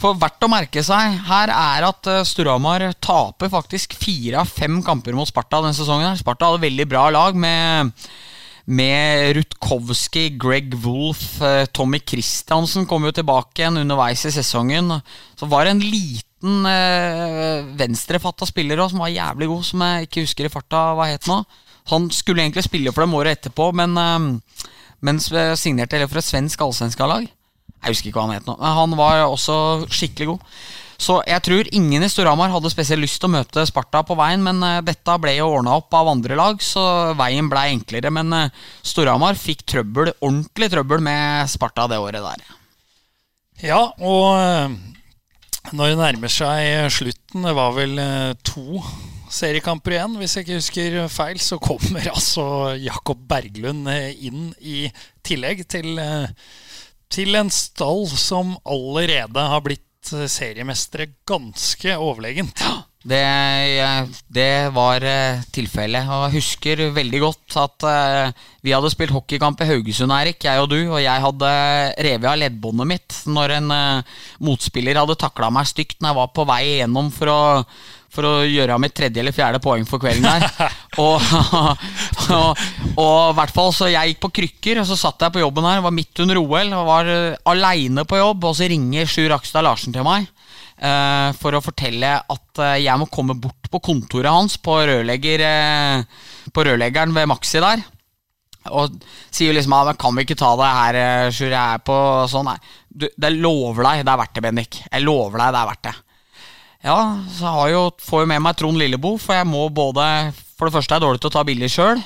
For 0.00 0.16
verdt 0.16 0.46
å 0.46 0.48
merke 0.48 0.80
seg 0.84 1.18
her 1.28 1.52
er 1.52 1.84
at 1.90 2.08
eh, 2.08 2.22
Storhamar 2.24 2.86
taper 3.04 3.50
faktisk 3.52 3.92
fire 4.00 4.40
av 4.40 4.48
fem 4.48 4.78
kamper 4.84 5.12
mot 5.12 5.28
Sparta 5.28 5.60
denne 5.60 5.76
sesongen. 5.76 6.08
her 6.08 6.20
Sparta 6.22 6.48
hadde 6.48 6.64
veldig 6.64 6.86
bra 6.88 7.02
lag 7.12 7.36
med 7.36 7.92
med 8.70 9.34
Rutkowski, 9.36 10.28
Greg 10.38 10.74
Wolff, 10.84 11.40
eh, 11.42 11.66
Tommy 11.74 12.00
Christiansen 12.06 12.86
kom 12.86 13.04
jo 13.06 13.12
tilbake 13.14 13.62
igjen 13.62 13.80
underveis 13.82 14.22
i 14.28 14.32
sesongen. 14.34 14.92
Så 15.38 15.48
var 15.50 15.66
det 15.66 15.74
en 15.74 15.82
liten 15.82 16.68
eh, 16.70 17.66
venstrefatta 17.80 18.46
spiller 18.46 18.78
også, 18.78 18.94
som 18.94 19.02
var 19.02 19.14
jævlig 19.14 19.50
god, 19.50 19.66
som 19.66 19.84
jeg 19.86 20.06
ikke 20.06 20.24
husker 20.26 20.46
i 20.46 20.52
farta 20.52 20.84
hva 20.98 21.10
het 21.10 21.26
nå. 21.30 21.42
Han 21.90 22.10
skulle 22.14 22.44
egentlig 22.44 22.66
spille 22.68 22.92
for 22.94 23.06
dem 23.06 23.16
året 23.18 23.40
etterpå, 23.40 23.72
men 23.74 23.98
eh, 23.98 24.66
mens 25.00 25.30
signerte 25.58 26.04
for 26.06 26.20
et 26.20 26.28
svensk 26.28 26.62
allsvenskalag. 26.62 27.26
Jeg 27.80 27.94
husker 27.94 28.10
ikke 28.10 28.20
hva 28.20 28.28
han 28.28 28.38
het 28.38 28.46
nå, 28.46 28.58
han 28.60 28.94
var 28.98 29.24
også 29.24 29.88
skikkelig 29.88 30.34
god. 30.34 30.46
Så 31.00 31.16
jeg 31.24 31.40
tror 31.46 31.70
ingen 31.72 32.04
i 32.04 32.10
Storhamar 32.12 32.52
hadde 32.52 32.72
spesielt 32.72 33.00
lyst 33.00 33.22
til 33.22 33.30
å 33.30 33.32
møte 33.38 33.64
Sparta 33.68 34.02
på 34.04 34.16
veien, 34.18 34.42
men 34.44 34.60
dette 34.84 35.14
ble 35.22 35.32
jo 35.38 35.48
ordna 35.54 35.78
opp 35.80 35.96
av 35.96 36.10
andre 36.12 36.36
lag, 36.36 36.60
så 36.60 37.14
veien 37.16 37.48
ble 37.48 37.62
enklere. 37.72 38.12
Men 38.12 38.36
uh, 38.36 38.66
Storhamar 38.84 39.40
fikk 39.40 39.64
trøbbel, 39.64 40.12
ordentlig 40.20 40.68
trøbbel 40.74 41.00
med 41.08 41.48
Sparta 41.48 41.88
det 41.88 42.02
året 42.04 42.20
der. 42.20 42.44
Ja, 43.64 43.80
og 43.96 44.26
uh, 44.36 44.76
når 45.76 45.92
det 45.92 45.98
nærmer 46.00 46.32
seg 46.32 46.90
slutten, 46.90 47.44
det 47.44 47.52
var 47.54 47.74
vel 47.76 47.98
eh, 48.00 48.32
to 48.46 48.80
seriekamper 49.30 49.94
igjen, 49.94 50.16
hvis 50.18 50.34
jeg 50.34 50.46
ikke 50.46 50.58
husker 50.58 50.96
feil, 51.12 51.38
så 51.42 51.60
kommer 51.62 52.08
altså 52.16 52.46
Jakob 52.80 53.20
Berglund 53.30 53.90
eh, 53.92 54.10
inn 54.26 54.50
i 54.58 54.88
tillegg 55.26 55.62
til, 55.70 56.00
eh, 56.00 56.32
til 57.12 57.38
en 57.38 57.52
stall 57.54 58.08
som 58.10 58.56
allerede 58.64 59.46
har 59.52 59.62
blitt 59.66 59.84
seriemestere 60.08 61.10
ganske 61.28 61.96
overlegent. 62.00 62.62
Det, 63.00 63.20
det 64.28 64.72
var 64.76 65.04
tilfellet. 65.52 66.08
Og 66.08 66.26
jeg 66.26 66.36
husker 66.36 66.82
veldig 66.92 67.20
godt 67.22 67.56
at 67.62 67.86
vi 68.60 68.74
hadde 68.76 68.90
spilt 68.92 69.14
hockeykamp 69.14 69.62
i 69.64 69.68
Haugesund, 69.70 70.12
Erik, 70.12 70.44
jeg 70.44 70.60
og 70.60 70.68
du, 70.72 70.78
og 70.82 71.00
jeg 71.00 71.24
hadde 71.24 71.52
revet 72.08 72.28
av 72.28 72.40
leddbåndet 72.42 72.90
mitt 72.90 73.20
når 73.24 73.56
en 73.56 73.72
motspiller 74.44 75.00
hadde 75.00 75.16
takla 75.20 75.48
meg 75.54 75.70
stygt 75.70 76.00
når 76.00 76.12
jeg 76.12 76.20
var 76.20 76.34
på 76.36 76.46
vei 76.52 76.62
gjennom 76.82 77.08
for 77.14 77.32
å 77.32 77.40
for 78.10 78.26
å 78.26 78.32
gjøre 78.42 78.78
mitt 78.82 78.94
tredje 78.96 79.22
eller 79.22 79.34
fjerde 79.34 79.60
poeng 79.62 79.86
for 79.88 80.02
kvelden 80.02 80.26
der. 80.26 80.42
og, 81.04 81.22
i 83.00 83.36
hvert 83.38 83.54
fall 83.54 83.70
så 83.74 83.90
jeg 83.90 84.12
gikk 84.12 84.24
på 84.24 84.32
krykker, 84.40 84.82
og 84.82 84.88
så 84.88 84.98
satt 84.98 85.22
jeg 85.22 85.34
på 85.36 85.44
jobben 85.44 85.68
her, 85.68 85.84
var 85.84 85.94
midt 85.94 86.22
under 86.24 86.40
OL 86.42 86.74
og 86.80 86.88
var 86.90 87.10
uh, 87.10 87.38
aleine 87.52 88.04
på 88.08 88.18
jobb, 88.18 88.50
og 88.50 88.58
så 88.58 88.68
ringer 88.70 89.08
Sjur 89.10 89.36
Akstad 89.36 89.66
Larsen 89.66 89.94
til 89.94 90.06
meg 90.06 90.26
uh, 90.82 91.30
for 91.38 91.54
å 91.54 91.62
fortelle 91.62 92.16
at 92.18 92.62
uh, 92.62 92.74
jeg 92.80 92.98
må 92.98 93.08
komme 93.12 93.38
bort 93.38 93.70
på 93.70 93.82
kontoret 93.92 94.32
hans 94.32 94.58
på, 94.58 94.80
rørlegger, 94.90 95.46
uh, 95.46 96.50
på 96.50 96.66
rørleggeren 96.66 97.14
ved 97.14 97.30
Maxi 97.30 97.62
der. 97.62 97.86
Og 98.76 98.98
sier 99.32 99.54
liksom 99.56 99.72
ja, 99.72 99.94
kan 99.96 100.18
vi 100.18 100.26
ikke 100.26 100.36
ta 100.36 100.50
det 100.58 100.74
her, 100.76 101.02
Sjur, 101.32 101.54
jeg 101.54 101.62
er 101.62 101.80
på 101.86 101.96
sånn 102.28 102.50
Nei, 102.50 102.58
du, 102.90 103.06
det 103.14 103.36
lover 103.38 103.86
deg, 103.86 104.02
det 104.04 104.12
er 104.12 104.20
verdt 104.26 104.36
det, 104.36 104.44
Bendik. 104.44 104.82
Jeg 104.90 105.06
lover 105.06 105.38
deg, 105.38 105.54
det 105.54 105.62
er 105.62 105.70
verdt 105.70 105.86
det. 105.86 105.98
Ja, 106.80 107.20
så 107.36 107.44
har 107.44 107.68
jo, 107.74 107.82
får 108.00 108.24
jo 108.24 108.30
med 108.30 108.40
meg 108.40 108.56
Trond 108.56 108.80
Lilleboe, 108.80 109.20
for 109.20 109.36
jeg 109.36 109.48
må 109.48 109.66
både 109.68 110.04
For 110.56 110.68
det 110.68 110.76
første 110.78 110.94
er 110.94 111.00
jeg 111.00 111.04
dårlig 111.04 111.20
til 111.20 111.30
å 111.30 111.34
ta 111.34 111.44
bilder 111.44 111.72
sjøl. 111.72 112.02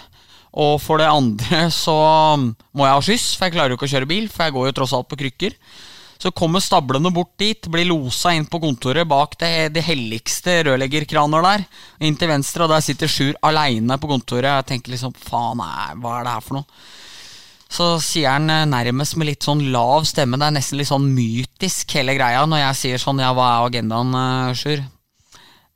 Og 0.64 0.76
for 0.82 1.02
det 1.02 1.10
andre 1.10 1.64
så 1.84 1.96
må 2.38 2.86
jeg 2.86 2.94
ha 2.94 3.02
skyss, 3.02 3.32
for 3.34 3.46
jeg 3.46 3.56
klarer 3.56 3.74
jo 3.74 3.78
ikke 3.78 3.88
å 3.90 3.92
kjøre 3.94 4.10
bil. 4.10 4.30
For 4.30 4.46
jeg 4.46 4.56
går 4.56 4.70
jo 4.70 4.76
tross 4.80 4.94
alt 4.98 5.10
på 5.10 5.18
krykker. 5.22 5.56
Så 6.24 6.30
kommer 6.32 6.62
stablene 6.62 7.10
bort 7.12 7.32
dit, 7.42 7.66
blir 7.68 7.88
losa 7.88 8.32
inn 8.32 8.46
på 8.48 8.60
kontoret 8.62 9.06
bak 9.10 9.34
det, 9.40 9.74
det 9.74 9.82
helligste 9.84 10.60
rørleggerkraner 10.70 11.42
der. 11.44 11.64
Inn 12.06 12.18
til 12.18 12.30
venstre, 12.30 12.64
og 12.64 12.72
der 12.72 12.84
sitter 12.86 13.10
Sjur 13.10 13.34
aleine 13.44 13.98
på 14.00 14.10
kontoret. 14.10 14.48
Jeg 14.48 14.68
tenker 14.70 14.94
liksom 14.94 15.14
faen, 15.18 15.60
hva 16.00 16.20
er 16.20 16.26
det 16.26 16.36
her 16.36 16.46
for 16.46 16.62
noe? 16.62 16.84
Så 17.74 17.86
sier 18.04 18.30
han 18.30 18.50
eh, 18.52 18.66
nærmest 18.70 19.16
med 19.18 19.32
litt 19.32 19.46
sånn 19.46 19.64
lav 19.74 20.06
stemme, 20.06 20.38
det 20.38 20.46
er 20.46 20.54
nesten 20.54 20.78
litt 20.78 20.90
sånn 20.90 21.08
mytisk 21.10 21.96
hele 21.98 22.14
greia, 22.14 22.44
når 22.46 22.62
jeg 22.68 22.80
sier 22.80 23.02
sånn 23.02 23.22
ja, 23.22 23.32
hva 23.34 23.48
er 23.50 23.68
agendaen, 23.68 24.14
uh, 24.14 24.52
Sjur? 24.54 24.84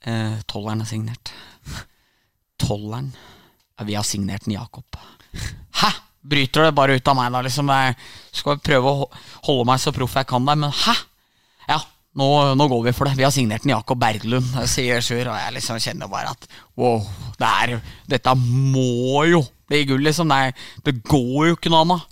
Eh, 0.07 0.37
tolleren 0.47 0.85
er 0.85 0.91
signert. 0.91 1.33
Tolleren? 2.63 3.11
Ja, 3.75 3.87
vi 3.89 3.99
har 3.99 4.07
signert 4.07 4.47
den 4.47 4.55
Jakob. 4.55 5.01
Hæ? 5.81 5.91
Bryter 6.29 6.69
det 6.69 6.77
bare 6.77 6.99
ut 6.99 7.11
av 7.11 7.17
meg, 7.19 7.33
da, 7.35 7.43
liksom. 7.47 7.71
Jeg 7.73 7.97
skal 8.37 8.63
prøve 8.63 8.91
å 8.93 9.11
holde 9.49 9.67
meg 9.67 9.83
så 9.83 9.95
proff 9.97 10.15
jeg 10.19 10.29
kan 10.29 10.47
der, 10.47 10.59
men 10.61 10.75
hæ? 10.75 10.95
Ja, 11.69 11.79
nå, 12.19 12.29
nå, 12.59 12.67
går 12.71 12.89
vi 12.89 12.97
for 12.97 13.09
det. 13.09 13.17
Vi 13.19 13.27
har 13.27 13.35
signert 13.35 13.65
den 13.65 13.75
Jakob 13.77 14.01
Berglund, 14.01 14.51
sier 14.71 15.05
Sjur. 15.05 15.31
Og 15.31 15.39
jeg 15.39 15.55
liksom 15.59 15.79
kjenner 15.83 16.11
bare 16.11 16.35
at 16.35 16.51
wow, 16.79 17.01
det 17.39 17.55
er, 17.63 17.79
dette 18.11 18.35
må 18.39 19.25
jo 19.31 19.45
bli 19.69 19.85
gull, 19.89 20.05
liksom. 20.07 20.31
Nei, 20.31 20.51
det 20.87 20.99
går 21.07 21.51
jo 21.53 21.57
ikke 21.59 21.73
noe 21.73 21.87
annet. 21.87 22.07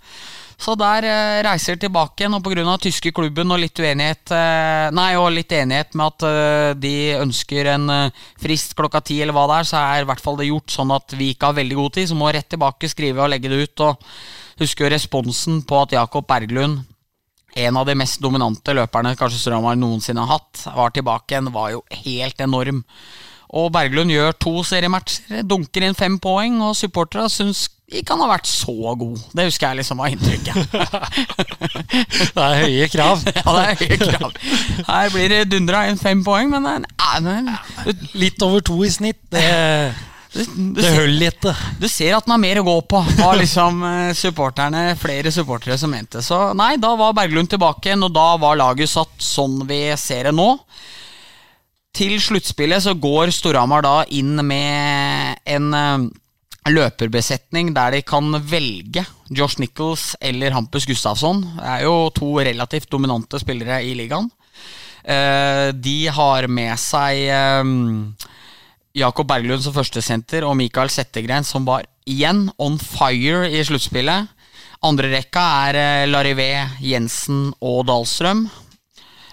Så 0.57 0.73
der 0.73 1.05
eh, 1.05 1.39
reiser 1.45 1.77
tilbake 1.77 2.23
igjen, 2.23 2.33
og 2.33 2.41
pga. 2.41 2.77
tyske 2.81 3.11
klubben 3.13 3.53
og 3.53 3.59
litt 3.61 3.77
uenighet 3.77 4.31
eh, 4.33 4.87
Nei, 4.89 5.11
og 5.19 5.29
litt 5.35 5.53
enighet 5.53 5.93
med 5.93 6.15
at 6.15 6.25
eh, 6.25 6.71
de 6.81 6.93
ønsker 7.19 7.69
en 7.75 7.85
eh, 7.93 8.23
frist 8.41 8.73
klokka 8.77 9.03
ti, 9.05 9.19
eller 9.21 9.37
hva 9.37 9.45
det 9.51 9.59
er, 9.59 9.69
så 9.69 9.83
er 9.83 10.01
i 10.01 10.09
hvert 10.09 10.23
fall 10.23 10.39
det 10.39 10.49
gjort 10.49 10.73
sånn 10.73 10.95
at 10.95 11.13
vi 11.13 11.29
ikke 11.35 11.51
har 11.51 11.59
veldig 11.59 11.77
god 11.77 11.97
tid. 11.99 12.09
Så 12.09 12.17
må 12.17 12.33
rett 12.33 12.49
tilbake, 12.49 12.89
skrive 12.89 13.21
og 13.21 13.29
legge 13.35 13.53
det 13.53 13.61
ut. 13.67 13.85
Og 13.85 14.63
husker 14.63 14.87
jo 14.87 14.93
responsen 14.95 15.61
på 15.61 15.83
at 15.83 15.93
Jakob 15.93 16.25
Berglund 16.25 16.81
en 17.57 17.79
av 17.79 17.87
de 17.87 17.95
mest 17.97 18.21
dominante 18.21 18.75
løperne 18.77 19.15
kanskje 19.17 19.41
Strømar 19.41 19.79
noensinne 19.79 20.25
har 20.25 20.37
hatt, 20.37 20.67
var 20.75 20.93
tilbake 20.93 21.33
igjen, 21.33 21.53
var 21.53 21.71
jo 21.73 21.81
helt 22.03 22.43
enorm. 22.43 22.83
Og 23.57 23.71
Berglund 23.71 24.11
gjør 24.11 24.35
to 24.43 24.53
seriematcher, 24.67 25.41
dunker 25.47 25.87
inn 25.87 25.97
fem 25.97 26.17
poeng, 26.19 26.59
og 26.65 26.75
supporterne 26.77 27.31
syns 27.31 27.67
ikke 27.87 28.11
han 28.11 28.25
har 28.25 28.33
vært 28.33 28.49
så 28.51 28.93
god. 28.99 29.21
Det 29.31 29.45
husker 29.47 29.69
jeg 29.69 29.79
liksom 29.79 30.01
var 30.01 30.11
inntrykket. 30.11 30.73
det 32.35 32.43
er 32.43 32.57
høye 32.65 32.89
krav. 32.91 33.23
ja, 33.37 33.45
det 33.47 33.61
er 33.63 33.79
høye 33.79 33.99
krav. 34.01 34.35
Her 34.89 35.13
blir 35.13 35.31
det 35.31 35.39
dundra 35.53 35.85
inn 35.87 36.01
fem 36.01 36.25
poeng, 36.25 36.51
men, 36.51 36.67
nei, 36.83 37.15
men 37.23 37.53
Litt 38.19 38.43
over 38.43 38.65
to 38.67 38.81
i 38.83 38.91
snitt, 38.91 39.21
det 39.31 39.47
det, 40.37 40.45
det 40.77 40.91
holder 40.93 41.31
ikke. 41.31 41.53
Du 41.81 41.87
ser 41.89 42.13
at 42.17 42.27
den 42.27 42.33
har 42.35 42.41
mer 42.41 42.59
å 42.61 42.67
gå 42.67 42.75
på, 42.91 43.01
var 43.17 43.39
liksom 43.39 43.81
eh, 43.89 44.11
supporterne, 44.17 44.83
flere 44.99 45.33
supportere 45.33 45.77
som 45.81 45.91
mente. 45.93 46.21
Så 46.25 46.51
nei, 46.57 46.75
da 46.81 46.93
var 46.99 47.15
Berglund 47.17 47.49
tilbake 47.51 47.89
igjen, 47.89 48.05
og 48.05 48.13
da 48.13 48.29
var 48.41 48.59
laget 48.59 48.91
satt 48.91 49.17
sånn 49.23 49.63
vi 49.69 49.81
ser 49.99 50.29
det 50.29 50.35
nå. 50.37 50.51
Til 51.97 52.19
sluttspillet 52.21 52.85
så 52.85 52.93
går 52.93 53.33
Storhamar 53.33 53.81
da 53.85 53.95
inn 54.13 54.35
med 54.45 55.41
en 55.49 55.71
uh, 55.73 56.05
løperbesetning 56.69 57.71
der 57.73 57.95
de 57.95 58.03
kan 58.05 58.37
velge 58.45 59.01
Josh 59.33 59.57
Nichols 59.63 60.11
eller 60.21 60.53
Hampus 60.53 60.85
Gustafsson. 60.85 61.41
Det 61.57 61.71
er 61.79 61.87
jo 61.87 61.95
to 62.13 62.35
relativt 62.45 62.91
dominante 62.93 63.41
spillere 63.41 63.81
i 63.87 63.95
ligaen. 63.97 64.29
Uh, 65.01 65.73
de 65.73 65.99
har 66.13 66.45
med 66.51 66.77
seg 66.77 67.25
Jakob 68.97 69.27
Berglund 69.29 69.61
som 69.61 69.75
førstesenter 69.75 70.45
og 70.47 70.55
Mikael 70.57 70.89
Settegren 70.89 71.45
som 71.45 71.67
var 71.67 71.85
igjen 72.07 72.47
on 72.57 72.79
fire 72.81 73.45
i 73.51 73.61
sluttspillet. 73.65 74.31
Andre 74.87 75.11
rekka 75.11 75.43
er 75.67 75.77
uh, 75.77 76.07
Larivé, 76.09 76.51
Jensen 76.85 77.51
og 77.65 77.83
Dahlstrøm. 77.89 78.45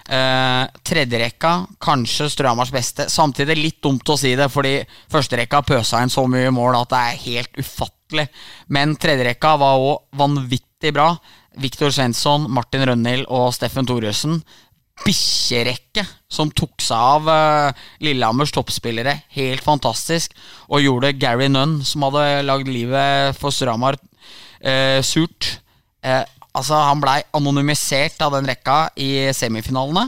Uh, 0.05 0.65
Tredjerekka, 0.85 1.53
kanskje 1.81 2.29
Strømars 2.33 2.73
beste. 2.73 3.07
Samtidig 3.09 3.57
litt 3.57 3.79
dumt 3.81 4.09
å 4.09 4.17
si 4.19 4.35
det, 4.37 4.51
fordi 4.53 4.77
førsterekka 5.13 5.63
pøsa 5.65 6.03
inn 6.03 6.13
så 6.13 6.27
mye 6.29 6.53
mål 6.53 6.77
at 6.83 6.93
det 6.93 7.01
er 7.01 7.23
helt 7.25 7.61
ufattelig. 7.61 8.27
Men 8.69 8.93
tredjerekka 9.01 9.55
var 9.61 9.81
òg 9.81 10.19
vanvittig 10.19 10.93
bra. 10.93 11.13
Viktor 11.61 11.93
Svensson, 11.93 12.49
Martin 12.51 12.83
Rønhild 12.85 13.29
og 13.33 13.53
Steffen 13.55 13.87
Thoresen. 13.87 14.41
Bikkjerekke 15.03 16.05
som 16.31 16.53
tok 16.55 16.79
seg 16.81 16.95
av 16.95 17.27
uh, 17.27 17.83
Lillehammers 18.05 18.53
toppspillere. 18.55 19.17
Helt 19.35 19.65
fantastisk. 19.65 20.31
Og 20.71 20.85
gjorde 20.85 21.15
Gary 21.19 21.49
Nunn, 21.51 21.81
som 21.83 22.07
hadde 22.07 22.45
lagd 22.47 22.71
livet 22.71 23.35
for 23.39 23.51
Stramar 23.51 23.99
uh, 23.99 25.01
surt. 25.03 25.57
Uh, 26.05 26.23
Altså, 26.55 26.77
han 26.87 27.01
blei 27.03 27.17
anonymisert 27.35 28.21
av 28.23 28.37
den 28.37 28.47
rekka 28.47 28.85
i 28.95 29.27
semifinalene. 29.35 30.05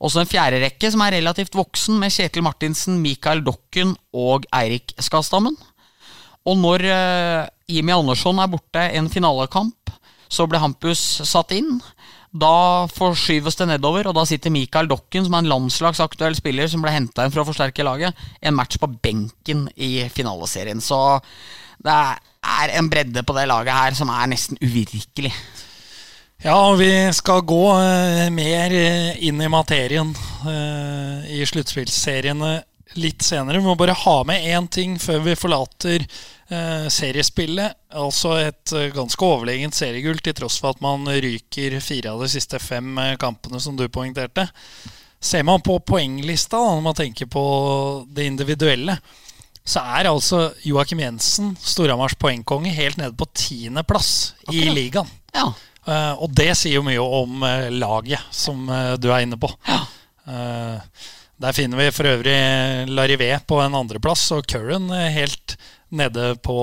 Også 0.00 0.22
en 0.22 0.28
fjerde 0.28 0.62
rekke 0.62 0.88
som 0.88 1.02
er 1.04 1.18
relativt 1.18 1.56
voksen, 1.56 1.98
med 2.00 2.12
Kjetil 2.12 2.44
Martinsen, 2.44 2.96
Mikael 3.02 3.42
Dokken 3.44 3.92
og 4.16 4.46
Eirik 4.56 4.94
Skastammen. 4.96 5.58
Og 6.48 6.56
når 6.60 6.86
Jimmy 7.68 7.92
Andersson 7.92 8.40
er 8.40 8.48
borte 8.52 8.80
en 8.96 9.10
finalekamp, 9.12 9.92
så 10.28 10.48
ble 10.48 10.60
Hampus 10.60 11.02
satt 11.28 11.52
inn. 11.56 11.76
Da 12.34 12.86
forskyves 12.90 13.54
det 13.60 13.68
nedover, 13.70 14.08
og 14.10 14.16
da 14.16 14.24
sitter 14.26 14.50
Mikael 14.50 14.88
Dokken, 14.90 15.22
som 15.26 15.36
er 15.36 15.44
en 15.44 15.50
landslagsaktuell 15.52 16.34
spiller 16.34 16.66
som 16.70 16.82
ble 16.82 16.90
henta 16.90 17.22
inn 17.22 17.34
for 17.34 17.44
å 17.44 17.46
forsterke 17.46 17.86
laget, 17.86 18.18
en 18.42 18.56
match 18.58 18.80
på 18.82 18.90
benken 18.90 19.68
i 19.78 20.08
finaleserien. 20.10 20.82
Så 20.82 20.98
det 21.84 21.94
er 21.94 22.74
en 22.74 22.90
bredde 22.90 23.22
på 23.22 23.36
det 23.38 23.46
laget 23.50 23.78
her 23.78 23.94
som 23.94 24.10
er 24.10 24.26
nesten 24.32 24.58
uvirkelig. 24.58 25.30
Ja, 26.44 26.58
vi 26.76 26.90
skal 27.14 27.46
gå 27.46 27.62
uh, 27.72 28.26
mer 28.34 28.74
eh, 28.76 29.14
inn 29.24 29.38
i 29.40 29.48
materien 29.48 30.10
uh, 30.44 31.22
i 31.30 31.38
sluttspillseriene 31.46 32.58
litt 33.00 33.24
senere. 33.24 33.62
Vi 33.62 33.64
må 33.64 33.78
bare 33.78 33.94
ha 33.96 34.16
med 34.26 34.44
én 34.44 34.66
ting 34.68 34.98
før 35.00 35.22
vi 35.24 35.38
forlater 35.38 36.04
seriespillet. 36.46 37.74
Altså 37.94 38.36
et 38.42 38.74
ganske 38.94 39.24
overlegent 39.24 39.74
seriegull, 39.74 40.18
til 40.20 40.34
tross 40.36 40.58
for 40.60 40.74
at 40.74 40.82
man 40.84 41.08
ryker 41.08 41.80
fire 41.80 42.12
av 42.12 42.20
de 42.24 42.28
siste 42.32 42.58
fem 42.60 42.98
kampene, 43.20 43.60
som 43.60 43.76
du 43.78 43.86
poengterte. 43.88 44.48
Ser 45.24 45.42
man 45.48 45.62
på 45.64 45.78
poenglista, 45.80 46.58
da, 46.60 46.74
når 46.76 46.82
man 46.84 46.96
tenker 46.98 47.30
på 47.32 47.44
det 48.12 48.26
individuelle, 48.28 48.98
så 49.64 49.80
er 49.96 50.10
altså 50.10 50.50
Joakim 50.68 51.00
Jensen, 51.00 51.54
Storhamars 51.56 52.12
poengkonge, 52.20 52.68
helt 52.76 52.98
nede 53.00 53.16
på 53.16 53.24
tiendeplass 53.32 54.34
okay. 54.44 54.58
i 54.60 54.74
ligaen. 54.76 55.08
Ja. 55.32 55.46
Og 56.20 56.28
det 56.36 56.50
sier 56.60 56.76
jo 56.76 56.84
mye 56.84 57.00
om 57.00 57.40
laget, 57.72 58.20
som 58.28 58.68
du 59.00 59.08
er 59.08 59.24
inne 59.24 59.40
på. 59.40 59.48
Ja. 59.64 59.80
der 61.40 61.56
finner 61.56 61.80
vi 61.80 61.90
for 61.92 62.08
øvrig 62.08 62.36
Larivé 62.88 63.30
på 63.48 63.58
en 63.60 63.74
andreplass, 63.80 64.30
og 64.36 64.44
Curran 64.48 64.92
helt 64.92 65.56
nede 65.96 66.34
på 66.44 66.58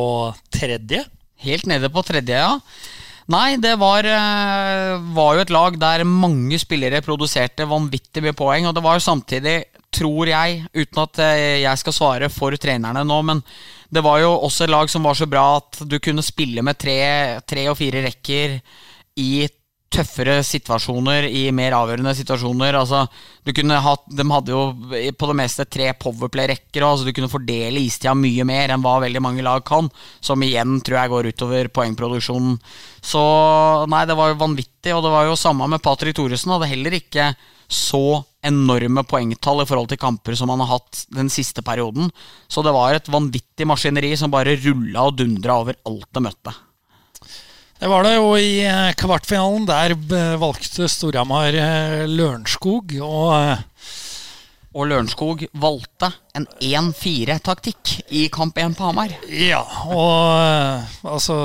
tredje. 0.53 1.05
Helt 1.41 1.65
nede 1.69 1.89
på 1.89 2.03
tredje, 2.05 2.37
ja. 2.37 2.57
Nei, 3.31 3.55
det 3.61 3.75
var, 3.79 4.03
eh, 4.03 4.97
var, 5.15 5.35
jo 5.35 5.43
et 5.43 5.53
lag 5.53 5.77
der 5.79 6.03
mange 6.03 6.57
spillere 6.59 7.03
produserte 7.05 7.67
vanvittig 7.69 8.23
mye 8.25 8.35
poeng. 8.35 8.67
Og 8.67 8.75
det 8.75 8.83
var 8.83 8.97
jo 8.97 9.05
samtidig, 9.05 9.55
tror 9.93 10.27
jeg, 10.31 10.65
uten 10.73 11.03
at 11.03 11.21
eh, 11.23 11.61
jeg 11.63 11.81
skal 11.81 11.95
svare 11.95 12.31
for 12.33 12.55
trenerne 12.59 13.05
nå, 13.07 13.21
men 13.27 13.43
det 13.91 14.03
var 14.03 14.21
jo 14.23 14.33
også 14.39 14.65
et 14.65 14.73
lag 14.73 14.91
som 14.91 15.03
var 15.03 15.17
så 15.19 15.27
bra 15.29 15.45
at 15.59 15.81
du 15.87 15.97
kunne 15.99 16.23
spille 16.23 16.63
med 16.63 16.79
tre, 16.79 17.39
tre 17.47 17.67
og 17.71 17.77
fire 17.79 18.03
rekker 18.07 18.59
i 19.19 19.31
tøffere 19.91 20.37
situasjoner 20.45 21.27
i 21.27 21.43
mer 21.55 21.75
avgjørende 21.75 22.13
situasjoner. 22.15 22.77
Altså, 22.79 23.03
du 23.43 23.51
kunne 23.55 23.79
hatt, 23.83 24.05
de 24.07 24.25
hadde 24.31 24.53
jo 24.53 24.61
på 25.17 25.29
det 25.29 25.37
meste 25.37 25.65
tre 25.67 25.89
powerplay-rekker. 25.99 26.85
Altså, 26.87 27.07
du 27.07 27.13
kunne 27.15 27.31
fordele 27.31 27.83
istida 27.83 28.15
mye 28.17 28.45
mer 28.47 28.71
enn 28.71 28.83
hva 28.83 28.97
veldig 29.03 29.23
mange 29.23 29.45
lag 29.45 29.65
kan. 29.67 29.91
Som 30.23 30.43
igjen 30.47 30.79
tror 30.85 31.01
jeg 31.01 31.13
går 31.13 31.31
utover 31.33 31.71
poengproduksjonen. 31.75 32.57
Så 33.03 33.21
nei, 33.91 34.05
det 34.07 34.17
var 34.17 34.31
jo 34.31 34.41
vanvittig. 34.41 34.95
Og 34.95 35.03
det 35.05 35.13
var 35.13 35.27
jo 35.27 35.39
samme 35.39 35.67
med 35.71 35.83
Patrick 35.83 36.17
Thoresen. 36.17 36.55
Hadde 36.55 36.71
heller 36.71 36.97
ikke 36.97 37.33
så 37.71 38.21
enorme 38.43 39.03
poengtall 39.07 39.63
i 39.63 39.67
forhold 39.69 39.91
til 39.91 40.01
kamper 40.01 40.35
som 40.35 40.51
han 40.51 40.63
har 40.63 40.73
hatt 40.73 41.05
den 41.13 41.29
siste 41.31 41.63
perioden. 41.65 42.09
Så 42.51 42.63
det 42.65 42.73
var 42.75 42.95
et 42.95 43.11
vanvittig 43.11 43.67
maskineri 43.69 44.15
som 44.19 44.33
bare 44.33 44.57
rulla 44.59 45.07
og 45.07 45.19
dundra 45.21 45.61
over 45.61 45.79
alt 45.87 46.09
det 46.11 46.29
møtte. 46.29 46.55
Det 47.81 47.89
var 47.89 48.05
det 48.05 48.11
jo 48.13 48.35
i 48.37 48.59
eh, 48.61 48.91
kvartfinalen. 48.93 49.63
Der 49.65 49.95
eh, 49.95 50.35
valgte 50.37 50.85
Storhamar 50.85 51.55
eh, 51.57 52.03
Lørenskog. 52.05 52.93
Og, 53.01 53.31
og 54.77 54.85
Lørenskog 54.85 55.47
valgte 55.57 56.11
en 56.37 56.45
1-4-taktikk 56.61 57.95
i 58.13 58.27
kamp 58.29 58.61
1 58.61 58.77
på 58.77 58.85
Hamar. 58.85 59.15
Ja, 59.33 59.63
og 59.89 61.09
altså 61.09 61.39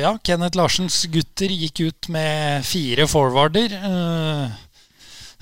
Ja, 0.00 0.14
Kenneth 0.24 0.56
Larsens 0.56 1.02
gutter 1.12 1.52
gikk 1.52 1.84
ut 1.84 2.08
med 2.16 2.64
fire 2.64 3.04
forwarder. 3.04 3.76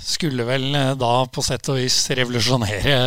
Skulle 0.02 0.50
vel 0.50 0.72
da 0.98 1.12
på 1.30 1.46
sett 1.46 1.70
og 1.70 1.78
vis 1.78 2.02
revolusjonere 2.10 2.98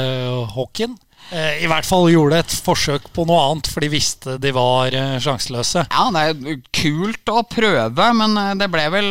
hockeyen. 0.56 0.96
Eh, 1.32 1.63
i 1.63 1.67
hvert 1.69 1.88
fall 1.88 2.11
gjorde 2.11 2.41
et 2.43 2.53
forsøk 2.65 3.07
på 3.15 3.24
noe 3.26 3.39
annet, 3.47 3.69
for 3.71 3.82
de 3.82 3.89
visste 3.89 4.36
de 4.41 4.51
var 4.53 4.93
eh, 4.93 5.15
sjanseløse. 5.24 5.86
Ja, 5.89 6.05
det 6.13 6.24
er 6.30 6.59
kult 6.76 7.32
å 7.32 7.41
prøve, 7.49 8.09
men 8.19 8.38
eh, 8.38 8.51
det 8.59 8.69
ble 8.74 8.84
vel 8.93 9.09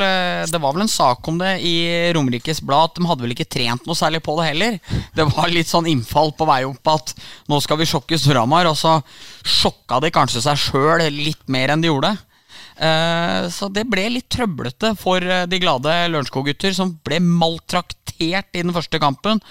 Det 0.52 0.60
var 0.60 0.76
vel 0.76 0.84
en 0.84 0.92
sak 0.92 1.26
om 1.30 1.40
det 1.40 1.56
i 1.66 1.74
Romerikes 2.14 2.62
Blad 2.62 2.92
at 2.92 3.00
de 3.00 3.08
hadde 3.08 3.24
vel 3.24 3.34
ikke 3.34 3.48
trent 3.50 3.86
noe 3.88 3.98
særlig 3.98 4.22
på 4.24 4.36
det 4.38 4.50
heller. 4.52 4.78
Det 5.16 5.26
var 5.32 5.50
litt 5.50 5.70
sånn 5.70 5.88
innfall 5.90 6.34
på 6.36 6.46
vei 6.48 6.62
opp 6.68 6.92
at 6.92 7.14
nå 7.50 7.60
skal 7.64 7.80
vi 7.80 7.88
sjokke 7.90 8.18
Storhamar, 8.20 8.70
og 8.70 8.78
så 8.78 8.98
sjokka 9.42 10.02
de 10.02 10.12
kanskje 10.14 10.44
seg 10.44 10.60
sjøl 10.60 11.06
litt 11.10 11.42
mer 11.50 11.72
enn 11.72 11.82
de 11.82 11.90
gjorde. 11.90 12.14
Så 13.52 13.68
det 13.70 13.84
ble 13.86 14.06
litt 14.14 14.30
trøblete 14.32 14.94
for 14.98 15.22
de 15.22 15.58
glade 15.62 15.92
Lørenskog-gutter, 16.10 16.72
som 16.74 16.94
ble 17.04 17.20
maltraktert 17.22 18.56
i 18.56 18.64
den 18.64 18.74
første 18.74 18.98
kampen, 19.02 19.42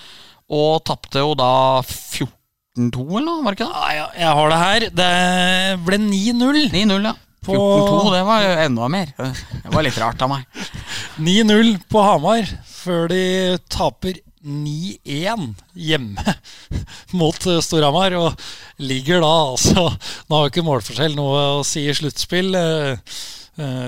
og 0.51 0.81
tapte 0.87 1.21
jo 1.21 1.35
da 1.37 1.51
14 1.85 2.40
14-2, 2.77 3.03
eller 3.17 3.27
noe? 3.27 3.43
Var 3.43 3.55
det 3.55 3.59
ikke 3.59 3.67
det? 3.67 3.91
Ja, 3.97 4.07
jeg 4.21 4.37
har 4.37 4.51
det 4.51 4.61
her. 4.61 4.85
Det 5.01 5.11
ble 5.87 5.97
9-0. 6.05 6.59
9-0, 6.71 7.07
ja. 7.09 7.13
14-2, 7.41 8.11
det 8.13 8.21
var 8.27 8.43
jo 8.45 8.49
enda 8.67 8.87
mer. 8.93 9.13
Det 9.17 9.71
var 9.73 9.83
litt 9.85 9.97
rart 9.97 10.21
av 10.21 10.29
meg. 10.29 10.59
9-0 11.25 11.71
på 11.89 12.03
Hamar, 12.05 12.51
før 12.69 13.09
de 13.11 13.23
taper 13.73 14.19
9-1 14.45 15.49
hjemme 15.77 16.35
mot 17.19 17.49
Storhamar. 17.65 18.15
Og 18.21 18.47
ligger 18.81 19.21
da 19.25 19.31
altså 19.51 19.87
Nå 20.29 20.37
har 20.37 20.47
jo 20.47 20.53
ikke 20.53 20.65
målforskjell 20.69 21.17
noe 21.17 21.43
å 21.57 21.65
si 21.67 21.87
i 21.89 21.97
sluttspill. 21.97 22.53
Eh, 22.55 23.17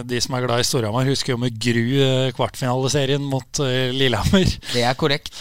de 0.07 0.21
som 0.23 0.35
er 0.37 0.45
glad 0.45 0.63
i 0.63 0.67
Storhamar, 0.67 1.07
husker 1.09 1.33
jo 1.33 1.41
med 1.41 1.57
gru 1.61 2.31
kvartfinaleserien 2.37 3.23
mot 3.23 3.61
eh, 3.65 3.91
Lillehammer. 3.95 4.47
Det 4.75 4.83
er 4.85 4.97
korrekt. 4.99 5.33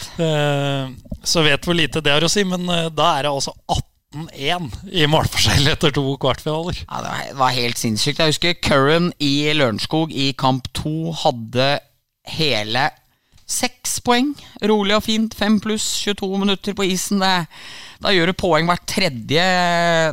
Så 1.22 1.44
vet 1.46 1.66
hvor 1.66 1.76
lite 1.78 2.02
det 2.02 2.12
har 2.14 2.24
å 2.24 2.30
si, 2.30 2.44
men 2.48 2.66
da 2.66 3.12
er 3.16 3.26
det 3.26 3.30
altså 3.32 3.52
18-1 3.70 4.70
i 4.90 5.06
målforskjell 5.10 5.70
etter 5.72 5.94
to 5.94 6.04
kvartfinaler. 6.20 6.82
Ja, 6.86 7.02
det 7.04 7.36
var 7.38 7.54
helt 7.54 7.78
sinnssykt. 7.80 8.18
Jeg 8.18 8.34
husker 8.34 8.58
Curran 8.64 9.12
i 9.22 9.52
Lørenskog 9.54 10.12
i 10.12 10.32
kamp 10.38 10.66
to 10.76 11.14
hadde 11.22 11.76
hele 12.34 12.90
seks 13.52 13.98
poeng. 14.04 14.32
Rolig 14.64 14.96
og 14.96 15.04
fint. 15.06 15.34
Fem 15.36 15.58
pluss 15.62 15.86
22 16.04 16.30
minutter 16.40 16.76
på 16.76 16.86
isen. 16.88 17.22
Det, 17.22 17.32
da 18.02 18.12
gjør 18.14 18.32
du 18.32 18.38
poeng 18.38 18.68
hvert 18.70 18.86
tredje 18.88 19.46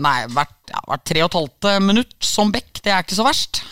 Nei, 0.03 0.17
hvert, 0.36 0.55
ja, 0.72 0.84
hvert 0.88 1.05
tre 1.07 1.24
og 1.24 1.32
et 1.32 1.39
halvt 1.39 1.70
minutt 1.86 2.17
som 2.26 2.53
back. 2.53 2.82
Det 2.84 2.93
er 2.93 3.05
ikke 3.05 3.20
så 3.20 3.28
verst. 3.28 3.63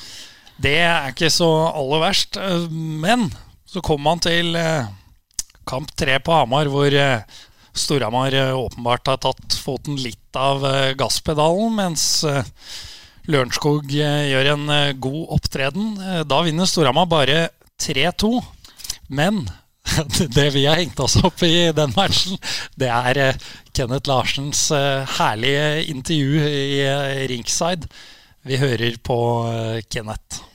Det 0.57 0.77
er 0.81 1.11
ikke 1.11 1.29
så 1.33 1.49
aller 1.69 2.01
verst. 2.01 2.39
Men 2.71 3.29
så 3.67 3.83
kommer 3.83 4.11
man 4.11 4.23
til 4.23 4.55
eh, 4.57 4.87
kamp 5.67 5.91
tre 5.99 6.17
på 6.23 6.33
Hamar, 6.33 6.69
hvor 6.71 6.93
eh, 6.93 7.25
Storhamar 7.77 8.33
eh, 8.33 8.55
åpenbart 8.55 9.11
har 9.11 9.19
tatt 9.21 9.57
foten 9.61 9.99
litt 10.01 10.37
av 10.37 10.63
gasspedalen, 10.97 11.73
mens 11.77 12.23
Lørenskog 13.27 13.89
gjør 13.91 14.49
en 14.53 14.67
god 15.01 15.31
opptreden. 15.35 15.95
Da 16.29 16.41
vinner 16.45 16.69
Storhamar 16.69 17.09
bare 17.09 17.39
3-2. 17.81 18.37
Men 19.09 19.43
det 20.37 20.47
vi 20.53 20.67
har 20.67 20.79
hengt 20.79 20.99
oss 21.01 21.17
opp 21.25 21.41
i 21.45 21.71
den 21.75 21.93
matchen, 21.97 22.37
det 22.77 22.91
er 22.93 23.41
Kenneth 23.73 24.09
Larsens 24.09 24.67
herlige 25.17 25.87
intervju 25.89 26.45
i 26.45 27.25
Ringside. 27.33 27.89
Vi 28.47 28.61
hører 28.61 29.01
på 29.03 29.17
Kenneth. 29.89 30.46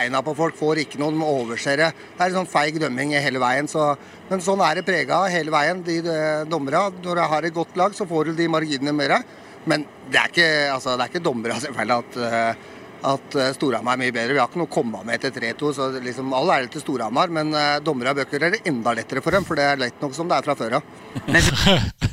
Beina 0.00 0.22
på 0.24 0.32
folk 0.32 0.56
får 0.56 0.80
ikke 0.84 1.00
noen 1.00 1.20
overseere. 1.20 1.90
Det 2.16 2.24
er 2.24 2.32
sånn 2.32 2.48
feig 2.48 2.78
dømming 2.80 3.12
hele 3.20 3.40
veien. 3.42 3.68
Så, 3.68 3.90
men 4.30 4.40
sånn 4.40 4.62
er 4.64 4.78
det 4.80 4.86
prega 4.88 5.20
hele 5.28 5.52
veien. 5.52 5.82
De, 5.84 5.98
de 6.06 6.18
dommere, 6.48 6.86
Når 7.04 7.20
jeg 7.20 7.32
har 7.34 7.48
et 7.48 7.56
godt 7.56 7.76
lag, 7.76 7.96
så 7.96 8.08
får 8.08 8.30
du 8.30 8.38
de 8.38 8.48
marginene 8.48 8.96
med 8.96 9.12
deg. 9.12 9.34
Men 9.68 9.84
det 10.08 10.22
er 10.22 10.32
ikke, 10.32 10.50
altså, 10.72 10.96
det 10.96 11.04
er 11.04 11.12
ikke 11.12 11.26
dommere 11.26 11.58
selvfølgelig 11.66 11.98
at, 11.98 12.16
eh, 12.24 12.70
at 13.10 13.36
eh, 13.36 13.52
Storhamar 13.58 13.98
er 13.98 14.02
mye 14.06 14.16
bedre. 14.16 14.38
Vi 14.38 14.40
har 14.40 14.48
ikke 14.48 14.62
noe 14.62 14.70
å 14.70 14.76
komme 14.78 15.04
med 15.04 15.18
etter 15.18 15.36
3-2. 15.36 15.74
så 15.76 15.90
liksom, 16.00 16.32
All 16.38 16.54
ære 16.56 16.72
til 16.72 16.86
Storhamar, 16.86 17.28
men 17.36 17.52
dommere 17.84 18.14
av 18.14 18.22
bøker 18.22 18.48
er 18.48 18.56
det 18.56 18.64
enda 18.72 18.96
lettere 18.96 19.20
for 19.24 19.36
dem. 19.36 19.44
For 19.44 19.60
det 19.60 19.68
er 19.68 19.84
lett 19.84 20.00
nok 20.00 20.16
som 20.16 20.32
det 20.32 20.40
er 20.40 20.48
fra 20.48 20.56
før 20.56 20.80
av. 20.80 20.88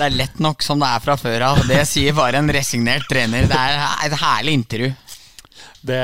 Det 0.00 0.06
er 0.06 0.14
lett 0.16 0.38
nok 0.40 0.62
som 0.64 0.80
det 0.80 0.88
er 0.88 1.00
fra 1.04 1.12
før 1.20 1.42
av. 1.44 1.58
Det 1.68 1.82
sier 1.84 2.14
bare 2.16 2.38
en 2.40 2.48
resignert 2.54 3.04
trener. 3.10 3.44
Det 3.50 3.58
er 3.58 4.06
et 4.06 4.14
herlig 4.16 4.54
intervju. 4.56 4.94
Det, 5.80 6.00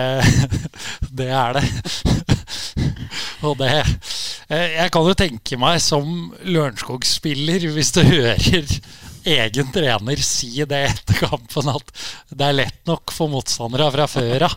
det 1.19 1.29
er 1.29 1.59
det. 1.59 1.65
Og 3.47 3.57
det 3.61 3.73
eh, 3.73 4.77
Jeg 4.77 4.93
kan 4.95 5.09
jo 5.09 5.17
tenke 5.19 5.59
meg 5.61 5.81
som 5.85 6.31
Lørenskog-spiller, 6.47 7.69
hvis 7.75 7.93
du 7.97 8.03
hører 8.15 8.79
egen 9.27 9.73
trener 9.75 10.21
si 10.23 10.53
det 10.63 10.83
etter 10.93 11.19
kampen, 11.27 11.71
at 11.73 11.89
det 12.31 12.47
er 12.47 12.61
lett 12.61 12.83
nok 12.87 13.11
for 13.15 13.31
motstandere 13.33 13.89
fra 13.95 14.07
før 14.11 14.47
av. 14.47 14.55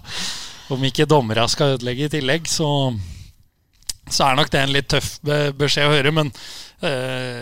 Om 0.70 0.84
ikke 0.86 1.10
dommerne 1.10 1.48
skal 1.50 1.74
ødelegge 1.74 2.06
i 2.06 2.12
tillegg, 2.14 2.46
så, 2.46 2.68
så 4.06 4.28
er 4.28 4.38
nok 4.38 4.52
det 4.54 4.62
en 4.62 4.76
litt 4.76 4.92
tøff 4.94 5.16
beskjed 5.58 5.90
å 5.90 5.96
høre. 5.96 6.12
Men 6.14 6.30
uh, 6.86 7.42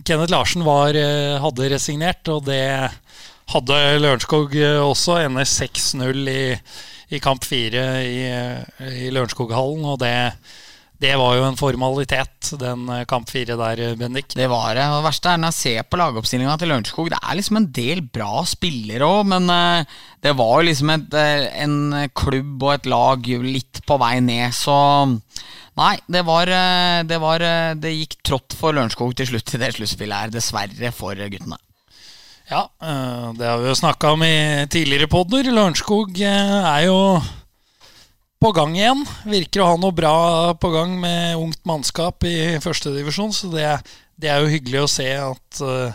Kenneth 0.00 0.32
Larsen 0.32 0.64
var, 0.64 0.96
uh, 0.96 1.36
hadde 1.44 1.68
resignert, 1.74 2.24
og 2.32 2.46
det 2.48 2.64
hadde 3.52 3.82
Lørenskog 4.00 4.56
også. 4.56 5.18
Ender 5.26 5.44
6-0 5.44 6.32
i 6.32 6.40
i 7.12 7.22
kamp 7.22 7.44
fire 7.46 7.86
i, 8.04 8.26
i 9.06 9.10
Lørenskoghallen. 9.12 9.84
Og 9.92 9.98
det, 10.02 10.12
det, 11.02 11.12
var 11.20 11.36
jo 11.36 11.46
en 11.46 11.58
formalitet, 11.58 12.52
den 12.60 12.86
eh, 12.92 13.04
kamp 13.10 13.30
fire 13.30 13.58
der, 13.60 13.82
Bendik. 14.00 14.32
Det 14.38 14.48
var 14.50 14.74
det. 14.78 14.86
Og 14.90 15.00
det 15.00 15.06
verste 15.08 15.32
er 15.32 15.40
når 15.42 15.52
jeg 15.52 15.58
ser 15.60 15.88
på 15.88 16.00
lagoppstillinga 16.00 16.58
til 16.60 16.72
Lørenskog. 16.72 17.10
Det 17.12 17.20
er 17.20 17.38
liksom 17.38 17.60
en 17.60 17.70
del 17.78 18.04
bra 18.06 18.44
spillere 18.48 19.08
òg, 19.08 19.24
men 19.34 19.48
uh, 19.52 19.96
det 20.24 20.36
var 20.38 20.54
jo 20.58 20.68
liksom 20.70 20.94
et, 20.96 21.18
en 21.64 21.80
klubb 22.16 22.62
og 22.62 22.76
et 22.76 22.92
lag 22.92 23.32
litt 23.46 23.82
på 23.86 23.98
vei 24.02 24.16
ned, 24.24 24.54
så 24.56 24.78
Nei, 25.72 25.94
det 26.04 26.20
var, 26.28 26.50
det 27.08 27.16
var 27.16 27.40
Det 27.80 27.94
gikk 27.94 28.18
trått 28.28 28.52
for 28.52 28.76
Lørenskog 28.76 29.14
til 29.16 29.30
slutt 29.30 29.54
i 29.56 29.60
det 29.62 29.70
sluttspillet 29.78 30.26
her, 30.26 30.34
dessverre 30.34 30.90
for 30.92 31.16
guttene. 31.16 31.56
Ja, 32.50 32.70
eh, 32.82 33.32
det 33.38 33.46
har 33.46 33.58
vi 33.58 33.68
jo 33.70 33.78
snakka 33.78 34.12
om 34.16 34.22
i 34.26 34.66
tidligere 34.70 35.08
podder. 35.10 35.46
Lørenskog 35.46 36.18
eh, 36.20 36.56
er 36.58 36.86
jo 36.88 36.98
på 38.42 38.50
gang 38.56 38.74
igjen. 38.76 39.04
Virker 39.28 39.62
å 39.62 39.68
ha 39.70 39.78
noe 39.80 39.94
bra 39.94 40.14
på 40.58 40.72
gang 40.74 40.96
med 41.00 41.38
ungt 41.38 41.62
mannskap 41.68 42.26
i 42.26 42.58
førstedivisjon. 42.62 43.34
Så 43.36 43.52
det, 43.54 43.68
det, 44.16 44.32
er 44.32 44.42
jo 44.42 44.50
hyggelig 44.52 44.82
å 44.82 44.90
se 44.90 45.08
at, 45.14 45.62
eh, 45.62 45.94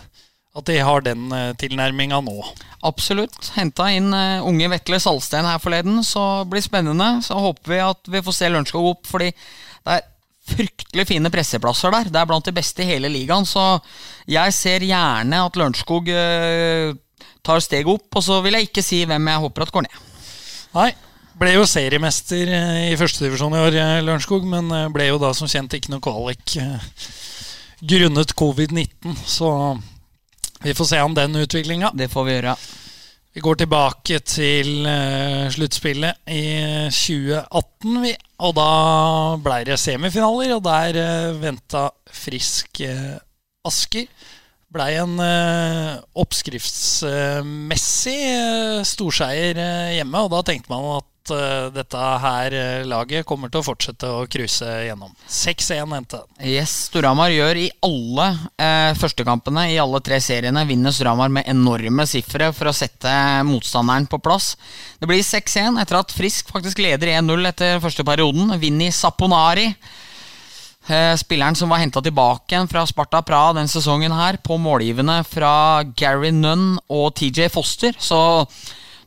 at 0.56 0.70
de 0.70 0.80
har 0.80 1.04
den 1.04 1.28
tilnærminga 1.60 2.22
nå. 2.24 2.40
Absolutt. 2.88 3.52
Henta 3.58 3.90
inn 3.92 4.14
unge 4.14 4.70
Vetle 4.72 5.00
Salsten 5.02 5.46
her 5.46 5.60
forleden, 5.62 6.00
så 6.06 6.46
blir 6.48 6.62
det 6.62 6.70
spennende. 6.70 7.16
Så 7.26 7.36
håper 7.36 7.74
vi 7.74 7.82
at 7.84 8.12
vi 8.14 8.24
får 8.24 8.38
se 8.38 8.52
Lørenskog 8.54 8.92
opp, 8.94 9.08
fordi 9.10 9.32
fryktelig 10.52 11.06
fine 11.08 11.32
presseplasser 11.32 11.92
der. 11.94 12.12
Det 12.12 12.20
er 12.20 12.30
blant 12.30 12.46
de 12.46 12.54
beste 12.56 12.84
i 12.84 12.88
hele 12.88 13.10
ligaen. 13.12 13.46
Så 13.48 13.64
jeg 14.28 14.54
ser 14.56 14.86
gjerne 14.86 15.42
at 15.46 15.58
Lørenskog 15.58 16.10
uh, 16.12 16.94
tar 17.46 17.64
steg 17.64 17.90
opp. 17.90 18.08
Og 18.14 18.24
så 18.24 18.40
vil 18.44 18.58
jeg 18.58 18.70
ikke 18.70 18.84
si 18.84 19.04
hvem 19.08 19.30
jeg 19.32 19.44
håper 19.44 19.66
at 19.66 19.74
går 19.74 19.86
ned. 19.88 20.02
Nei, 20.74 20.90
ble 21.38 21.54
jo 21.54 21.68
seriemester 21.68 22.50
i 22.90 22.96
førstedivisjon 22.98 23.54
i 23.56 23.62
år, 23.62 23.78
Lørenskog, 24.04 24.44
men 24.46 24.68
ble 24.92 25.06
jo 25.08 25.20
da 25.22 25.30
som 25.36 25.48
kjent 25.48 25.78
ikke 25.78 25.94
noe 25.94 26.04
kvalik 26.04 26.58
grunnet 27.80 28.34
covid-19. 28.36 29.16
Så 29.24 29.78
vi 30.62 30.74
får 30.74 30.84
se 30.84 31.00
om 31.02 31.14
den 31.14 31.36
utviklinga. 31.36 31.90
Det 31.94 32.10
får 32.12 32.24
vi 32.26 32.36
gjøre. 32.36 32.54
Vi 33.38 33.42
går 33.46 33.60
tilbake 33.60 34.16
til 34.26 34.82
uh, 34.82 35.46
sluttspillet 35.54 36.26
i 36.34 36.58
2018, 36.90 38.00
vi. 38.02 38.10
Og 38.42 38.50
da 38.56 38.70
ble 39.44 39.60
det 39.68 39.76
semifinaler, 39.78 40.56
og 40.56 40.64
der 40.64 40.96
uh, 40.98 41.38
venta 41.38 41.94
Frisk 42.10 42.82
uh, 42.82 43.14
Asker 43.70 44.10
blei 44.74 44.98
en 44.98 45.14
uh, 45.22 46.02
oppskriftsmessig 46.18 48.18
storseier 48.90 49.54
hjemme. 50.00 50.18
Og 50.18 50.34
da 50.34 50.42
tenkte 50.50 50.74
man 50.74 50.82
at 50.96 51.06
dette 51.74 52.08
her 52.22 52.56
laget 52.88 53.26
kommer 53.28 53.52
til 53.52 53.60
å 53.62 53.66
fortsette 53.66 54.08
å 54.08 54.24
cruise 54.30 54.64
gjennom. 54.86 55.12
6-1 55.28 55.94
endte. 55.98 56.22
Yes, 56.40 56.74
Storhamar 56.88 57.32
gjør 57.34 57.60
i 57.60 57.68
alle 57.84 58.28
førstekampene 58.98 59.68
i 59.72 59.78
alle 59.82 60.00
tre 60.04 60.20
seriene 60.24 60.64
vinner 60.68 60.94
Storhamar 60.94 61.32
med 61.32 61.48
enorme 61.50 62.06
sifre 62.08 62.50
for 62.56 62.70
å 62.70 62.76
sette 62.76 63.12
motstanderen 63.48 64.08
på 64.10 64.20
plass. 64.22 64.52
Det 64.98 65.08
blir 65.10 65.24
6-1 65.24 65.80
etter 65.82 66.00
at 66.00 66.14
Frisk 66.14 66.52
faktisk 66.54 66.82
leder 66.82 67.14
1-0 67.18 67.52
etter 67.52 67.80
første 67.84 68.06
perioden. 68.06 68.52
Vinni 68.62 68.92
Saponari 68.94 69.72
Eh, 70.88 71.14
spilleren 71.20 71.56
som 71.56 71.68
var 71.68 71.82
henta 71.82 72.00
tilbake 72.00 72.54
igjen 72.54 72.68
fra 72.68 72.86
Sparta 72.88 73.20
Praha 73.20 73.52
den 73.58 73.68
sesongen 73.68 74.14
her, 74.16 74.38
på 74.40 74.56
målgivende 74.56 75.20
fra 75.28 75.84
Gary 75.84 76.30
Nunn 76.32 76.78
og 76.88 77.12
TJ 77.18 77.50
Foster. 77.52 77.92
Så 78.00 78.16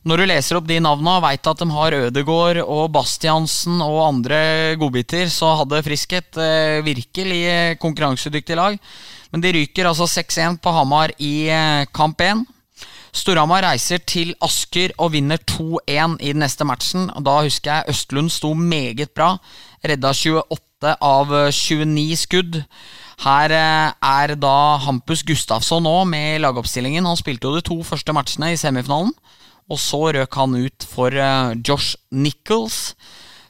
når 0.02 0.18
du 0.18 0.26
leser 0.26 0.58
opp 0.58 0.66
de 0.66 0.80
navna 0.82 1.18
og 1.18 1.24
veit 1.26 1.46
at 1.46 1.60
de 1.62 1.68
har 1.70 1.94
Ødegård 1.94 2.58
og 2.64 2.88
Bastiansen 2.94 3.78
og 3.84 4.00
andre 4.08 4.40
godbiter, 4.80 5.28
så 5.30 5.52
hadde 5.60 5.82
Frisk 5.86 6.16
et 6.18 6.40
eh, 6.42 6.82
virkelig 6.82 7.78
konkurransedyktig 7.82 8.58
lag. 8.58 8.78
Men 9.32 9.44
de 9.44 9.52
ryker 9.54 9.86
altså 9.88 10.08
6-1 10.10 10.58
på 10.62 10.72
Hamar 10.74 11.14
i 11.22 11.46
eh, 11.48 11.86
kamp 11.94 12.20
1. 12.20 12.42
Storhamar 13.12 13.62
reiser 13.66 14.00
til 14.08 14.32
Asker 14.40 14.94
og 14.96 15.12
vinner 15.12 15.38
2-1 15.38 16.18
i 16.18 16.32
den 16.32 16.40
neste 16.40 16.64
matchen. 16.64 17.10
Da 17.20 17.38
husker 17.44 17.70
jeg 17.70 17.92
Østlund 17.92 18.32
sto 18.32 18.54
meget 18.56 19.12
bra. 19.12 19.34
Redda 19.84 20.14
28 20.16 20.96
av 20.96 21.34
29 21.52 22.06
eh, 22.08 22.16
skudd. 22.18 22.58
Her 23.22 23.54
eh, 23.54 23.92
er 23.92 24.34
da 24.40 24.56
Hampus 24.82 25.22
Gustafsson 25.28 25.84
nå 25.84 25.94
med 26.08 26.40
lagoppstillingen. 26.42 27.04
Han 27.06 27.20
spilte 27.20 27.46
jo 27.46 27.54
de 27.60 27.64
to 27.68 27.78
første 27.86 28.16
matchene 28.16 28.54
i 28.54 28.60
semifinalen. 28.60 29.12
Og 29.72 29.80
så 29.80 30.00
røk 30.18 30.38
han 30.38 30.56
ut 30.60 30.86
for 30.88 31.16
eh, 31.16 31.56
Josh 31.64 31.96
Nichols. 32.12 32.94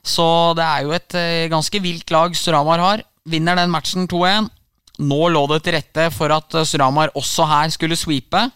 Så 0.03 0.25
det 0.59 0.67
er 0.67 0.87
jo 0.87 0.97
et 0.97 1.15
ganske 1.51 1.79
vilt 1.83 2.11
lag 2.11 2.35
Suramar 2.35 2.83
har. 2.83 3.05
Vinner 3.31 3.59
den 3.59 3.71
matchen 3.71 4.09
2-1. 4.11 4.49
Nå 5.03 5.21
lå 5.31 5.45
det 5.53 5.61
til 5.63 5.77
rette 5.77 6.09
for 6.15 6.35
at 6.35 6.57
Suramar 6.67 7.15
også 7.19 7.47
her 7.47 7.71
skulle 7.75 7.99
sweepe. 7.99 8.49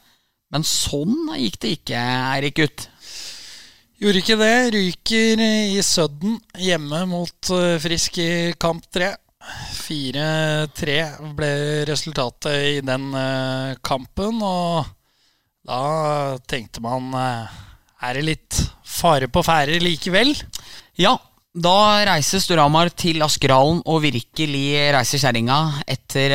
Men 0.50 0.66
sånn 0.66 1.34
gikk 1.38 1.60
det 1.62 1.72
ikke, 1.78 2.02
Eirik 2.34 2.58
Gutt. 2.58 2.88
Gjorde 3.96 4.20
ikke 4.20 4.36
det. 4.36 4.56
Ryker 4.74 5.40
i 5.40 5.80
Sudden 5.80 6.36
hjemme 6.60 7.06
mot 7.08 7.50
eh, 7.56 7.78
Frisk 7.80 8.18
i 8.20 8.30
kamp 8.60 8.84
tre. 8.92 9.14
4-3 9.76 10.96
ble 11.38 11.50
resultatet 11.88 12.56
i 12.74 12.82
den 12.84 13.08
eh, 13.16 13.76
kampen, 13.86 14.42
og 14.42 14.84
da 15.66 16.36
tenkte 16.48 16.82
man 16.84 17.10
eh, 17.18 17.56
Er 18.06 18.18
det 18.18 18.26
litt 18.26 18.60
fare 18.86 19.28
på 19.32 19.42
ferde 19.44 19.80
likevel? 19.82 20.32
Ja, 20.96 21.16
da 21.56 21.76
reiser 22.06 22.40
Storhamar 22.40 22.92
til 22.94 23.24
Askerhallen 23.24 23.82
og 23.88 24.02
virkelig 24.04 24.66
reiser 24.94 25.20
kjerringa 25.20 25.58
etter 25.88 26.34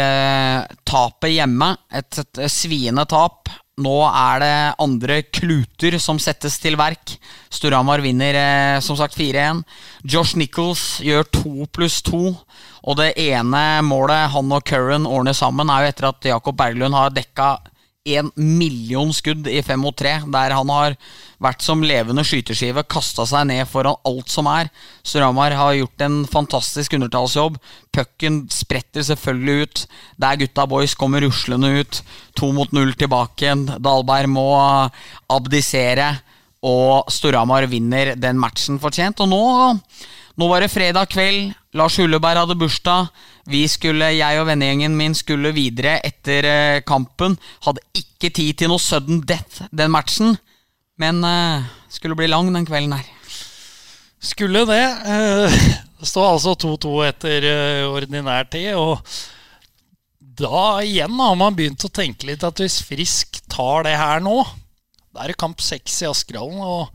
tapet 0.85 1.35
hjemme. 1.35 1.71
Et, 1.93 2.21
et 2.21 2.41
sviende 2.51 3.05
tap. 3.09 3.49
Nå 3.81 3.97
er 4.05 4.41
det 4.43 4.55
andre 4.83 5.21
kluter 5.31 5.95
som 6.01 6.19
settes 6.21 6.57
til 6.61 6.75
verk. 6.79 7.15
Storhamar 7.53 8.03
vinner 8.03 8.37
eh, 8.37 8.79
som 8.83 8.97
sagt 8.99 9.15
4-1. 9.17 9.63
Josh 10.03 10.37
Nichols 10.37 10.99
gjør 11.05 11.27
to 11.31 11.67
pluss 11.73 12.01
to. 12.05 12.33
Og 12.81 12.97
det 12.99 13.13
ene 13.21 13.81
målet 13.85 14.31
han 14.33 14.51
og 14.51 14.65
Curran 14.67 15.07
ordner 15.07 15.37
sammen, 15.37 15.69
er 15.69 15.85
jo 15.85 15.93
etter 15.93 16.09
at 16.09 16.29
Jakob 16.33 16.57
Berglund 16.57 16.97
har 16.97 17.13
dekka 17.15 17.53
en 18.03 18.31
million 18.33 19.11
skudd 19.13 19.45
i 19.45 19.59
fem 19.61 19.79
mot 19.81 19.93
tre, 19.97 20.15
der 20.33 20.53
han 20.55 20.69
har 20.73 20.95
vært 21.41 21.61
som 21.61 21.83
levende 21.85 22.23
skyteskive, 22.25 22.83
kasta 22.89 23.27
seg 23.29 23.45
ned 23.49 23.61
foran 23.69 23.99
alt 24.07 24.31
som 24.33 24.49
er. 24.49 24.71
Suramar 25.05 25.53
har 25.57 25.75
gjort 25.77 26.05
en 26.05 26.17
fantastisk 26.29 26.95
undertallsjobb. 26.97 27.59
Pucken 27.93 28.43
spretter 28.53 29.05
selvfølgelig 29.05 29.67
ut. 29.67 29.83
Der 30.21 30.41
gutta 30.41 30.65
boys 30.69 30.97
kommer 30.97 31.21
ruslende 31.21 31.69
ut. 31.81 32.01
To 32.41 32.51
mot 32.55 32.73
null 32.73 32.95
tilbake 32.97 33.45
igjen. 33.45 33.67
Dahlberg 33.77 34.33
må 34.33 34.47
abdisere, 35.29 36.15
og 36.65 37.09
Storhamar 37.09 37.69
vinner 37.69 38.15
den 38.17 38.41
matchen 38.41 38.81
fortjent. 38.81 39.21
Og 39.21 39.29
nå, 39.29 39.45
nå 40.41 40.47
var 40.49 40.63
det 40.63 40.71
fredag 40.73 41.11
kveld. 41.13 41.51
Lars 41.77 41.99
Hulleberg 42.01 42.39
hadde 42.41 42.57
bursdag. 42.57 43.11
Vi 43.51 43.61
skulle, 43.69 44.07
Jeg 44.17 44.39
og 44.41 44.47
vennegjengen 44.49 44.95
min 44.97 45.13
skulle 45.13 45.53
videre 45.53 45.99
etter 46.01 46.47
eh, 46.49 46.81
kampen. 46.81 47.37
Hadde 47.61 47.83
ikke 47.93 48.31
tid 48.33 48.57
til 48.57 48.71
noe 48.71 48.81
sudden 48.81 49.21
death 49.21 49.67
den 49.69 49.93
matchen. 49.93 50.33
Men 51.01 51.21
uh, 51.25 51.65
skulle 51.89 52.17
bli 52.17 52.27
lang 52.29 52.49
den 52.53 52.65
kvelden 52.65 52.93
her. 52.93 53.05
Skulle 54.21 54.65
det. 54.69 54.83
Uh, 55.05 55.61
det 56.01 56.09
står 56.09 56.33
altså 56.33 56.55
2-2 56.65 56.95
etter 57.07 57.47
ordinær 57.89 58.49
tid. 58.49 58.73
Og 58.77 58.97
da 60.41 60.81
igjen 60.81 61.21
har 61.21 61.37
man 61.37 61.57
begynt 61.57 61.85
å 61.85 61.93
tenke 61.93 62.29
litt 62.29 62.45
at 62.45 62.61
hvis 62.61 62.81
Frisk 62.87 63.43
tar 63.51 63.85
det 63.85 63.97
her 63.99 64.21
nå 64.23 64.39
Da 65.11 65.23
er 65.23 65.33
det 65.33 65.41
kamp 65.41 65.61
seks 65.61 66.01
i 66.01 66.09
Askerhallen, 66.09 66.61
og 66.61 66.89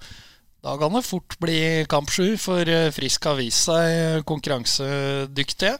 da 0.67 0.75
kan 0.81 0.99
det 0.99 1.07
fort 1.07 1.39
bli 1.43 1.87
kamp 1.91 2.11
sju, 2.11 2.35
for 2.43 2.67
Frisk 2.97 3.31
har 3.31 3.39
vist 3.39 3.69
seg 3.71 4.27
konkurransedyktige. 4.27 5.77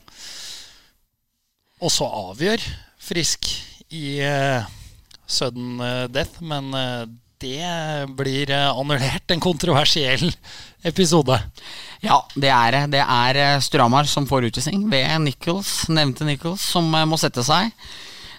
Og 1.83 1.91
så 1.93 2.07
avgjør 2.31 2.63
Frisk 3.03 3.51
i 3.91 4.19
uh, 4.23 4.63
sudden 5.27 5.83
death, 6.15 6.39
men 6.41 6.71
det 7.41 8.09
blir 8.17 8.51
eh, 8.51 8.71
annullert. 8.71 9.31
En 9.31 9.41
kontroversiell 9.41 10.31
episode. 10.91 11.39
Ja, 12.05 12.21
det 12.35 12.53
er 12.53 12.73
det. 12.73 12.83
Det 12.97 13.03
er 13.03 13.41
eh, 13.43 13.61
Stramar 13.65 14.09
som 14.09 14.29
får 14.29 14.51
utvisning 14.51 14.87
ved 14.93 15.09
Nichols, 15.25 15.87
nevnte 15.93 16.27
Nichols, 16.29 16.65
som 16.73 16.89
eh, 16.95 17.09
må 17.09 17.19
sette 17.21 17.45
seg. 17.47 17.73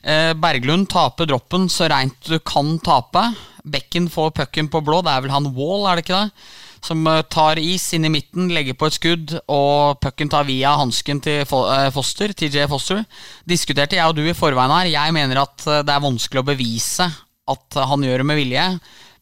Berglund 0.04 0.90
taper 0.92 1.28
droppen 1.30 1.66
så 1.72 1.90
reint 1.92 2.30
du 2.30 2.38
kan 2.40 2.76
tape. 2.84 3.24
Bekken 3.68 4.08
får 4.14 4.36
pucken 4.38 4.70
på 4.72 4.82
blå. 4.86 5.02
Det 5.04 5.12
er 5.12 5.26
vel 5.26 5.34
han 5.34 5.52
Wall, 5.58 5.88
er 5.90 5.98
det 5.98 6.06
ikke 6.06 6.22
det? 6.22 6.48
Som 6.88 7.08
tar 7.34 7.60
is 7.60 7.84
inn 7.98 8.06
i 8.08 8.12
midten, 8.14 8.52
legger 8.54 8.78
på 8.78 8.88
et 8.88 8.96
skudd, 8.96 9.34
og 9.52 9.98
pucken 10.00 10.30
tar 10.32 10.46
via 10.48 10.76
hansken 10.80 11.20
til 11.26 11.42
Foster, 11.50 12.32
TJ 12.38 12.68
Foster. 12.72 13.02
Diskuterte 13.50 13.98
jeg 13.98 14.08
og 14.08 14.16
du 14.16 14.24
i 14.24 14.38
forveien 14.38 14.72
her. 14.72 14.92
Jeg 14.94 15.16
mener 15.18 15.42
at 15.42 15.66
det 15.66 15.96
er 15.96 16.06
vanskelig 16.06 16.46
å 16.46 16.50
bevise 16.54 17.10
at 17.48 17.80
han 17.90 18.04
gjør 18.04 18.22
det 18.22 18.28
med 18.28 18.40
vilje, 18.42 18.66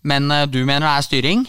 men 0.09 0.29
eh, 0.33 0.47
du 0.49 0.61
mener 0.65 0.87
det 0.87 0.93
er 0.93 1.07
styring? 1.07 1.45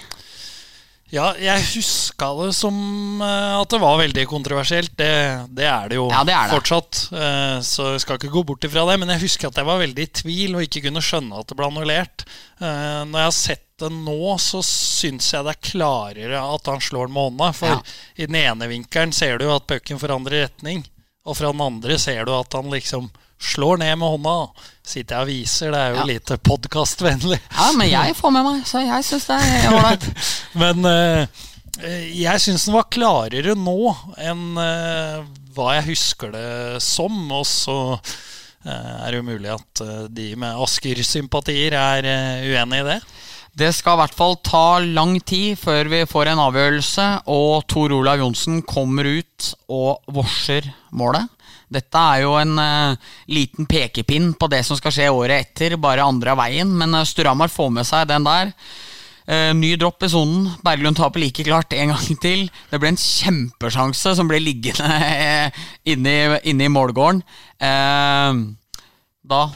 Ja, 1.15 1.29
jeg 1.39 1.63
huska 1.77 2.33
det 2.41 2.49
som 2.59 2.77
eh, 3.23 3.53
at 3.61 3.71
det 3.71 3.79
var 3.79 4.01
veldig 4.01 4.25
kontroversielt. 4.27 4.91
Det, 4.99 5.11
det 5.55 5.69
er 5.71 5.93
det 5.93 6.01
jo 6.01 6.09
ja, 6.11 6.25
det 6.27 6.35
er 6.35 6.49
det. 6.49 6.57
fortsatt. 6.57 7.03
Eh, 7.15 7.59
så 7.63 7.93
jeg 7.93 8.03
skal 8.03 8.19
ikke 8.19 8.33
gå 8.35 8.43
bort 8.49 8.67
ifra 8.67 8.83
det. 8.91 8.97
Men 9.03 9.15
jeg 9.15 9.23
husker 9.29 9.51
at 9.51 9.61
jeg 9.61 9.69
var 9.69 9.79
veldig 9.85 10.07
i 10.07 10.11
tvil 10.23 10.59
og 10.59 10.67
ikke 10.67 10.83
kunne 10.89 11.05
skjønne 11.05 11.39
at 11.39 11.47
det 11.47 11.59
ble 11.59 11.71
annullert. 11.71 12.27
Når 12.59 13.15
jeg 13.21 13.29
har 13.29 13.37
sett 13.37 13.65
det 13.79 13.91
nå, 13.93 14.35
så 14.41 14.63
syns 14.65 15.29
jeg 15.35 15.45
det 15.45 15.53
er 15.53 15.65
klarere 15.71 16.43
at 16.57 16.71
han 16.73 16.83
slår 16.83 17.11
med 17.13 17.29
hånda. 17.29 17.53
For 17.55 17.77
ja. 17.77 17.81
i 18.17 18.27
den 18.27 18.41
ene 18.41 18.71
vinkelen 18.73 19.15
ser 19.15 19.39
du 19.39 19.47
at 19.53 19.69
pucken 19.69 20.01
forandrer 20.03 20.49
retning. 20.49 20.83
Og 21.27 21.39
fra 21.39 21.53
den 21.53 21.63
andre 21.63 21.99
ser 22.03 22.27
du 22.27 22.35
at 22.35 22.55
han 22.57 22.71
liksom 22.73 23.11
slår 23.43 23.81
ned 23.83 23.99
med 24.01 24.15
hånda. 24.15 24.37
Sitter 24.87 25.17
jeg 25.17 25.25
og 25.25 25.31
viser, 25.31 25.75
det 25.75 25.81
er 25.81 25.95
jo 25.95 25.99
ja. 26.01 26.07
lite 26.13 26.39
podkastvennlig. 26.47 27.41
Ja, 27.51 27.71
men 27.77 27.91
jeg 27.91 28.17
får 28.19 28.35
med 28.37 28.47
meg, 28.47 28.63
så 28.69 28.85
jeg 28.85 29.07
syns 29.09 29.29
det 29.31 29.41
er 29.43 29.67
ålreit. 29.75 30.07
men 30.63 30.87
uh, 30.87 31.43
jeg 32.15 32.45
syns 32.45 32.69
den 32.69 32.77
var 32.79 32.89
klarere 32.93 33.57
nå 33.59 33.93
enn 34.23 34.47
uh, 34.57 35.27
hva 35.57 35.77
jeg 35.79 35.91
husker 35.91 36.33
det 36.35 36.49
som. 36.85 37.19
Og 37.33 37.47
så 37.49 37.79
er 38.67 39.13
det 39.13 39.21
jo 39.21 39.29
mulig 39.29 39.53
at 39.53 39.81
de 40.11 40.33
med 40.41 40.59
Asker-sympatier 40.65 41.77
er 41.79 42.09
uenig 42.51 42.81
i 42.83 42.87
det. 42.89 42.97
Det 43.57 43.71
skal 43.73 43.97
i 43.97 44.01
hvert 44.03 44.17
fall 44.17 44.35
ta 44.45 44.83
lang 44.85 45.15
tid 45.25 45.57
før 45.57 45.89
vi 45.89 46.03
får 46.05 46.29
en 46.29 46.43
avgjørelse, 46.45 47.07
og 47.33 47.65
Tor 47.73 47.95
Olav 47.97 48.21
Johnsen 48.21 48.59
kommer 48.69 49.09
ut 49.09 49.47
og 49.73 50.03
vorser 50.13 50.69
målet. 50.93 51.31
Dette 51.73 52.03
er 52.15 52.23
jo 52.23 52.37
en 52.39 52.59
uh, 52.61 53.15
liten 53.33 53.67
pekepinn 53.67 54.33
på 54.39 54.49
det 54.53 54.63
som 54.67 54.79
skal 54.79 54.95
skje 54.95 55.09
året 55.11 55.49
etter, 55.49 55.79
bare 55.81 56.07
andre 56.07 56.35
av 56.35 56.41
veien. 56.45 56.71
Men 56.79 56.95
uh, 56.95 57.07
Sturhamar 57.07 57.51
får 57.53 57.73
med 57.75 57.89
seg 57.89 58.07
den 58.11 58.27
der. 58.27 58.53
Uh, 59.27 59.51
ny 59.59 59.73
dropp 59.81 60.07
i 60.07 60.11
sonen. 60.13 60.47
Berglund 60.63 60.99
taper 61.01 61.25
like 61.25 61.47
klart 61.47 61.75
en 61.75 61.95
gang 61.95 62.21
til. 62.23 62.47
Det 62.71 62.81
ble 62.83 62.95
en 62.95 63.01
kjempesjanse 63.03 64.15
som 64.19 64.31
ble 64.31 64.39
liggende 64.43 64.87
uh, 64.87 65.67
inne 65.91 66.41
i 66.47 66.73
målgården. 66.73 67.25
Uh, 67.59 68.45
da 69.27 69.47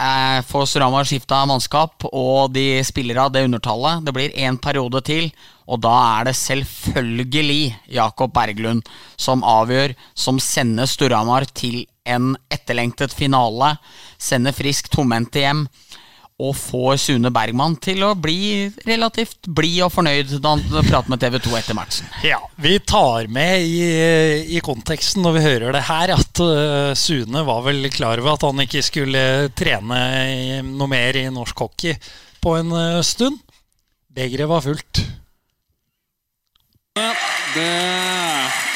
eh, 0.00 0.40
får 0.48 0.66
Storhamar 0.66 1.06
skifta 1.08 1.42
mannskap, 1.48 2.06
og 2.10 2.52
de 2.54 2.80
spiller 2.86 3.20
av 3.20 3.32
det 3.34 3.44
undertallet. 3.46 4.04
Det 4.06 4.14
blir 4.16 4.36
én 4.36 4.58
periode 4.60 5.02
til, 5.06 5.30
og 5.70 5.82
da 5.84 5.92
er 6.18 6.30
det 6.30 6.36
selvfølgelig 6.40 7.76
Jakob 7.94 8.32
Berglund 8.34 8.88
som 9.20 9.44
avgjør, 9.46 9.94
som 10.14 10.40
sender 10.42 10.88
Storhamar 10.90 11.46
til 11.54 11.84
en 12.08 12.32
etterlengtet 12.50 13.14
finale. 13.14 13.76
Sender 14.18 14.56
frisk 14.56 14.90
tomhendte 14.92 15.44
hjem 15.44 15.66
og 16.40 16.54
får 16.56 16.96
Sune 17.02 17.30
Bergman 17.34 17.76
til 17.82 18.02
å 18.06 18.14
bli 18.18 18.70
relativt 18.86 19.48
blid 19.48 19.82
og 19.86 19.92
fornøyd 19.94 20.32
da 20.40 20.54
han 20.56 20.64
prater 20.88 21.12
med 21.12 21.22
TV 21.22 21.38
2 21.44 21.54
etter 21.58 21.76
matchen. 21.76 22.08
Ja, 22.24 22.40
Vi 22.56 22.78
tar 22.80 23.28
med 23.32 23.66
i, 23.66 24.56
i 24.56 24.62
konteksten 24.64 25.24
når 25.24 25.36
vi 25.36 25.44
hører 25.46 25.76
det 25.76 25.84
her, 25.90 26.14
at 26.16 26.42
uh, 26.42 26.96
Sune 26.98 27.44
var 27.46 27.64
vel 27.68 27.90
klar 27.92 28.22
over 28.22 28.34
at 28.34 28.48
han 28.48 28.64
ikke 28.64 28.84
skulle 28.86 29.24
trene 29.56 30.00
noe 30.66 30.90
mer 30.90 31.20
i 31.20 31.28
norsk 31.32 31.64
hockey 31.66 31.96
på 32.40 32.56
en 32.60 32.72
uh, 32.72 33.02
stund. 33.06 33.40
Begeret 34.10 34.50
var 34.50 34.64
fullt. 34.64 35.04
Det 37.54 37.66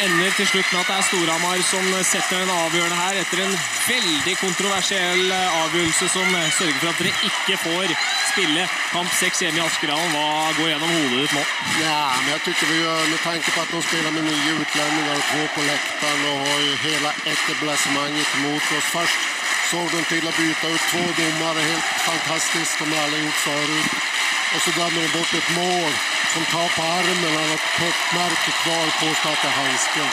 ender 0.02 0.32
til 0.34 0.46
slutt 0.50 0.70
med 0.72 0.80
at 0.80 0.88
det 0.88 0.94
er 0.96 1.04
Storhamar 1.06 1.60
som 1.62 1.84
setter 2.02 2.40
den 2.42 2.50
avgjørende 2.50 2.96
her, 2.98 3.18
etter 3.20 3.42
en 3.44 3.52
veldig 3.86 4.34
kontroversiell 4.40 5.30
avgjørelse 5.34 6.08
som 6.10 6.32
sørger 6.56 6.80
for 6.80 6.90
at 6.90 7.02
dere 7.02 7.28
ikke 7.28 7.58
får 7.62 7.94
spille 8.32 8.64
kamp 8.90 9.12
seks 9.14 9.44
hjemme 9.44 9.60
i 9.60 9.64
Askerhallen. 9.64 10.16
Hva 10.16 10.50
går 10.58 10.72
gjennom 10.72 10.90
hodet 10.96 11.20
ditt 11.20 11.36
nå? 11.36 11.44
Ja, 11.84 12.00
men 12.24 12.32
jeg 12.32 12.42
tykker 12.48 12.72
vi 12.72 12.80
gjør, 12.80 13.06
med 13.12 13.22
tanke 13.28 13.54
på 13.54 13.62
at 13.62 13.76
de 13.76 13.84
spiller 13.86 14.16
med 14.16 14.26
nye 14.30 14.56
utlendinger 14.64 15.14
og 15.14 15.30
to 15.30 15.46
på 15.54 15.68
lekteren 15.68 16.26
og 16.32 16.42
har 16.48 16.66
hele 16.88 17.14
etablissementet 17.36 18.34
mot 18.42 18.74
oss. 18.80 18.90
Først 18.96 19.30
så 19.70 19.86
de 19.94 20.02
til 20.10 20.26
å 20.26 20.34
bytte 20.34 20.74
ut 20.74 20.90
to 20.90 21.06
dommere. 21.20 21.62
helt 21.70 21.94
fantastisk, 22.10 22.78
de 22.78 22.90
har 22.90 23.06
alle 23.06 23.22
gjort 23.22 23.40
förut. 23.46 24.23
Og 24.54 24.60
så 24.64 24.70
dømmer 24.78 25.00
de 25.02 25.10
bort 25.16 25.32
et 25.40 25.50
mål 25.60 25.92
som 26.32 26.44
tar 26.52 26.68
på 26.76 26.82
armen 26.98 27.36
Han 27.38 27.50
har 27.54 27.62
puckmärke 27.78 28.50
kvar 28.62 28.86
på 29.00 29.06
att 29.30 29.42
det 29.42 29.52
handsken. 29.60 30.10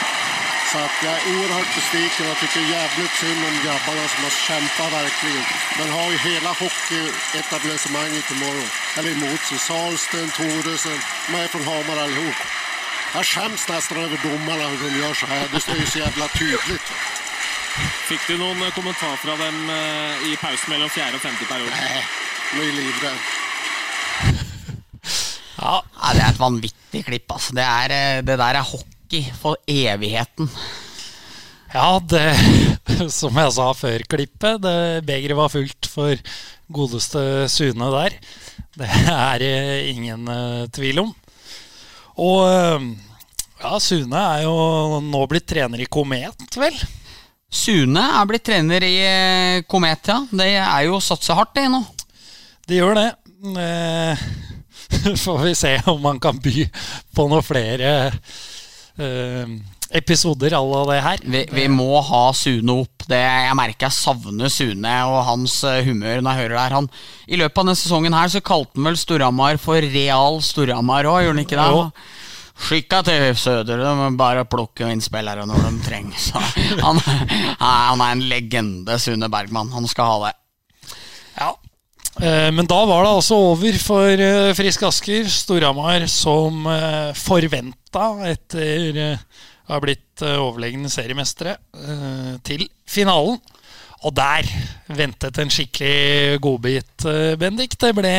Så 0.70 0.78
att 0.78 0.96
jag 1.04 1.12
är 1.12 1.22
oerhört 1.34 1.74
besviken 1.74 2.30
och 2.30 2.38
tycker 2.40 2.60
jävligt 2.60 3.14
synd 3.20 3.44
om 3.48 3.56
grabbarna 3.64 4.08
som 4.08 4.24
har 4.26 4.34
kämpat 4.48 4.92
verkligen. 4.92 5.44
Men 5.78 5.88
har 5.90 6.10
ju 6.10 6.18
hela 6.18 6.50
hockeyetablissemanget 6.62 8.30
imorgon, 8.30 8.70
eller 8.96 9.10
emot 9.16 9.40
sig. 9.48 9.58
Sahlsten, 9.58 10.30
Thoresen, 10.30 10.98
de 11.26 11.34
är 11.36 11.48
från 11.48 11.64
Hamar 11.64 12.02
allihop. 12.02 12.40
Jag 13.14 13.26
skäms 13.26 13.68
nästan 13.68 13.98
över 13.98 14.18
domarna 14.22 14.68
hur 14.68 14.90
de 14.90 14.98
gör 15.02 15.14
så 15.14 15.26
här. 15.26 15.48
Det 15.52 15.60
står 15.60 15.76
ju 15.76 15.86
så 15.86 15.98
jävla 15.98 16.28
tydligt. 16.28 16.88
Fikk 18.08 18.26
du 18.26 18.38
noen 18.38 18.70
kommentar 18.70 19.16
fra 19.16 19.36
dem 19.36 19.70
eh, 19.70 20.32
i 20.32 20.36
pausen 20.36 20.70
mellom 20.72 20.90
fjerde 20.90 21.16
og 21.16 21.22
femte 21.22 21.44
periode? 21.44 21.72
Nå 22.54 22.62
er 22.62 22.68
är 22.68 22.72
livredd. 22.72 23.51
Ja, 25.62 25.78
det 26.12 26.22
er 26.22 26.32
et 26.32 26.40
vanvittig 26.40 27.04
klipp. 27.06 27.30
Altså. 27.30 27.54
Det, 27.56 27.64
er, 27.64 27.94
eh, 27.94 28.22
det 28.26 28.38
der 28.40 28.58
er 28.58 28.66
hockey 28.66 29.22
for 29.38 29.60
evigheten. 29.70 30.50
ja 31.72 31.86
det 32.02 32.26
Som 33.20 33.38
jeg 33.38 33.54
sa 33.54 33.70
før 33.72 34.02
klippet, 34.10 34.60
det 34.64 35.06
begeret 35.06 35.38
var 35.38 35.52
fullt 35.52 35.88
for 35.88 36.18
godeste 36.72 37.46
Sune 37.52 37.88
der. 37.94 38.18
Det 38.76 38.88
er 39.12 39.46
ingen 39.86 40.28
uh, 40.28 40.66
tvil 40.72 41.04
om. 41.04 41.14
Og 42.20 42.42
uh, 42.42 42.90
ja, 43.62 43.78
Sune 43.78 44.18
er 44.18 44.42
jo 44.44 45.00
nå 45.04 45.22
blitt 45.30 45.46
trener 45.48 45.80
i 45.80 45.86
Komet, 45.86 46.58
vel? 46.58 46.76
Sune 47.52 48.02
er 48.18 48.28
blitt 48.28 48.46
trener 48.48 48.84
i 48.86 48.94
eh, 49.04 49.64
Komet, 49.68 50.08
ja. 50.08 50.22
Det 50.32 50.48
er 50.56 50.86
jo 50.88 51.00
satse 51.04 51.36
hardt, 51.36 51.52
det 51.58 51.68
nå. 51.70 51.82
Det 52.66 52.78
gjør 52.78 52.96
det. 52.96 53.08
Eh, 53.60 54.24
får 55.24 55.44
vi 55.44 55.54
se 55.58 55.76
om 55.90 56.00
man 56.02 56.20
kan 56.22 56.38
by 56.42 56.66
på 57.16 57.28
noen 57.30 57.44
flere 57.46 57.92
eh, 58.98 59.54
episoder 59.92 60.54
à 60.56 60.62
la 60.64 60.82
det 60.92 61.00
her. 61.04 61.22
Vi, 61.24 61.42
vi 61.52 61.68
må 61.68 62.00
ha 62.00 62.22
Sune 62.36 62.78
opp. 62.82 63.04
Det, 63.08 63.18
jeg 63.18 63.56
merker 63.58 63.88
jeg 63.88 63.96
savner 63.98 64.52
Sune 64.52 64.94
og 65.10 65.20
hans 65.28 65.58
eh, 65.68 65.82
humør 65.86 66.22
når 66.22 66.30
jeg 66.32 66.42
hører 66.42 66.56
det 66.56 66.64
her. 66.64 66.76
Han, 66.78 66.90
I 67.28 67.40
løpet 67.40 67.58
av 67.58 67.66
denne 67.66 67.78
sesongen 67.78 68.16
her 68.16 68.32
så 68.32 68.42
kalte 68.44 68.78
han 68.78 68.90
vel 68.90 68.98
Storhamar 69.00 69.60
for 69.62 69.92
Real 69.94 70.40
Storhamar 70.44 71.08
òg, 71.10 71.24
gjorde 71.26 71.36
han 71.36 71.44
ikke 71.44 71.60
det? 71.60 71.70
Jo. 71.76 71.88
Skikka 72.62 73.00
til 73.02 73.24
Søder, 73.40 73.80
de 73.80 74.08
bare 74.20 74.44
plukke 74.46 74.86
inn 74.92 75.00
spillere 75.02 75.44
når 75.48 75.64
de 75.66 75.72
trenger. 75.82 76.46
Han, 76.84 77.00
han 77.58 78.04
er 78.04 78.12
en 78.12 78.24
legende, 78.30 78.98
Sune 79.02 79.28
Bergman. 79.32 79.72
Han 79.74 79.88
skal 79.90 80.12
ha 80.12 80.28
det. 80.28 80.34
Ja. 81.40 81.52
Eh, 82.20 82.50
Men 82.52 82.68
da 82.68 82.82
var 82.84 83.04
det 83.06 83.14
altså 83.16 83.38
over 83.52 83.78
for 83.80 84.24
eh, 84.26 84.52
Frisk 84.56 84.84
Asker. 84.88 85.28
Storhamar 85.32 86.04
som 86.10 86.66
eh, 86.68 87.10
forventa, 87.16 88.10
etter 88.28 89.00
å 89.00 89.72
ha 89.72 89.80
blitt 89.80 90.20
overlegne 90.20 90.90
seriemestere, 90.92 91.54
til 92.44 92.66
finalen. 92.90 93.38
Og 94.02 94.12
der 94.14 94.48
ventet 94.92 95.38
en 95.38 95.52
skikkelig 95.54 96.40
godbit, 96.42 97.06
Bendik. 97.38 97.78
Det 97.80 97.92
ble 97.96 98.10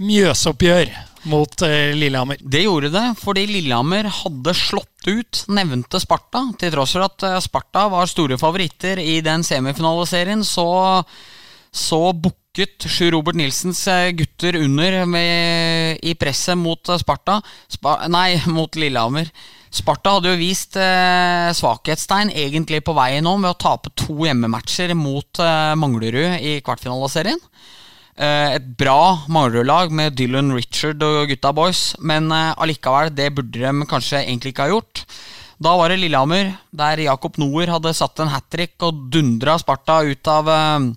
Mjøsoppgjør 0.00 0.92
mot 1.28 1.64
eh, 1.66 1.92
Lillehammer. 1.98 2.38
Det 2.40 2.62
gjorde 2.62 2.92
det, 2.94 3.04
fordi 3.20 3.44
Lillehammer 3.50 4.08
hadde 4.22 4.54
slått 4.56 5.10
ut 5.10 5.42
nevnte 5.52 6.00
Sparta. 6.00 6.46
Til 6.58 6.72
tross 6.72 6.94
for 6.96 7.04
at 7.10 7.26
Sparta 7.44 7.84
var 7.92 8.08
store 8.10 8.38
favoritter 8.40 9.02
i 9.02 9.18
den 9.26 9.44
semifinaliserien, 9.46 10.46
så, 10.46 11.02
så 11.68 12.00
bukket 12.52 12.84
Sjur 12.84 13.14
Robert 13.14 13.36
Nilsens 13.36 13.86
eh, 13.88 14.12
gutter 14.12 14.58
under 14.60 15.06
med, 15.08 15.98
i 16.04 16.12
presset 16.14 16.58
mot 16.58 16.88
eh, 16.88 16.98
Sparta. 17.00 17.40
Spa, 17.68 18.02
nei, 18.12 18.36
mot 18.52 18.76
Lillehammer. 18.76 19.30
Sparta 19.72 20.18
hadde 20.18 20.34
jo 20.34 20.40
vist 20.40 20.76
eh, 20.76 21.48
svakhetstegn 21.56 22.28
egentlig 22.28 22.82
på 22.84 22.92
veien 22.92 23.24
om 23.26 23.40
ved 23.40 23.54
å 23.54 23.56
tape 23.56 23.94
to 23.96 24.18
hjemmematcher 24.26 24.92
mot 24.92 25.40
eh, 25.40 25.72
Manglerud 25.80 26.44
i 26.44 26.58
kvartfinaleserien. 26.60 27.40
Eh, 28.20 28.58
et 28.58 28.68
bra 28.76 29.24
Manglerud-lag 29.32 29.88
med 29.88 30.18
Dylan 30.20 30.52
Richard 30.52 31.00
og 31.08 31.32
gutta 31.32 31.54
boys, 31.56 31.94
men 32.04 32.28
eh, 32.36 32.52
allikevel, 32.60 33.14
det 33.16 33.32
burde 33.32 33.64
de 33.64 33.88
kanskje 33.88 34.26
egentlig 34.26 34.52
ikke 34.52 34.68
ha 34.68 34.74
gjort. 34.74 35.06
Da 35.62 35.72
var 35.78 35.88
det 35.88 36.02
Lillehammer, 36.02 36.52
der 36.68 37.06
Jakob 37.06 37.40
Noer 37.40 37.72
hadde 37.78 37.96
satt 37.96 38.20
en 38.20 38.34
hat 38.34 38.52
trick 38.52 38.76
og 38.84 39.06
dundra 39.14 39.56
Sparta 39.62 40.02
ut 40.04 40.36
av 40.36 40.52
eh, 40.52 40.90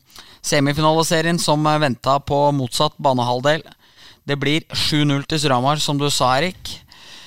semifinaliserien 0.45 1.39
som 1.41 1.65
venta 1.81 2.19
på 2.21 2.39
motsatt 2.55 2.95
banehalvdel. 3.01 3.65
Det 4.25 4.37
blir 4.41 4.65
7-0 4.73 5.25
til 5.29 5.41
Suramar, 5.41 5.81
som 5.81 5.97
du 6.01 6.07
sa, 6.09 6.35
Erik. 6.37 6.79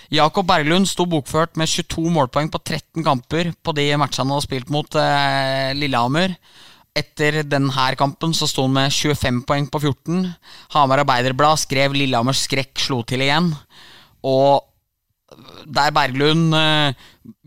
Jakob 0.09 0.47
Berglund 0.49 0.89
sto 0.89 1.05
bokført 1.05 1.59
med 1.61 1.69
22 1.69 2.09
målpoeng 2.15 2.49
på 2.49 2.61
13 2.63 3.05
kamper 3.05 3.53
på 3.63 3.75
de 3.77 3.91
matchene 4.01 4.25
han 4.25 4.39
hadde 4.39 4.47
spilt 4.47 4.73
mot 4.73 4.97
eh, 4.97 5.75
Lillehammer. 5.77 6.33
Etter 6.97 7.43
denne 7.45 7.91
kampen 8.01 8.33
så 8.35 8.49
sto 8.49 8.65
han 8.65 8.75
med 8.75 8.95
25 8.95 9.43
poeng 9.47 9.69
på 9.69 9.83
14. 9.83 10.25
Hamar 10.75 11.05
Arbeiderblad 11.05 11.61
skrev 11.61 11.95
Lillehammers 11.95 12.47
skrekk 12.49 12.81
slo 12.81 13.03
til 13.07 13.27
igjen. 13.27 13.53
Og 14.27 14.65
der 15.67 15.91
Berglund 15.97 16.55
eh, 16.55 16.93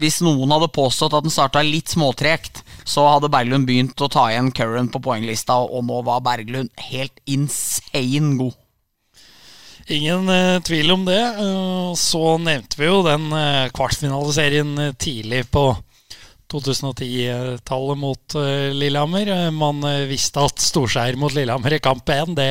Hvis 0.02 0.20
noen 0.26 0.52
hadde 0.54 0.68
påstått 0.74 1.14
at 1.18 1.26
den 1.26 1.34
starta 1.34 1.62
litt 1.66 1.90
småtregt, 1.94 2.64
så 2.86 3.06
hadde 3.08 3.30
Berglund 3.32 3.66
begynt 3.70 4.02
å 4.02 4.10
ta 4.12 4.28
igjen 4.32 4.52
Curran 4.56 4.90
på 4.94 5.02
poenglista, 5.04 5.58
og 5.62 5.86
nå 5.88 6.02
var 6.06 6.22
Berglund 6.26 6.70
helt 6.92 7.18
insane 7.26 8.36
god. 8.42 8.58
Ingen 9.92 10.30
eh, 10.30 10.60
tvil 10.64 10.92
om 10.94 11.06
det. 11.08 11.20
Eh, 11.20 11.94
så 11.98 12.38
nevnte 12.42 12.78
vi 12.80 12.90
jo 12.92 13.02
den 13.08 13.32
eh, 13.34 13.70
kvartfinaliserien 13.76 14.76
tidlig 15.02 15.48
på 15.52 15.66
2010-tallet 16.52 17.98
mot 18.00 18.36
eh, 18.40 18.70
Lillehammer. 18.76 19.28
Eh, 19.28 19.52
Man 19.52 19.82
visste 20.10 20.46
at 20.46 20.62
storseier 20.62 21.18
mot 21.20 21.34
Lillehammer 21.36 21.78
i 21.78 21.82
kamp 21.84 22.10
1, 22.10 22.36
det, 22.38 22.50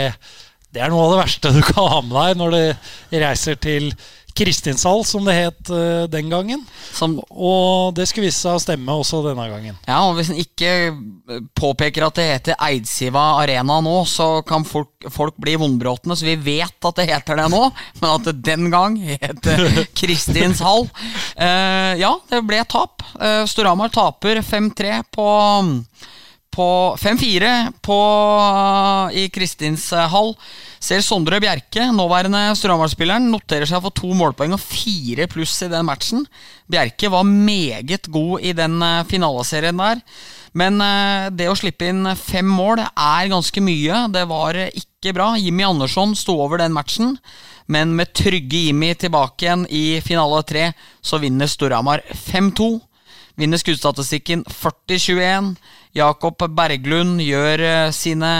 det 0.74 0.82
er 0.84 0.92
noe 0.92 1.06
av 1.06 1.14
det 1.14 1.22
verste 1.22 1.52
du 1.54 1.61
kan 1.66 1.88
ha 1.94 2.00
med 2.04 2.16
deg 2.18 2.40
når 2.40 2.56
du 2.56 3.18
reiser 3.22 3.58
til 3.62 3.90
Kristinshall, 4.36 5.04
som 5.04 5.26
det 5.26 5.36
het 5.36 5.70
uh, 5.72 6.06
den 6.10 6.30
gangen. 6.32 6.62
Som 6.96 7.18
Og 7.30 7.94
det 7.96 8.06
skulle 8.08 8.28
vise 8.28 8.40
seg 8.42 8.58
å 8.58 8.62
stemme 8.62 8.96
også 8.96 9.22
denne 9.24 9.46
gangen. 9.50 9.78
Ja, 9.88 10.02
og 10.08 10.16
Hvis 10.18 10.30
en 10.32 10.40
ikke 10.40 10.70
eh, 10.90 11.42
påpeker 11.56 12.06
at 12.06 12.18
det 12.18 12.28
heter 12.28 12.58
Eidsiva 12.68 13.24
Arena 13.40 13.80
nå, 13.84 13.96
så 14.08 14.42
kan 14.46 14.66
folk, 14.66 14.92
folk 15.12 15.38
bli 15.40 15.56
vondbråtne, 15.60 16.16
så 16.16 16.28
vi 16.28 16.36
vet 16.40 16.88
at 16.90 17.00
det 17.00 17.08
heter 17.10 17.40
det 17.40 17.48
nå. 17.52 17.62
Men 18.00 18.14
at 18.14 18.28
det 18.28 18.38
den 18.46 18.70
gang 18.72 18.96
het 19.10 19.50
Kristins 20.00 20.62
hall. 20.64 20.88
Eh, 21.36 21.98
ja, 22.00 22.14
det 22.30 22.44
ble 22.46 22.62
tap. 22.70 23.04
Uh, 23.16 23.44
Storhamar 23.48 23.92
taper 23.94 24.42
5-3 24.44 25.02
på, 25.14 25.28
på 26.55 26.96
5-4 26.98 27.51
i 29.16 29.28
Kristins 29.32 29.90
hall. 29.90 30.34
Ser 30.80 31.03
Sondre 31.05 31.40
Bjerke, 31.42 31.90
nåværende 31.92 32.55
Storhamar-spilleren, 32.57 33.28
noterer 33.32 33.68
seg 33.68 33.82
for 33.84 33.92
to 33.94 34.14
målpoeng 34.16 34.55
og 34.57 34.62
fire 34.62 35.26
pluss 35.30 35.59
i 35.66 35.70
den 35.70 35.84
matchen. 35.86 36.24
Bjerke 36.70 37.11
var 37.12 37.28
meget 37.28 38.09
god 38.09 38.40
i 38.40 38.55
den 38.57 38.80
eh, 38.82 39.05
finaleserien 39.11 39.76
der. 39.76 40.01
Men 40.57 40.80
eh, 40.82 41.28
det 41.36 41.51
å 41.51 41.57
slippe 41.59 41.90
inn 41.90 42.09
fem 42.16 42.48
mål 42.48 42.80
er 42.86 43.30
ganske 43.30 43.62
mye. 43.62 44.07
Det 44.14 44.24
var 44.30 44.57
ikke 44.70 45.14
bra. 45.16 45.34
Jimmy 45.38 45.66
Andersson 45.68 46.16
sto 46.18 46.38
over 46.40 46.62
den 46.62 46.74
matchen. 46.74 47.18
Men 47.70 47.92
med 47.94 48.14
trygge 48.16 48.64
Jimmy 48.66 48.94
tilbake 48.98 49.46
igjen 49.46 49.66
i 49.70 50.01
finale 50.03 50.40
tre, 50.48 50.70
så 51.05 51.20
vinner 51.22 51.51
Storhamar 51.51 52.03
5-2. 52.09 52.72
Vinner 53.41 53.57
skuddstatistikken 53.57 54.43
40-21. 54.45 55.55
Jakob 55.97 56.43
Berglund 56.53 57.22
gjør 57.24 57.62
eh, 57.64 57.93
sine 57.97 58.32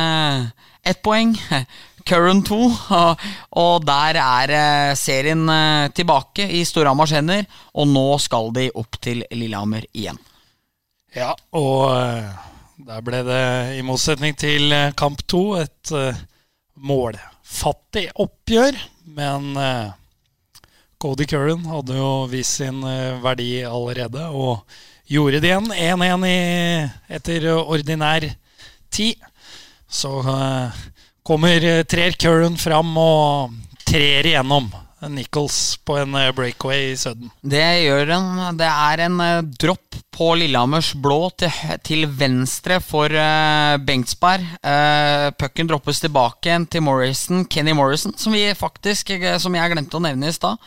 ett 0.85 1.01
poeng. 1.01 1.33
Curran 2.09 2.43
2. 2.45 2.59
Og 3.63 3.87
der 3.89 4.19
er 4.21 4.53
eh, 4.53 4.91
serien 5.01 5.47
eh, 5.49 5.87
tilbake 5.97 6.45
i 6.53 6.61
Storhamars 6.69 7.15
hender, 7.17 7.47
og 7.73 7.89
nå 7.89 8.05
skal 8.21 8.53
de 8.57 8.67
opp 8.77 8.99
til 9.01 9.23
Lillehammer 9.33 9.87
igjen. 9.97 10.21
Ja, 11.17 11.33
og 11.57 11.91
der 12.87 13.01
ble 13.03 13.23
det, 13.27 13.41
i 13.81 13.83
motsetning 13.83 14.37
til 14.39 14.71
kamp 15.01 15.25
to, 15.27 15.57
et 15.59 15.91
målfattig 16.79 18.05
oppgjør. 18.21 18.79
Men 19.17 19.51
Cody 21.03 21.27
Curran 21.27 21.67
hadde 21.67 21.99
jo 21.99 22.13
vist 22.31 22.61
sin 22.61 22.79
verdi 23.25 23.65
allerede, 23.67 24.29
og 24.31 24.63
gjorde 25.11 25.41
det 25.43 25.51
igjen. 25.51 25.73
1-1 25.75 26.27
etter 27.19 27.49
ordinær 27.59 28.29
tid. 28.91 29.19
Så 29.91 30.21
kommer 31.27 31.65
eh, 31.67 31.83
trer 31.85 32.15
Curran 32.15 32.57
fram 32.59 32.95
og 32.99 33.57
trer 33.87 34.31
igjennom 34.31 34.71
Nichols 35.09 35.79
på 35.87 35.97
en 35.97 36.15
eh, 36.19 36.33
breakaway 36.37 36.91
i 36.91 36.97
Sudden. 36.99 37.31
Det 37.41 37.65
gjør 37.87 38.13
han. 38.13 38.59
Det 38.59 38.69
er 38.69 39.03
en 39.07 39.17
uh, 39.23 39.41
dropp 39.63 39.97
på 40.13 40.29
Lillehammers 40.37 40.93
blå 41.01 41.31
til, 41.41 41.55
til 41.87 42.05
venstre 42.05 42.81
for 42.85 43.09
uh, 43.09 43.81
Bengtsberg. 43.81 44.45
Uh, 44.61 45.31
Pucken 45.41 45.71
droppes 45.71 46.03
tilbake 46.05 46.59
til 46.71 46.85
Morrison, 46.85 47.47
Kenny 47.49 47.73
Morrison, 47.77 48.13
som 48.21 48.37
vi 48.37 48.45
faktisk, 48.57 49.15
som 49.41 49.57
jeg 49.57 49.73
glemte 49.73 49.97
å 49.97 50.05
nevne 50.05 50.29
i 50.29 50.37
stad. 50.37 50.61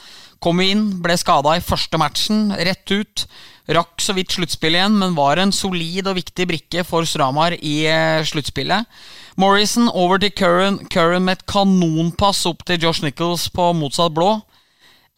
Kom 0.44 0.60
inn, 0.60 0.88
ble 1.04 1.16
skada 1.20 1.54
i 1.56 1.64
første 1.64 2.00
matchen, 2.02 2.50
rett 2.58 2.90
ut. 2.92 3.28
Rakk 3.72 4.02
så 4.04 4.16
vidt 4.18 4.34
sluttspillet 4.36 4.82
igjen, 4.82 4.98
men 5.00 5.16
var 5.16 5.40
en 5.40 5.54
solid 5.56 6.10
og 6.10 6.18
viktig 6.18 6.50
brikke 6.50 6.84
for 6.84 7.08
Stramar 7.08 7.56
i 7.56 7.78
sluttspillet. 8.28 8.90
Morrison 9.40 9.88
over 9.90 10.20
til 10.22 10.34
Curran. 10.38 10.78
Curran 10.94 11.26
med 11.26 11.40
et 11.40 11.46
kanonpass 11.50 12.44
opp 12.50 12.62
til 12.68 12.84
Josh 12.84 13.02
Nichols 13.02 13.48
på 13.54 13.72
motsatt 13.74 14.14
blå. 14.14 14.36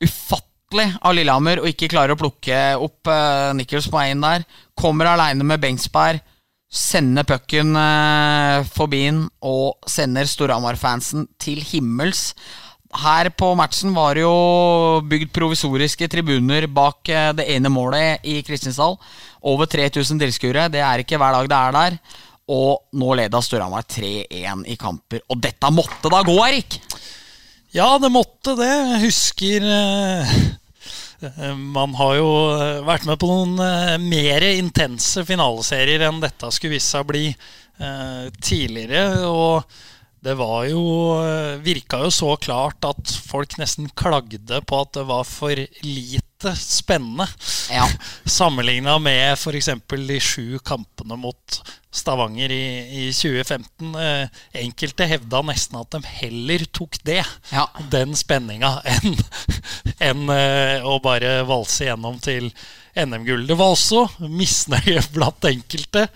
Ufattelig 0.04 0.88
av 1.02 1.16
Lillehammer 1.18 1.60
å 1.60 1.68
ikke 1.68 1.90
klare 1.92 2.16
å 2.16 2.20
plukke 2.20 2.60
opp 2.80 3.12
uh, 3.12 3.52
Nichols 3.58 3.90
på 3.92 4.00
veien 4.00 4.24
der. 4.24 4.46
Kommer 4.80 5.12
aleine 5.12 5.44
med 5.48 5.60
Bengsberg. 5.64 6.22
Sender 6.72 7.28
pucken 7.28 7.76
uh, 7.76 8.64
forbi 8.76 9.04
og 9.46 9.90
sender 9.92 10.28
Storhamar-fansen 10.32 11.28
til 11.40 11.60
himmels. 11.64 12.30
Her 12.96 13.28
på 13.36 13.50
matchen 13.60 13.92
var 13.96 14.16
det 14.16 14.24
jo 14.24 15.02
bygd 15.04 15.34
provisoriske 15.36 16.08
tribuner 16.12 16.70
bak 16.72 17.12
uh, 17.12 17.34
det 17.36 17.50
ene 17.52 17.72
målet 17.72 18.24
i 18.24 18.40
Kristinsdal. 18.48 18.96
Over 19.44 19.68
3000 19.68 20.24
tilskuere. 20.24 20.70
Det 20.72 20.80
er 20.80 21.04
ikke 21.04 21.20
hver 21.20 21.36
dag 21.36 21.52
det 21.52 21.60
er 21.60 21.78
der. 21.82 22.00
Og 22.52 22.98
nå 23.00 23.16
leda 23.18 23.42
Storhamar 23.42 23.88
3-1 23.90 24.66
i 24.70 24.76
kamper. 24.78 25.24
Og 25.34 25.40
dette 25.42 25.72
måtte 25.74 26.12
da 26.14 26.22
gå, 26.26 26.36
Erik? 26.46 26.78
Ja, 27.76 27.96
det 28.00 28.12
måtte 28.14 28.54
det. 28.60 28.70
Jeg 28.70 29.02
husker 29.08 29.66
eh, 29.72 30.36
Man 31.58 31.96
har 31.98 32.14
jo 32.20 32.30
vært 32.88 33.08
med 33.10 33.20
på 33.20 33.32
noen 33.32 33.58
eh, 33.66 33.98
mer 34.00 34.46
intense 34.54 35.26
finaleserier 35.28 36.06
enn 36.08 36.22
dette 36.24 36.54
skulle 36.54 36.78
vise 36.78 36.94
seg 36.94 37.04
å 37.04 37.10
bli 37.10 37.26
eh, 37.32 38.30
tidligere. 38.40 39.26
Og 39.28 39.66
det 40.26 40.38
var 40.40 40.64
jo 40.70 40.84
eh, 41.20 41.58
Virka 41.66 42.00
jo 42.06 42.14
så 42.14 42.32
klart 42.42 42.86
at 42.88 43.18
folk 43.28 43.58
nesten 43.62 43.92
klagde 43.98 44.62
på 44.66 44.80
at 44.86 44.96
det 44.98 45.04
var 45.10 45.28
for 45.28 45.66
lite 45.86 46.25
spennende. 46.60 47.28
Ja. 47.72 47.88
Sammenligna 48.26 49.00
med 49.00 49.34
f.eks. 49.34 49.70
de 50.08 50.20
sju 50.20 50.60
kampene 50.60 51.16
mot 51.16 51.62
Stavanger 51.96 52.52
i, 52.52 53.08
i 53.08 53.14
2015. 53.14 53.96
Eh, 53.96 54.28
enkelte 54.66 55.08
hevda 55.08 55.42
nesten 55.48 55.80
at 55.80 55.96
de 55.96 56.02
heller 56.20 56.66
tok 56.76 57.00
det, 57.08 57.22
ja. 57.52 57.68
den 57.92 58.16
spenninga, 58.18 58.80
enn 58.96 59.16
en, 60.04 60.26
eh, 60.34 60.84
å 60.84 60.98
bare 61.04 61.38
valse 61.48 61.88
gjennom 61.88 62.20
til 62.24 62.52
NM-gull. 62.96 63.48
Det 63.48 63.58
var 63.60 63.76
også 63.76 64.28
misnøye 64.28 65.04
blant 65.16 65.48
enkelte 65.48 66.08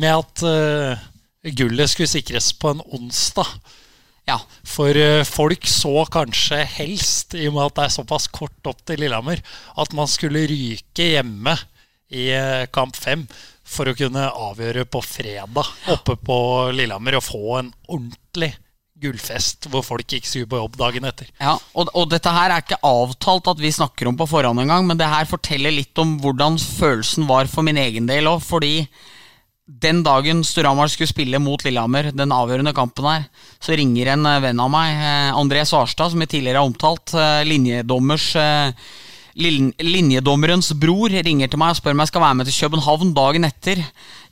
med 0.00 0.14
at 0.14 0.46
eh, 0.48 1.04
gullet 1.56 1.92
skulle 1.92 2.10
sikres 2.10 2.52
på 2.56 2.72
en 2.72 2.82
onsdag. 2.96 3.52
Ja. 4.30 4.38
For 4.66 4.94
uh, 4.94 5.26
folk 5.26 5.66
så 5.68 6.04
kanskje 6.12 6.62
helst, 6.78 7.34
i 7.34 7.48
og 7.50 7.56
med 7.56 7.66
at 7.68 7.78
det 7.78 7.86
er 7.88 7.96
såpass 7.98 8.30
kort 8.32 8.70
opp 8.70 8.84
til 8.86 9.02
Lillehammer, 9.02 9.42
at 9.80 9.96
man 9.96 10.10
skulle 10.10 10.46
ryke 10.50 11.10
hjemme 11.16 11.56
i 12.14 12.30
uh, 12.34 12.68
kamp 12.74 12.98
fem 12.98 13.26
for 13.70 13.90
å 13.90 13.94
kunne 13.94 14.24
avgjøre 14.30 14.86
på 14.90 15.02
fredag 15.04 15.68
oppe 15.92 16.16
på 16.18 16.38
Lillehammer 16.74 17.20
og 17.20 17.26
få 17.26 17.44
en 17.60 17.70
ordentlig 17.90 18.52
gullfest 19.00 19.70
hvor 19.72 19.84
folk 19.86 20.12
ikke 20.12 20.28
skulle 20.28 20.50
på 20.50 20.58
jobb 20.60 20.74
dagen 20.80 21.06
etter. 21.08 21.30
Ja, 21.40 21.54
og, 21.72 21.88
og, 21.94 22.10
dette 22.12 22.32
her 22.34 22.52
er 22.52 22.64
ikke 22.64 22.80
avtalt 22.84 23.48
at 23.52 23.62
vi 23.62 23.72
snakker 23.72 24.10
om 24.10 24.18
på 24.18 24.28
forhånd 24.28 24.60
engang, 24.60 24.84
men 24.88 25.00
det 25.00 25.08
her 25.08 25.28
forteller 25.30 25.72
litt 25.74 25.96
om 26.02 26.18
hvordan 26.20 26.58
følelsen 26.60 27.28
var 27.30 27.48
for 27.50 27.66
min 27.66 27.80
egen 27.80 28.10
del 28.10 28.28
òg, 28.30 28.42
fordi 28.44 28.74
den 29.78 30.02
dagen 30.02 30.42
Storhamar 30.44 30.90
skulle 30.90 31.10
spille 31.10 31.38
mot 31.42 31.62
Lillehammer, 31.64 32.10
den 32.16 32.32
avgjørende 32.34 32.74
kampen 32.76 33.06
her, 33.06 33.28
så 33.62 33.76
ringer 33.78 34.12
en 34.14 34.26
eh, 34.26 34.40
venn 34.42 34.62
av 34.62 34.72
meg, 34.72 34.96
eh, 34.96 35.36
André 35.36 35.62
Svarstad, 35.68 36.12
som 36.12 36.24
jeg 36.24 36.32
tidligere 36.34 36.62
har 36.62 36.70
omtalt, 36.70 37.14
eh, 37.14 37.44
linjedommers 37.48 38.32
Linjedommerens 39.40 40.72
bror 40.76 41.12
ringer 41.14 41.48
til 41.48 41.60
meg 41.62 41.70
og 41.72 41.78
spør 41.78 41.94
om 41.94 42.00
jeg 42.02 42.10
skal 42.10 42.22
være 42.24 42.36
med 42.36 42.48
til 42.48 42.56
København 42.66 43.12
dagen 43.14 43.46
etter. 43.46 43.78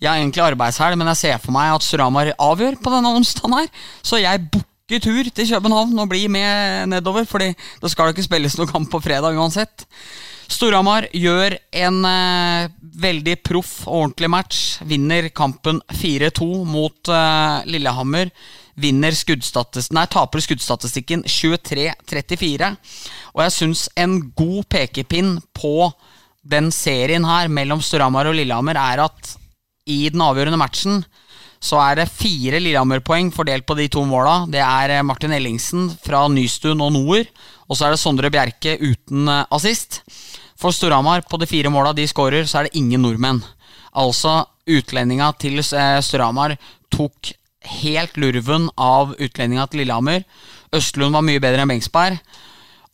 Jeg 0.03 0.09
har 0.11 0.19
egentlig 0.19 0.43
arbeidshelg, 0.43 0.99
men 0.99 1.09
jeg 1.13 1.21
ser 1.21 1.39
for 1.41 1.55
meg 1.55 1.71
at 1.71 1.87
Storhamar 1.87 2.33
avgjør 2.35 2.81
på 2.83 2.93
denne 2.93 3.13
onsdagen 3.17 3.55
her, 3.61 3.71
så 4.03 4.19
jeg 4.21 4.43
booker 4.51 5.05
tur 5.07 5.31
til 5.31 5.49
København 5.55 6.03
og 6.03 6.11
blir 6.11 6.29
med 6.29 6.91
nedover, 6.91 7.25
fordi 7.31 7.53
det 7.55 7.93
skal 7.95 8.11
ikke 8.11 8.27
spilles 8.27 8.59
noen 8.59 8.73
kamp 8.75 8.91
på 8.91 9.01
fredag 9.07 9.39
uansett. 9.39 9.87
Storhamar 10.49 11.11
gjør 11.13 11.59
en 11.77 11.99
eh, 12.09 12.71
veldig 12.99 13.35
proff 13.45 13.83
og 13.87 13.99
ordentlig 14.03 14.31
match. 14.33 14.61
Vinner 14.89 15.29
kampen 15.37 15.83
4-2 15.93 16.49
mot 16.65 17.11
eh, 17.13 17.69
Lillehammer. 17.69 18.33
Vinner 18.79 19.13
nei, 19.13 20.07
taper 20.09 20.41
skuddstatistikken 20.43 21.25
23-34. 21.29 22.71
Og 23.35 23.43
jeg 23.45 23.55
syns 23.57 23.89
en 23.99 24.21
god 24.39 24.69
pekepinn 24.73 25.37
på 25.53 25.91
den 26.49 26.73
serien 26.73 27.27
her 27.29 27.51
mellom 27.53 27.83
Storhamar 27.85 28.31
og 28.31 28.39
Lillehammer 28.39 28.79
er 28.81 29.05
at 29.05 29.35
i 29.89 30.07
den 30.13 30.23
avgjørende 30.25 30.61
matchen 30.61 31.03
så 31.59 31.81
er 31.83 31.99
det 31.99 32.11
fire 32.13 32.61
Lillehammer-poeng 32.63 33.33
fordelt 33.35 33.67
på 33.67 33.75
de 33.79 33.89
to 33.91 34.05
måla. 34.07 34.45
Det 34.51 34.63
er 34.63 34.97
eh, 34.97 35.05
Martin 35.05 35.35
Ellingsen 35.35 35.91
fra 36.05 36.25
Nystuen 36.31 36.81
og 36.85 36.95
Noer. 36.95 37.29
Og 37.69 37.77
så 37.77 37.89
er 37.89 37.95
det 37.95 38.01
Sondre 38.01 38.31
Bjerke 38.33 38.79
uten 38.79 39.29
eh, 39.29 39.45
assist. 39.55 40.01
For 40.59 40.75
Storhamar, 40.75 41.23
på 41.23 41.39
de 41.39 41.47
fire 41.47 41.71
måla 41.71 41.93
de 41.95 42.07
skårer, 42.11 42.47
så 42.49 42.61
er 42.61 42.67
det 42.67 42.79
ingen 42.79 43.05
nordmenn. 43.05 43.39
Altså, 43.99 44.43
utlendinga 44.69 45.31
til 45.39 45.61
eh, 45.63 46.01
Storhamar 46.03 46.57
tok 46.91 47.33
helt 47.79 48.19
lurven 48.19 48.67
av 48.75 49.15
utlendinga 49.15 49.69
til 49.71 49.85
Lillehammer. 49.85 50.25
Østlund 50.75 51.15
var 51.15 51.25
mye 51.27 51.43
bedre 51.43 51.63
enn 51.63 51.71
Bengsberg. 51.71 52.19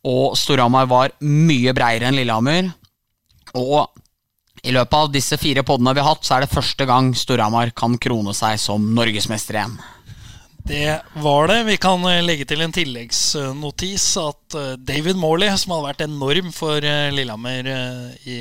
Og 0.05 0.37
Storhamar 0.37 0.85
var 0.91 1.15
mye 1.25 1.73
breiere 1.73 2.11
enn 2.11 2.19
Lillehammer. 2.19 2.69
Og 3.57 3.89
i 4.65 4.73
løpet 4.73 4.97
av 4.97 5.11
disse 5.13 5.37
fire 5.41 5.65
podene 5.65 5.93
vi 5.93 6.05
har 6.05 6.13
hatt, 6.13 6.25
så 6.25 6.37
er 6.37 6.45
det 6.45 6.53
første 6.53 6.85
gang 6.89 7.13
Storhamar 7.17 7.73
kan 7.77 7.97
krone 8.01 8.33
seg 8.37 8.61
som 8.61 8.93
norgesmester 8.93 9.57
igjen. 9.57 9.77
Det 10.65 11.01
var 11.13 11.47
det. 11.47 11.63
Vi 11.63 11.77
kan 11.77 12.01
eh, 12.09 12.23
legge 12.25 12.45
til 12.49 12.63
en 12.65 12.71
tilleggsnotis 12.73 14.05
at 14.17 14.55
eh, 14.57 14.71
David 14.81 15.19
Morley, 15.21 15.51
som 15.61 15.75
hadde 15.75 15.85
vært 15.91 16.01
enorm 16.07 16.49
for 16.55 16.81
eh, 16.81 17.11
Lillehammer 17.13 17.69
i 18.25 18.39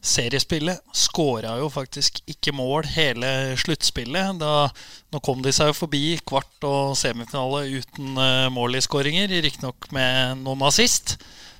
seriespillet, 0.00 0.80
skåra 0.96 1.58
jo 1.60 1.68
faktisk 1.68 2.22
ikke 2.32 2.54
mål 2.56 2.88
hele 2.94 3.58
sluttspillet. 3.60 4.40
Nå 4.40 5.20
kom 5.20 5.44
de 5.44 5.52
seg 5.52 5.68
jo 5.68 5.76
forbi 5.82 6.16
kvart 6.24 6.64
og 6.64 6.96
semifinale 6.96 7.66
uten 7.68 8.16
Morley-skåringer, 8.56 9.28
riktignok 9.44 9.90
med 9.92 10.40
noen 10.40 10.64
assist, 10.64 11.18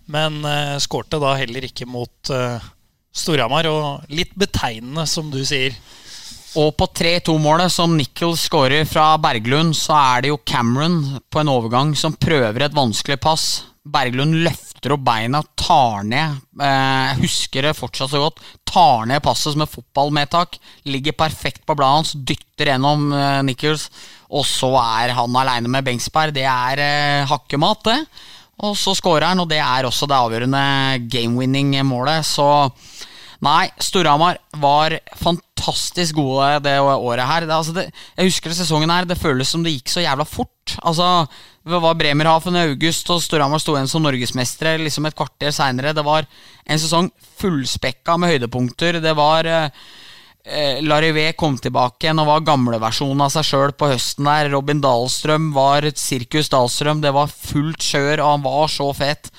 men 0.09 0.41
skårte 0.81 1.21
da 1.21 1.35
heller 1.37 1.69
ikke 1.69 1.85
mot 1.85 2.33
Storhamar. 3.13 3.69
Og 3.69 4.09
litt 4.09 4.33
betegnende, 4.41 5.05
som 5.05 5.29
du 5.29 5.43
sier, 5.45 5.77
Og 6.59 6.73
på 6.75 6.87
3-2-målet 6.99 7.71
som 7.71 7.93
Nickel 7.95 8.33
skårer 8.39 8.87
fra 8.89 9.13
Berglund, 9.23 9.77
så 9.79 9.95
er 9.95 10.25
det 10.25 10.33
jo 10.33 10.41
Cameron 10.43 11.21
på 11.31 11.43
en 11.43 11.53
overgang 11.53 11.93
som 11.99 12.17
prøver 12.19 12.67
et 12.67 12.75
vanskelig 12.75 13.21
pass. 13.23 13.45
Berglund 13.87 14.35
løfter 14.43 14.97
opp 14.97 15.05
beina, 15.07 15.41
tar 15.57 16.03
ned 16.09 16.41
eh, 16.61 17.21
husker 17.23 17.69
det 17.69 17.77
fortsatt 17.79 18.11
så 18.13 18.23
godt. 18.25 18.43
Tar 18.67 19.07
ned 19.09 19.23
passet 19.25 19.55
som 19.55 19.63
et 19.65 19.73
fotballmedtak. 19.73 20.59
Ligger 20.91 21.17
perfekt 21.17 21.63
på 21.67 21.77
bladet 21.79 22.01
hans, 22.01 22.13
dytter 22.17 22.73
gjennom 22.73 23.13
eh, 23.15 23.39
Nichols. 23.47 23.87
Og 24.31 24.43
så 24.47 24.73
er 24.79 25.15
han 25.15 25.39
aleine 25.39 25.71
med 25.71 25.87
Bengsberg. 25.87 26.35
Det 26.35 26.47
er 26.51 26.83
eh, 26.83 27.31
hakkemat, 27.31 27.87
det. 27.87 27.99
Og 28.67 28.75
så 28.77 28.93
skårer 28.99 29.31
han, 29.31 29.41
og 29.41 29.49
det 29.49 29.63
er 29.63 29.87
også 29.89 30.09
det 30.11 30.19
avgjørende 30.19 30.65
game-winning-målet. 31.09 32.27
Så 32.27 32.47
Nei, 33.41 33.71
Storhamar 33.81 34.37
var 34.61 34.99
fantastisk 35.17 36.19
gode 36.19 36.59
det 36.67 36.75
året 36.81 37.25
her. 37.25 37.47
Det, 37.49 37.55
altså 37.57 37.73
det, 37.73 37.87
jeg 38.19 38.29
husker 38.29 38.53
sesongen 38.53 38.93
her, 38.93 39.09
det 39.09 39.17
føles 39.21 39.49
som 39.49 39.65
det 39.65 39.73
gikk 39.79 39.89
så 39.93 40.05
jævla 40.05 40.27
fort. 40.29 40.75
Altså, 40.85 41.27
Det 41.65 41.81
var 41.81 41.97
Bremerhaven 41.97 42.57
i 42.57 42.67
august, 42.69 43.09
og 43.11 43.23
Storhamar 43.25 43.61
sto 43.61 43.77
igjen 43.77 43.89
som 43.89 44.05
norgesmestere 44.05 44.81
liksom 44.85 45.09
et 45.09 45.17
kvarter 45.17 45.55
seinere. 45.57 45.95
Det 45.97 46.05
var 46.05 46.29
en 46.67 46.81
sesong 46.81 47.09
fullspekka 47.41 48.19
med 48.21 48.35
høydepunkter. 48.35 49.01
Det 49.01 49.17
var 49.17 49.49
eh, 49.49 49.81
eh 50.45 50.83
Larivé 50.85 51.33
kom 51.33 51.57
tilbake 51.57 52.05
igjen 52.05 52.21
og 52.21 52.29
var 52.29 52.45
gamleversjonen 52.45 53.25
av 53.25 53.33
seg 53.33 53.49
sjøl 53.49 53.73
på 53.73 53.89
høsten 53.89 54.29
der. 54.29 54.53
Robin 54.53 54.85
Dahlstrøm 54.85 55.53
var 55.57 55.89
et 55.89 56.01
Sirkus 56.01 56.53
Dahlstrøm. 56.53 57.01
Det 57.01 57.13
var 57.17 57.33
fullt 57.33 57.81
kjør, 57.81 58.21
og 58.21 58.31
han 58.37 58.45
var 58.45 58.69
så 58.69 58.93
fet. 58.93 59.33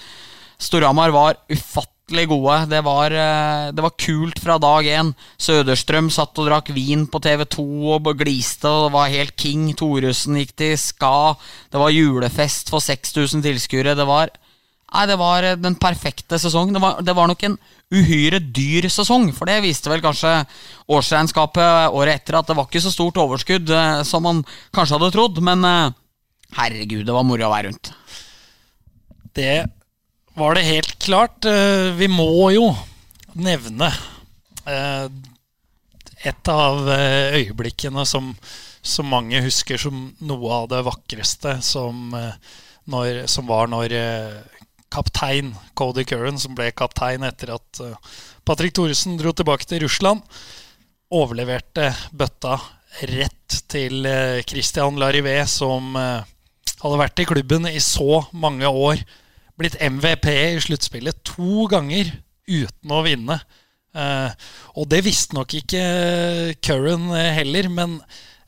Storhamar 0.61 1.13
var 1.13 1.37
ufattelig 1.49 1.90
ufattelig 2.12 2.28
gode. 2.28 2.66
Det 2.70 2.82
var, 2.84 3.12
eh, 3.12 3.72
det 3.72 3.82
var 3.82 3.97
kult 3.97 4.39
fra 4.39 4.57
dag 4.57 4.84
én. 4.84 5.14
Søderstrøm 5.38 6.12
satt 6.12 6.38
og 6.38 6.47
drakk 6.47 6.70
vin 6.74 7.07
på 7.07 7.20
TV2 7.20 7.95
og 7.95 8.18
gliste 8.18 8.68
og 8.68 8.91
var 8.91 9.09
helt 9.09 9.36
king. 9.38 9.74
Thoresen 9.74 10.36
gikk 10.36 10.55
til 10.55 10.78
ska. 10.78 11.38
Det 11.72 11.80
var 11.80 11.89
julefest 11.89 12.70
for 12.70 12.80
6000 12.80 13.41
tilskuere. 13.41 13.95
Det 13.95 14.05
var 14.05 14.30
Nei, 14.93 15.05
det 15.07 15.16
var 15.16 15.41
eh, 15.41 15.55
den 15.55 15.76
perfekte 15.76 16.38
sesong. 16.38 16.74
Det 16.74 16.82
var, 16.82 17.01
det 17.01 17.16
var, 17.16 17.28
nok 17.28 17.41
en 17.43 17.57
uhyre 17.93 18.41
dyr 18.41 18.89
sesong, 18.89 19.32
for 19.32 19.45
det 19.45 19.64
viste 19.64 19.88
vel 19.88 20.01
kanskje 20.01 20.45
årsregnskapet 20.89 21.95
året 21.95 22.20
etter 22.20 22.36
at 22.36 22.47
det 22.47 22.57
var 22.57 22.68
ikke 22.68 22.82
så 22.84 22.91
stort 22.91 23.16
overskudd 23.16 23.70
eh, 23.70 24.03
som 24.03 24.22
man 24.22 24.43
kanskje 24.76 24.99
hadde 24.99 25.12
trodd, 25.16 25.39
men 25.39 25.64
herregud, 26.57 27.05
det 27.05 27.14
var 27.16 27.24
moro 27.24 27.47
å 27.47 27.53
være 27.53 27.70
rundt. 27.70 27.93
Det 29.32 29.64
var 30.34 30.55
det 30.55 30.61
helt 30.61 30.99
klart. 30.99 31.45
Eh, 31.45 31.91
vi 31.97 32.07
må 32.11 32.51
jo 32.55 32.71
nevne 33.34 33.89
eh, 34.65 35.07
et 36.27 36.51
av 36.51 36.88
eh, 36.91 37.38
øyeblikkene 37.41 38.05
som, 38.07 38.32
som 38.82 39.11
mange 39.11 39.41
husker 39.43 39.82
som 39.82 40.09
noe 40.23 40.55
av 40.61 40.71
det 40.71 40.82
vakreste, 40.88 41.57
som, 41.65 42.15
når, 42.89 43.25
som 43.32 43.49
var 43.49 43.71
når 43.71 43.95
kaptein 44.91 45.53
Cody 45.77 46.05
Curran, 46.07 46.39
som 46.41 46.55
ble 46.57 46.71
kaptein 46.75 47.23
etter 47.23 47.53
at 47.55 47.82
Patrick 48.45 48.75
Thoresen 48.75 49.19
dro 49.19 49.32
tilbake 49.34 49.67
til 49.69 49.86
Russland, 49.86 50.23
overleverte 51.11 51.91
bøtta 52.17 52.57
rett 53.07 53.61
til 53.71 54.07
Christian 54.47 54.97
Larivé, 54.99 55.38
som 55.47 55.95
hadde 55.95 56.99
vært 56.99 57.21
i 57.21 57.27
klubben 57.29 57.69
i 57.69 57.79
så 57.84 58.23
mange 58.34 58.67
år 58.67 59.05
blitt 59.62 59.80
MVP 59.80 60.28
i 60.32 60.62
sluttspillet 60.64 61.22
to 61.28 61.68
ganger 61.72 62.09
uten 62.49 62.93
å 62.93 63.03
vinne. 63.05 63.39
Uh, 63.91 64.32
og 64.80 64.88
det 64.91 65.01
visste 65.03 65.36
nok 65.36 65.53
ikke 65.57 65.82
Curran 66.64 67.09
heller, 67.12 67.68
men 67.72 67.97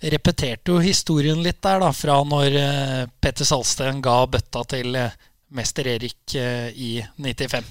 repeterte 0.03 0.71
jo 0.73 0.83
historien 0.83 1.41
litt 1.43 1.61
der, 1.63 1.81
da, 1.83 1.91
fra 1.95 2.17
når 2.27 2.57
uh, 2.57 3.03
Petter 3.23 3.47
Salsten 3.47 4.01
ga 4.03 4.21
bøtta 4.27 4.63
til 4.75 4.95
uh, 4.99 5.11
mester 5.53 5.87
Erik 5.91 6.33
i 6.33 6.95
95. 7.21 7.67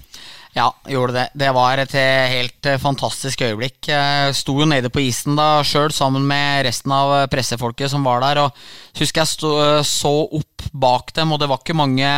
Ja, 0.53 0.67
gjorde 0.85 1.15
det. 1.17 1.29
Det 1.41 1.49
var 1.57 1.81
et 1.81 1.95
helt 1.97 2.67
fantastisk 2.83 3.41
øyeblikk. 3.41 3.87
Jeg 3.89 4.35
sto 4.37 4.53
jo 4.61 4.67
nede 4.69 4.91
på 4.93 5.01
isen 5.01 5.39
da 5.39 5.63
sjøl 5.65 5.89
sammen 5.97 6.27
med 6.29 6.67
resten 6.67 6.93
av 6.93 7.15
pressefolket 7.33 7.89
som 7.89 8.05
var 8.05 8.21
der. 8.21 8.43
Og 8.43 8.99
husker 9.01 9.23
jeg 9.23 9.31
sto, 9.31 9.53
så 9.81 10.13
opp 10.29 10.67
bak 10.77 11.15
dem, 11.17 11.33
og 11.33 11.41
det 11.41 11.49
var 11.49 11.63
ikke 11.63 11.77
mange 11.77 12.11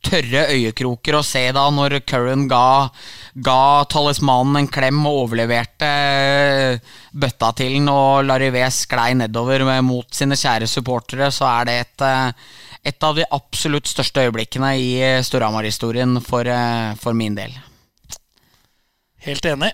tørre 0.00 0.46
øyekroker 0.54 1.18
å 1.18 1.24
se 1.24 1.44
da 1.52 1.66
når 1.70 1.98
Curran 2.08 2.46
ga, 2.48 2.88
ga 3.36 3.60
talismanen 3.92 4.62
en 4.62 4.70
klem 4.72 5.04
og 5.04 5.26
overleverte 5.26 5.90
bøtta 7.12 7.52
til 7.60 7.76
den, 7.76 7.92
og 7.92 8.24
Larivé 8.28 8.64
sklei 8.72 9.12
nedover 9.20 9.66
mot 9.84 10.08
sine 10.16 10.40
kjære 10.40 10.70
supportere, 10.72 11.28
så 11.34 11.50
er 11.52 11.68
det 11.68 11.76
et 11.84 12.08
et 12.86 13.04
av 13.04 13.16
de 13.18 13.26
absolutt 13.34 13.88
største 13.90 14.26
øyeblikkene 14.26 14.72
i 14.78 14.90
Storhamar-historien 15.26 16.18
for, 16.24 16.46
eh, 16.46 16.94
for, 17.00 17.16
min 17.16 17.36
del. 17.38 17.54
Helt 19.26 19.46
enig. 19.46 19.72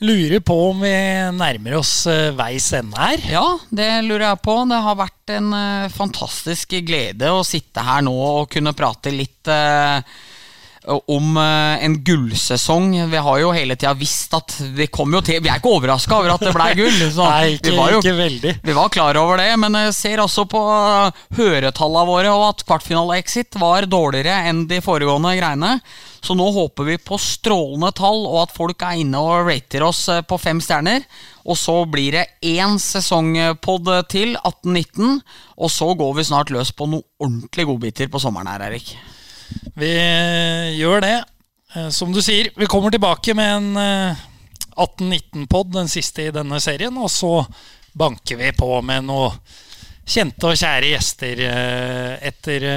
Lurer 0.00 0.40
på 0.44 0.56
om 0.70 0.80
vi 0.84 0.92
nærmer 1.36 1.78
oss 1.78 2.06
eh, 2.10 2.32
veis 2.36 2.68
ende 2.76 3.00
her? 3.00 3.26
Ja, 3.32 3.44
det 3.70 3.90
lurer 4.04 4.28
jeg 4.30 4.42
på. 4.44 4.56
Det 4.68 4.80
har 4.88 4.98
vært 4.98 5.34
en 5.36 5.52
fantastisk 5.92 6.78
glede 6.86 7.32
å 7.32 7.44
sitte 7.46 7.84
her 7.84 8.04
nå 8.04 8.16
og 8.16 8.50
kunne 8.52 8.76
prate 8.76 9.12
litt 9.14 9.48
uh, 9.52 10.00
om 10.86 11.36
eh, 11.36 11.84
en 11.84 12.04
gullsesong. 12.04 13.10
Vi 13.10 13.16
har 13.16 13.38
jo 13.42 13.52
hele 13.54 13.76
tida 13.76 13.94
visst 13.98 14.34
at 14.36 14.54
vi 14.76 14.86
kom 14.86 15.14
jo 15.14 15.22
til 15.24 15.42
Vi 15.42 15.50
er 15.50 15.58
ikke 15.58 15.72
overraska 15.78 16.20
over 16.20 16.34
at 16.36 16.44
det 16.46 16.52
ble 16.54 16.68
gull. 16.78 16.98
Nei, 17.18 17.56
ikke, 17.56 17.72
vi 17.72 17.78
var 17.78 17.94
jo, 17.94 18.02
ikke 18.02 18.18
veldig. 18.20 18.52
Vi 18.62 18.76
var 18.76 18.92
klar 18.94 19.18
over 19.20 19.42
det, 19.42 19.48
men 19.62 19.78
jeg 19.80 19.96
ser 19.96 20.22
også 20.22 20.46
på 20.50 20.62
høretallene 21.38 22.10
våre 22.10 22.34
og 22.34 22.44
at 22.52 22.66
kvartfinale-exit 22.68 23.58
var 23.60 23.88
dårligere 23.90 24.50
enn 24.50 24.66
de 24.70 24.82
foregående 24.84 25.34
greiene. 25.38 25.72
Så 26.26 26.34
nå 26.38 26.46
håper 26.54 26.88
vi 26.88 26.98
på 26.98 27.18
strålende 27.22 27.92
tall, 27.94 28.24
og 28.26 28.40
at 28.46 28.54
folk 28.54 28.82
er 28.82 29.02
inne 29.02 29.20
og 29.22 29.50
rater 29.50 29.84
oss 29.86 30.06
eh, 30.12 30.22
på 30.26 30.38
fem 30.42 30.62
stjerner. 30.62 31.06
Og 31.46 31.58
så 31.58 31.80
blir 31.90 32.14
det 32.16 32.24
én 32.46 32.78
sesongpod 32.82 33.90
til, 34.10 34.34
18-19, 34.38 35.20
og 35.56 35.70
så 35.70 35.92
går 35.98 36.16
vi 36.18 36.30
snart 36.30 36.50
løs 36.54 36.74
på 36.74 36.90
noen 36.90 37.06
ordentlige 37.22 37.70
godbiter 37.70 38.10
på 38.10 38.22
sommeren 38.22 38.50
her, 38.50 38.66
Erik. 38.70 38.96
Vi 39.76 39.92
gjør 40.78 41.02
det. 41.04 41.16
Eh, 41.76 41.88
som 41.88 42.12
du 42.12 42.22
sier, 42.24 42.50
vi 42.56 42.68
kommer 42.70 42.90
tilbake 42.90 43.34
med 43.36 43.56
en 43.56 44.16
18-19-pod, 44.76 45.66
eh, 45.68 45.72
den 45.80 45.90
siste 45.92 46.28
i 46.28 46.34
denne 46.34 46.60
serien. 46.62 46.96
Og 46.98 47.10
så 47.12 47.40
banker 47.96 48.40
vi 48.40 48.52
på 48.56 48.70
med 48.84 49.08
noen 49.08 49.36
kjente 50.06 50.46
og 50.46 50.58
kjære 50.58 50.92
gjester 50.92 51.42
eh, 51.48 52.14
etter 52.30 52.68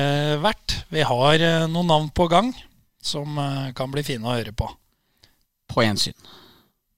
hvert. 0.42 0.80
Vi 0.90 1.06
har 1.06 1.46
noen 1.70 1.92
navn 1.94 2.12
på 2.16 2.28
gang 2.32 2.52
som 3.00 3.38
kan 3.78 3.92
bli 3.94 4.04
fine 4.04 4.28
å 4.28 4.36
høre 4.36 4.52
på. 4.52 4.68
På 5.70 5.86
gjensyn. 5.86 6.18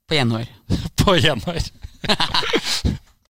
På 0.07 0.18
gjenhør. 0.18 0.49
på 1.03 1.19
gjenhør. 1.19 1.72